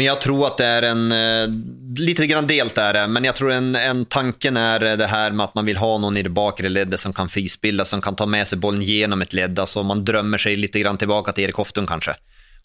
[0.00, 1.52] Jeg tror at det er en eh,
[2.00, 5.50] Litt grann delt er det, men jeg tror en, en tanken er det her med
[5.50, 8.24] at man vil ha noen i det bakre leddet som kan frispille, som kan ta
[8.24, 9.60] med seg ballen gjennom et ledd.
[9.60, 12.16] Altså man drømmer seg litt tilbake til Erik Hoftun, kanskje.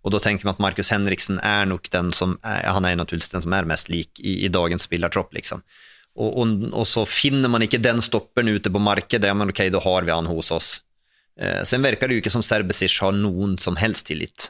[0.06, 3.34] Og da tenker vi at Markus Henriksen er nok den som er, han er naturligvis
[3.34, 5.34] den som er mest lik i, i dagens spillertropp.
[5.36, 5.64] liksom.
[6.18, 9.82] Og, og, og så finner man ikke den stopperen ute på markedet, men ok, da
[9.84, 10.70] har vi han hos oss.
[11.40, 14.50] Eh, sen virker det jo ikke som Serbesic har noen som helst tillit.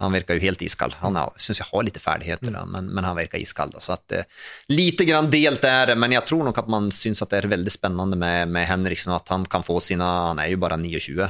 [0.00, 0.94] Han virker jo helt iskald.
[1.02, 3.74] Han syns jeg har litt ferdigheter, da, men, men han virker iskald.
[3.84, 4.28] Så at, eh,
[4.72, 7.50] lite grann delt er det, men jeg tror nok at man syns at det er
[7.52, 10.78] veldig spennende med, med Henriksen, og at han kan få sine Han er jo bare
[10.80, 11.28] 29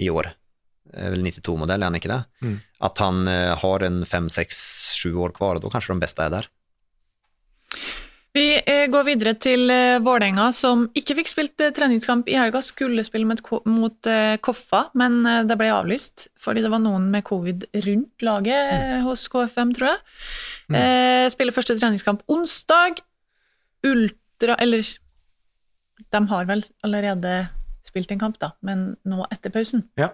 [0.00, 0.30] i år.
[0.96, 2.22] Er vel 92-modell, er han ikke det?
[2.46, 2.56] Mm.
[2.84, 4.58] At han eh, har en fem, seks,
[5.00, 6.48] sju år kvar, og da kanskje de beste er der.
[8.36, 12.60] Vi eh, går videre til eh, Vålerenga, som ikke fikk spilt treningskamp i helga.
[12.64, 14.10] Skulle spille mot, Ko- mot
[14.44, 19.72] Koffa, men det ble avlyst fordi det var noen med covid rundt laget hos KFM,
[19.78, 20.04] tror jeg.
[20.76, 23.00] Eh, spiller første treningskamp onsdag.
[23.88, 24.84] Ultra Eller
[26.12, 27.32] de har vel allerede
[27.86, 29.86] spilt en kamp, da, men nå etter pausen.
[29.96, 30.10] Ja.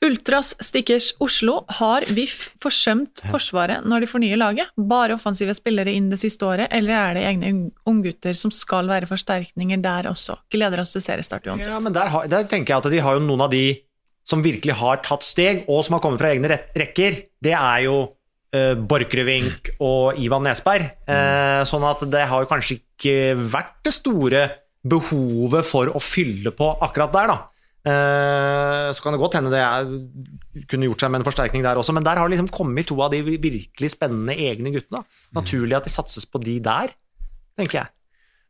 [0.00, 4.70] Ultras Stickers Oslo har VIF forsømt Forsvaret når de fornyer laget?
[4.88, 8.88] Bare offensive spillere inn det siste året, eller er det egne ung- unggutter som skal
[8.88, 10.38] være forsterkninger der også?
[10.52, 11.68] Gleder oss til seriestart uansett.
[11.68, 13.64] Ja, men der, har, der tenker jeg at de har jo noen av de
[14.24, 16.48] som virkelig har tatt steg, og som har kommet fra egne
[16.80, 17.20] rekker.
[17.42, 17.96] Det er jo
[18.56, 20.86] uh, Borchgrevink og Ivan Nesberg.
[21.10, 23.16] Eh, sånn at det har jo kanskje ikke
[23.52, 24.44] vært det store
[24.86, 27.38] behovet for å fylle på akkurat der, da.
[27.80, 29.92] Eh, så kan det godt hende det er,
[30.68, 32.98] kunne gjort seg med en forsterkning der også, men der har det liksom kommet to
[33.00, 35.04] av de virkelig spennende egne guttene.
[35.36, 36.92] Naturlig at de satses på de der,
[37.56, 37.94] tenker jeg.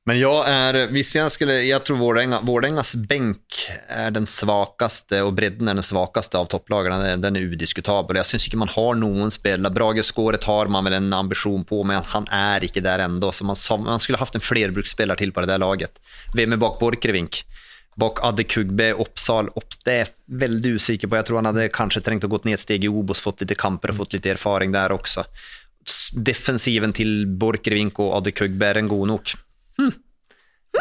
[0.09, 3.59] Men jeg er, hvis jeg skulle, jeg tror Vålerengas benk
[3.93, 7.19] er den svakeste, og bredden er den svakeste av topplagene.
[7.21, 8.17] Den, er udiskutabel.
[8.19, 11.83] Jeg syns ikke man har noen spiller Brage Skåret har man vel en ambisjon på,
[11.87, 13.29] men han er ikke der ennå.
[13.37, 16.01] Så man, man skulle hatt en flerbruksspiller til på det der laget.
[16.33, 17.45] Hvem er bak Borchgrevink?
[17.99, 21.17] Bak Adde Kugbe, Oppsal opp, Det er jeg veldig usikker på.
[21.19, 23.57] Jeg tror han hadde kanskje trengt å gå ned et steg i Obos, fått litt
[23.59, 25.25] kamper og fått litt erfaring der også.
[26.15, 29.35] Defensiven til Borchgrevink og Adde Kugbe, er den god nok?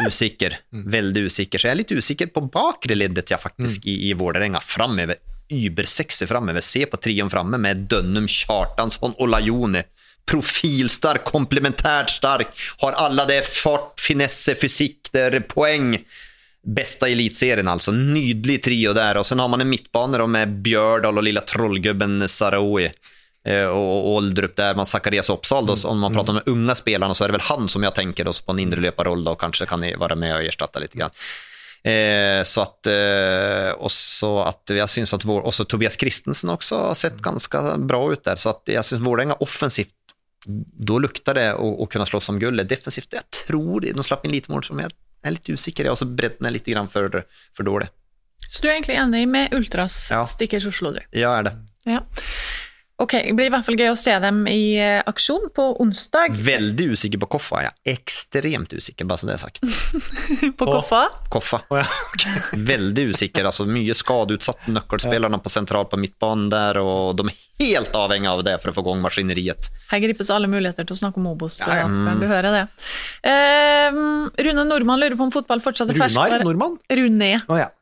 [0.06, 0.56] Usikker.
[0.70, 1.58] Veldig usikker.
[1.58, 4.62] Så jeg er litt usikker på bakre leddet jeg faktisk i, i Vålerenga.
[4.62, 5.18] Framover.
[5.50, 6.62] Übersexy framover.
[6.62, 9.82] Se på trioen framme med Dønnum, Kjartansson og Lajone.
[10.30, 12.54] Profilstark, komplementært stark.
[12.84, 15.96] Har alle det fart, finesse, fysikk, det er poeng.
[16.66, 17.92] Bästa elitserien alltså.
[17.92, 19.16] Nydelig trio där.
[19.16, 22.90] Och sen har man en midtbane då med Björdal och lilla trollgubben Sarawi.
[23.44, 26.74] og och, och Oldrup där, man Zacharias Oppsal då, om man pratar om de unga
[26.74, 29.32] spelarna så är det väl han som jag tänker då på en inre löparroll då,
[29.32, 31.10] och kanske kan vara med och ersätta lite grann.
[31.82, 36.50] Eh, så att, eh, och så att jag syns att vår, och så Tobias Kristensen
[36.50, 38.36] också har sett ganska bra ut där.
[38.36, 39.94] Så att jag syns Vålerenga offensivt,
[40.72, 42.68] då luktar det att, kunne kunna slåss om guldet.
[42.68, 44.92] Defensivt, jag tror de slapp in lite mål som jag
[45.24, 45.86] er litt usikker.
[45.86, 47.22] Jeg også bredden er litt for,
[47.56, 47.90] for dårlig.
[48.50, 50.24] Så du er egentlig enig med Ultras Ja.
[50.26, 51.00] Stickers Oslo, du?
[51.14, 51.52] Ja, er det.
[51.86, 52.00] Ja.
[53.00, 56.34] Ok, det blir i hvert fall gøy å se dem i eh, aksjon på onsdag
[56.36, 57.62] Veldig usikker på Koffa.
[57.64, 59.62] Er ekstremt usikker, bare så det er sagt.
[60.60, 61.06] på Koffa.
[61.32, 61.62] Koffa.
[62.52, 63.48] Veldig usikker.
[63.48, 64.68] altså Mye skadeutsatt.
[64.68, 68.76] Nøkkelspillerne på sentral på midtbanen der, og de er helt avhengig av det for å
[68.76, 69.72] få gang maskineriet.
[69.88, 71.88] Her gripes alle muligheter til å snakke om Obos, Ja, ja.
[71.88, 72.20] Asbjørn.
[72.20, 72.64] Du hører det.
[73.24, 76.42] Uh, Rune Nordmann lurer på om fotball fortsatt er Runar.
[76.44, 76.76] Nordmann?
[77.00, 77.36] Rune.
[77.48, 77.72] Oh, ja.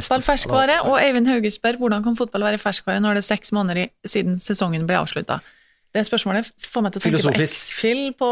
[0.00, 3.52] Fotball ferskvare, og Eivind Hauge spør hvordan kan fotball være ferskvare når det er seks
[3.52, 5.40] måneder siden sesongen ble avslutta.
[5.92, 8.28] Det spørsmålet får meg til å tenke på X-Fill på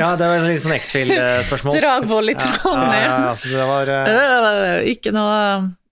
[0.00, 1.76] Ja, det var litt sånn X-Fill-spørsmål.
[1.82, 3.10] Dragvoll i Trondheim.
[3.10, 5.34] ja, ja, så det var, eh, Ikke noe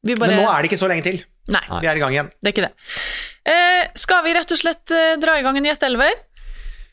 [0.08, 1.20] Vi bare Men nå er det ikke så lenge til.
[1.52, 2.30] Nei, Vi er i gang igjen.
[2.40, 2.72] det er ikke det.
[3.52, 6.16] Eh, skal vi rett og slett eh, dra i gang en gjettelver?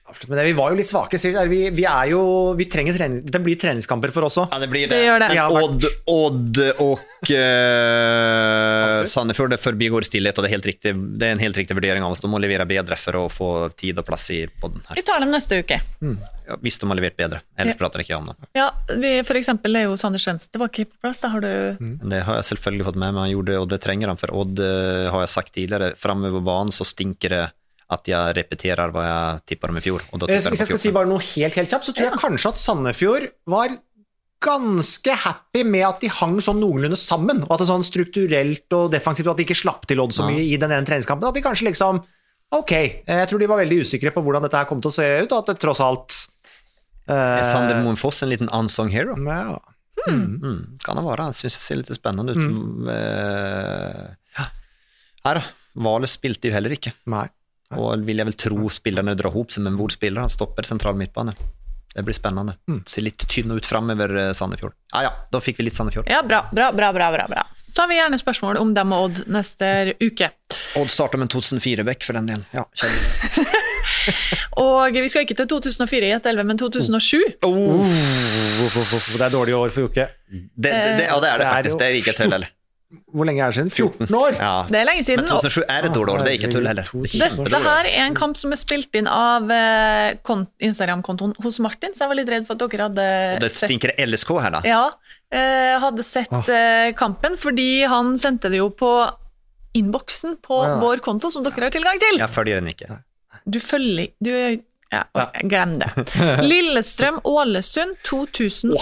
[0.10, 0.46] Avslutt med det.
[0.50, 1.38] Vi var jo litt svake sist.
[1.50, 2.22] Vi, vi er jo
[2.58, 4.50] Vi trenger trening Det blir treningskamper for oss òg.
[4.52, 4.98] Ja, det blir det.
[4.98, 5.30] Det det.
[5.36, 11.28] Men Odd, Odd og uh, Sandefjord det forbigår stillhet, og det er, helt riktig, det
[11.28, 12.24] er en helt riktig vurdering av oss.
[12.24, 15.00] De må levere bedre for å få tid og plass i poden her.
[15.00, 15.82] Vi tar dem neste uke.
[16.50, 17.44] Ja, hvis de har levert bedre.
[17.60, 17.78] Ellers Ja.
[17.78, 18.50] prater ikke jeg om det.
[18.58, 21.22] Ja, vi, for eksempel er jo Sander Svendsen tilbake på plass.
[21.22, 21.96] Da har du mm.
[22.10, 24.18] Det har jeg selvfølgelig fått med meg, han gjorde, det, og det trenger han.
[24.18, 27.46] For Odd uh, har jeg sagt tidligere, framme på banen så stinker det
[27.90, 30.04] at jeg repeterer hva jeg tippa dem i fjor.
[30.14, 32.20] Og da Eh, Hvis jeg skal si bare noe helt, helt kjapt, så tror jeg
[32.22, 33.78] kanskje at Sandefjord var
[34.40, 38.92] ganske happy med at de hang sånn noenlunde sammen, og at det sånn strukturelt og
[38.94, 40.30] defensivt, og at de ikke slapp til Odd så Ja.
[40.32, 41.28] mye i den ene treningskampen.
[41.28, 42.04] At de kanskje liksom
[42.52, 44.94] Ok, eh, jeg tror de var veldig usikre på hvordan dette her kom til å
[44.94, 46.28] se ut, og at det tross alt
[47.08, 49.16] Er Sander eh, Moen Foss en liten unsung hero?
[49.18, 49.60] ja.
[50.08, 51.24] Mm, kan det være.
[51.28, 52.38] Han syns jeg ser litt spennende ut.
[52.38, 52.88] Mm.
[52.88, 54.46] Eh.
[55.26, 55.44] Her, da.
[55.76, 56.94] Valet spilte jo heller ikke.
[57.12, 57.28] Nei.
[57.78, 60.22] Og vil jeg vel tro spillerne drar ihop som en Vord-spiller.
[60.22, 60.30] han?
[60.34, 61.36] Stopper sentral midtbane.
[61.94, 62.56] Det blir spennende.
[62.70, 62.82] Mm.
[62.86, 64.74] Ser litt tynn ut framover, eh, Sandefjord.
[64.94, 66.10] Ja ja, da fikk vi litt Sandefjord.
[66.10, 67.46] Ja, bra, bra, bra, bra, bra, bra.
[67.78, 70.30] har vi gjerne spørsmål om dem og Odd neste uke.
[70.76, 72.46] Odd starter med 2004-bekk for den delen.
[72.54, 72.66] Ja.
[74.60, 77.18] Og vi skal ikke til 2004 i 1.11, men 2007.
[77.46, 77.86] Oh,
[78.60, 80.10] Oh, oh, det er dårlige år for Jokke.
[80.30, 81.72] Det, det, det, ja, det er det Det er faktisk.
[81.74, 82.52] jo Det er ikke tull heller.
[83.14, 83.72] Hvor lenge er det siden?
[83.74, 84.36] 14 år?
[84.38, 84.52] Ja.
[84.70, 85.24] Det er lenge siden.
[85.26, 86.84] Men 2007 er et dårlig år, det er ikke tull heller.
[86.84, 87.68] Det er Det, kjempedårlig det år.
[87.70, 90.14] her er en kamp som er spilt inn av eh,
[90.70, 93.88] Instagram-kontoen hos Martin, så jeg var litt redd for at dere hadde Og det sett
[94.06, 94.62] LSK her, da.
[94.68, 94.84] Ja,
[95.32, 96.44] eh, hadde sett Ah.
[96.54, 98.92] eh, kampen, fordi han sendte det jo på
[99.74, 100.80] innboksen på Ja.
[100.80, 102.18] vår konto, som dere har tilgang til.
[102.20, 103.02] Jeg følger den ikke.
[103.50, 104.62] Du følger Du
[104.92, 105.04] ja,
[105.44, 105.90] glem det.
[106.52, 108.78] Lillestrøm-Ålesund 2007.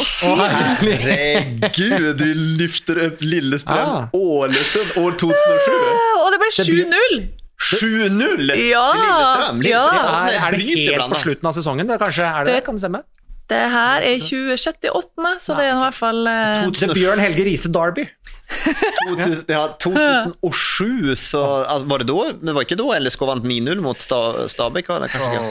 [1.01, 2.27] Herregud, du
[2.61, 4.07] løfter opp Lillestrøm, Ah.
[4.15, 5.75] Ålesund, år 2007.
[6.23, 7.19] Og det ble 7-0!
[7.57, 9.61] 7-0 Ja, til Lillestrøm!
[9.65, 9.84] Lillestrøm ja.
[9.97, 11.88] er sånn Er, det helt på slutten av sesongen?
[11.89, 12.65] Det, kanskje, er det, Det- det?
[12.67, 13.03] Kan det stemme?
[13.47, 17.45] Det her er 26.8., så det er i hvert fall eh, Det er Bjørn Helge
[17.47, 18.03] Riise Derby.
[18.47, 22.31] 2000, ja, 2007, så altså, Var det da?
[22.47, 24.87] Det var ikke da LSK vant 9-0 mot Sta- Stabæk?
[24.87, 25.41] ikke?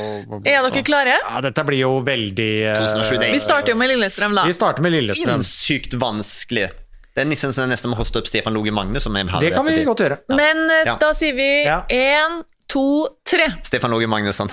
[0.48, 1.18] Er dere klare?
[1.20, 4.44] Ja, dette blir jo veldig eh, 2007, det er- Vi starter jo med Lillestrøm, da.
[4.48, 5.42] Vi starter med Lillestrøm.
[5.44, 6.70] Sinnssykt vanskelig.
[7.16, 9.00] Det er nesten, nesten å hoste opp Stefan Loge Magne.
[9.10, 10.18] med en Det kan vi godt gjøre.
[10.28, 10.96] Men eh, Ja.
[11.00, 11.82] da sier vi Ja.
[11.88, 13.46] én, to, tre.
[13.62, 14.50] Stefan Loge Magnusson.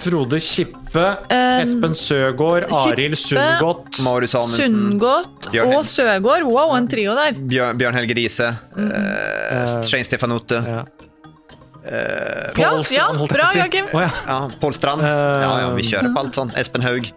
[0.00, 4.64] Frode Kippe, um, Espen Søgaard, Arild Sundgodt Marius Amundsen.
[4.64, 6.46] Sundgodt og Søgaard.
[6.48, 7.36] Wow, en trio der.
[7.36, 8.48] Bjørn, Bjørn Helge Riise.
[8.76, 10.62] Uh, Shane Stefanote.
[10.64, 10.82] Ja.
[11.80, 13.60] Uh, Pål ja, Strand, holdt jeg bra, på å si.
[13.60, 13.86] Joakim.
[13.92, 14.10] Å, ja.
[14.26, 15.04] Ja, Pål Strand.
[15.04, 16.52] Ja, ja, vi kjører på alt sånn.
[16.60, 17.12] Espen Haug.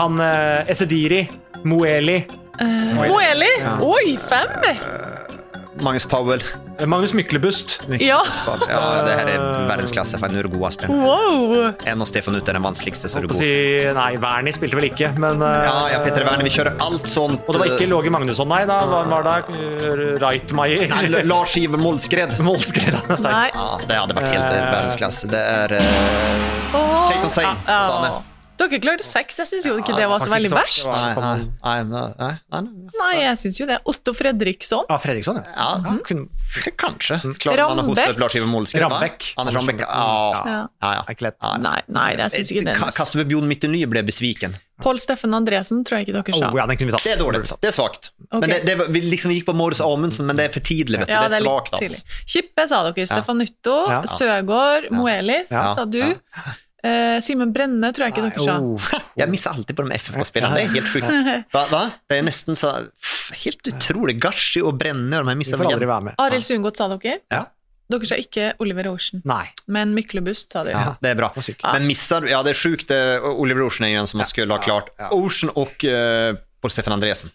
[0.00, 1.24] Han uh, Esediri,
[1.66, 2.20] Moeli,
[2.60, 3.54] Moeli.
[3.90, 5.09] Oi, fem!
[5.84, 6.42] Magnus Powell.
[6.78, 7.80] eh, Magnus Myklebust.
[8.00, 8.20] Ja.
[8.68, 10.18] Ja, det her er verdensklasse.
[10.20, 11.02] For en god, Asbjørn.
[11.04, 11.54] Wow.
[11.84, 12.08] En av
[12.40, 13.44] Ute er den vanskeligste, så er Holdt du på å god.
[13.44, 17.10] si, nei, Wernie spilte vel ikke, men eh, Ja, ja, Petter Wernie, vi kjører alt
[17.10, 17.44] sånt.
[17.46, 18.62] Og det var ikke Låge Magnusson, nei.
[18.70, 20.86] Da var, var det Reitmeier.
[20.94, 22.38] Nei, Lars Iver Målskred.
[22.44, 22.94] Målskred.
[22.96, 23.54] han er sterk.
[23.54, 25.30] Ja, det hadde vært helt eh, verdensklasse.
[25.30, 25.94] Det er uh.
[26.72, 28.12] Clayton Sane, sa han.
[28.12, 28.29] Ja.
[28.60, 29.38] Dere klarte seks.
[29.40, 30.84] Jeg syns jo ikke det var så veldig verst.
[30.86, 32.62] Nei, nei, nei, nei, nei, nei.
[33.00, 33.78] Nei, jeg syns jo det.
[33.88, 34.84] Otto Fredriksson.
[34.90, 35.44] Ja, Fredriksson, ja.
[35.56, 36.00] Ja, Mhm.
[36.04, 36.28] Kun,
[36.76, 37.20] kanskje.
[37.24, 39.30] Hoste Rambekk.
[39.40, 39.80] Anders Rambekk.
[39.80, 40.42] Ja, Ja.
[40.46, 40.92] ja.
[40.92, 41.04] ja.
[41.08, 41.32] er.
[41.42, 42.76] Ja, Nei, nei, jeg syns ikke det.
[42.76, 44.54] Ka- Kasper Bjon Midteny ble besviken.
[44.80, 46.48] Pål Steffen Andresen tror jeg ikke dere sa.
[46.50, 47.04] Oh, ja, den kunne vi tatt.
[47.04, 47.42] Det er dårlig.
[47.60, 48.10] Det er svakt.
[48.32, 48.40] Okay.
[48.40, 51.00] Men det, det, vi liksom gikk på Morris Amundsen, men det er for tidlig.
[51.02, 51.12] vet du.
[51.12, 51.74] Ja, det er litt svakt.
[51.76, 52.00] tidlig.
[52.00, 52.24] Altså.
[52.32, 53.06] Kippe sa dere.
[53.10, 54.00] Stefanutto, Ja.
[54.08, 55.74] Søgaard, Moelis Ja.
[55.74, 56.00] sa du.
[56.86, 58.56] Eh, Simen Brenne tror jeg ikke dere sa.
[58.64, 58.90] Oh.
[59.20, 60.56] Jeg misser alltid på de FFK-spillerne.
[60.56, 61.08] Det er helt sjukt.
[61.54, 61.82] Hva, hva?
[62.08, 62.74] Det er nesten så
[63.30, 64.16] Helt utrolig.
[64.18, 66.16] Gashi og Brenne og de her misser aldri være med.
[66.18, 67.20] Arild Sundgodt sa dere.
[67.30, 67.44] Ja.
[67.90, 69.44] Dere sa ikke Oliver Ocean, Nei.
[69.70, 70.78] men Myklebust sa dere.
[70.78, 71.30] Ja, det er bra.
[71.74, 72.90] Men misser Ja, det er sjukt.
[72.94, 74.92] eh, Oliver Ocean er jo en som man skulle ha klart.
[75.14, 77.32] Ocean og uh, Pål Stefan Andresen.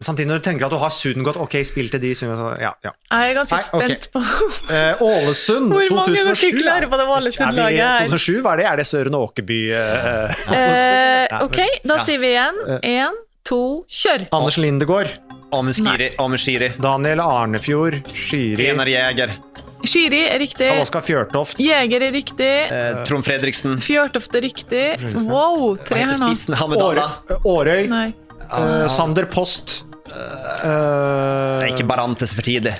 [0.00, 0.06] Ja.
[0.06, 2.24] Samtidig når du tenker at du har Suden gått, ok, spill til de, så
[2.56, 2.92] ja, ja.
[3.12, 4.22] Jeg er ganske spent på
[4.72, 6.62] Eh, Ålesund, Hvor mange 2007.
[6.64, 8.06] dere på det Ålesund-laget her?
[8.06, 8.66] Er 2007, hva er det?
[8.70, 9.58] Er det Søren Åkeby?
[9.76, 12.62] eh, eh, Ok, da sier vi igjen.
[12.80, 13.60] Én, to,
[13.92, 14.24] kjør!
[14.32, 15.12] Anders Lindegård,
[15.52, 15.74] Amund
[16.40, 16.70] Skiri.
[16.80, 19.36] Daniel Arnefjord, Skiri, Enar Jæger.
[19.84, 20.70] Skiri er riktig.
[20.80, 22.48] Oskar Fjørtoft, Jeger er riktig.
[22.72, 23.76] Eh, Trond Fredriksen.
[23.84, 24.82] Fjørtoft er riktig.
[25.28, 26.32] Wow, tre her nå.
[26.80, 27.04] Årøy.
[27.44, 32.74] Årøy eh, Sander Post Det er ikke Barantes for tidlig.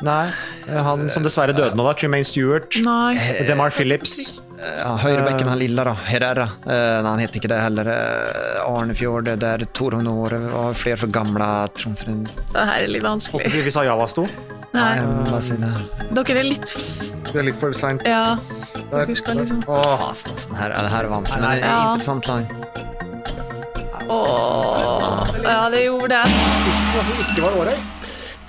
[0.00, 0.30] Nei,
[0.64, 1.92] eh, han som dessverre døde nå, da.
[1.92, 2.72] Tremaine Stewart.
[2.86, 3.18] Nei.
[3.44, 4.40] Demar Phillips.
[4.60, 5.92] Ja, Høyrebekken, han lilla, da.
[6.08, 6.46] Herrera.
[6.64, 7.90] Eh, nei, han heter ikke det heller.
[7.92, 11.44] Eh, Arnefjord, det der Tor Honore Og flere for gamle
[11.76, 12.28] Fred...
[12.54, 13.46] Det her er litt Håper vanskelig.
[13.52, 14.24] ikke vi sa Javasto.
[14.72, 14.90] Nei.
[15.28, 15.70] Hva si det?
[16.16, 16.68] Dere er litt
[17.30, 18.04] Det er litt for seint.
[18.08, 18.36] Ja.
[18.92, 20.32] Dere skal liksom Åh, altså.
[20.56, 21.92] Her, det her er vanskelig, men det er Ja.
[21.92, 22.44] interessant lag.
[24.10, 24.89] Åh.
[25.44, 26.22] Ja, det gjorde det.
[26.26, 27.76] spissen som ikke var Årøy.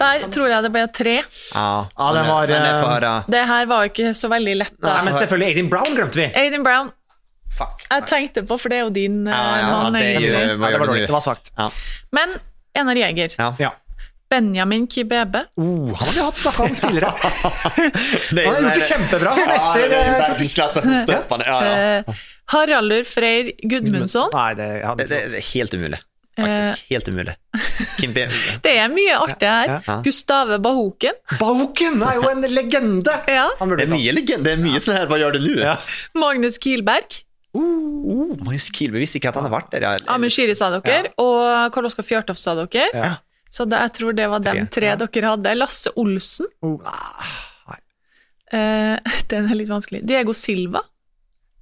[0.02, 1.18] Der tror jeg det ble tre.
[1.54, 1.66] Ja,
[1.98, 3.12] Ja, det var, eh, høre.
[3.30, 4.80] Det her var ikke så veldig lett.
[4.82, 6.26] Nei, men selvfølgelig Aidin Brown glemte vi.
[6.36, 6.92] Aiden Brown.
[7.52, 7.84] Fuck.
[7.92, 10.48] Jeg tenkte på, for det er jo din eh, Ja, ja, mann, det er Ja,
[10.56, 11.06] det var dårlig.
[11.08, 11.52] Det var svakt.
[11.58, 11.70] Ja.
[12.12, 12.36] Men
[12.74, 13.36] Enar Jeger.
[13.38, 13.54] Ja.
[13.60, 13.72] Ja.
[14.32, 15.46] Benjamin Kibebe.
[15.60, 17.14] Oh, han har vi hatt snakka om tidligere.
[18.32, 19.34] Det Han har gjort det kjempebra.
[19.36, 20.22] Han Ja, etter det er
[20.88, 21.98] eh, Ja, ja.
[21.98, 24.32] Eh, Haraldur Freyr Gudmundsson.
[24.34, 26.00] Nei, det, ja, Det, det, det er helt umulig.
[26.42, 26.68] Eh.
[26.68, 26.92] Faktisk.
[26.92, 27.36] Helt umulig.
[28.00, 28.14] Kim
[28.66, 29.74] Det er mye artig her.
[29.88, 29.98] Ja.
[30.06, 31.18] Gustave Bahoken.
[31.40, 33.18] Bahoken er jo en legende!
[33.40, 33.48] Ja.
[33.60, 34.46] Han Det er mye legende.
[34.50, 35.58] Det er mye sånn her Hva gjør du nå?
[35.62, 35.76] Ja.
[36.18, 37.22] Magnus Kielberg.
[37.58, 39.86] Oh, Magnus Kielberg visste ikke at han har vært der.
[39.88, 39.98] Ja.
[40.16, 42.88] Amund Shiri sa dere, og Karl Oskar Fjørtoft sa dere.
[42.96, 43.14] Ja.
[43.52, 45.56] Så det, jeg tror det var de tre dere hadde.
[45.60, 46.48] Lasse Olsen.
[46.64, 46.80] Oh,
[48.52, 48.98] Eh,
[49.32, 50.04] den er litt vanskelig.
[50.08, 50.84] Diego Silva.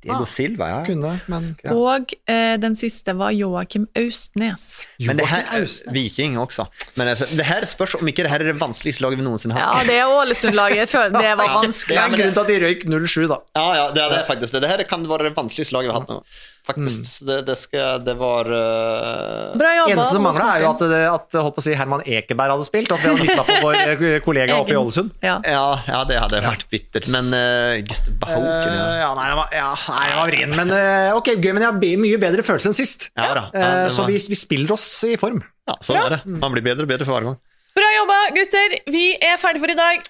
[0.03, 0.80] Diego Silva, ja.
[0.88, 1.73] kunne, men ja.
[1.76, 4.67] Og eh, den siste var Joakim Austnes.
[5.03, 5.91] Men det her Austnes.
[5.95, 6.65] Viking også.
[6.95, 9.59] Men altså, det her spørs om ikke det her er det vanskeligste laget vi noensinne
[9.59, 10.95] Ja, det er Ålesund-laget.
[10.95, 11.97] Det var vanskelig.
[11.99, 13.41] Ja, men Grunnen til at de røyk 07, da.
[13.59, 14.55] Ja, ja, det er det faktisk.
[14.55, 16.21] Det her kan være det vanskeligste laget vi har hatt nå.
[16.68, 19.57] Faktisk, det, det, skal, det var uh...
[19.57, 19.94] Bra jobba.
[19.94, 22.68] Eneste som mangla, er jo at, det- at holdt på å si, Herman Ekeberg hadde
[22.68, 25.15] spilt, og at vi hadde mista på vår eh, kollega oppe i Ålesund.
[25.26, 25.40] Ja.
[25.48, 27.80] ja, ja, det hadde vært bittert, men uh,
[28.22, 28.86] Bahoken, ja.
[28.86, 31.65] Uh, ja, nei, det var, ja, nei, det var vrien, men uh, ok, gøy, men
[31.65, 33.10] jeg har mye bedre følelse enn sist.
[33.18, 33.45] Ja da.
[33.53, 35.41] Ja, Eh, så vi, vi spiller oss i form.
[35.69, 36.22] Ja, sånn er det.
[36.41, 37.38] Man blir bedre og bedre for hver gang.
[37.77, 38.76] Bra jobba, gutter.
[38.91, 40.10] Vi er ferdige for i dag.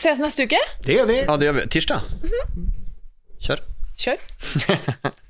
[0.00, 0.60] Ses neste uke.
[0.84, 1.18] Det gjør vi.
[1.22, 1.66] Ja, det gjør vi.
[1.74, 2.00] Tirsdag.
[3.46, 3.64] Kjør.
[4.00, 4.22] Kjør.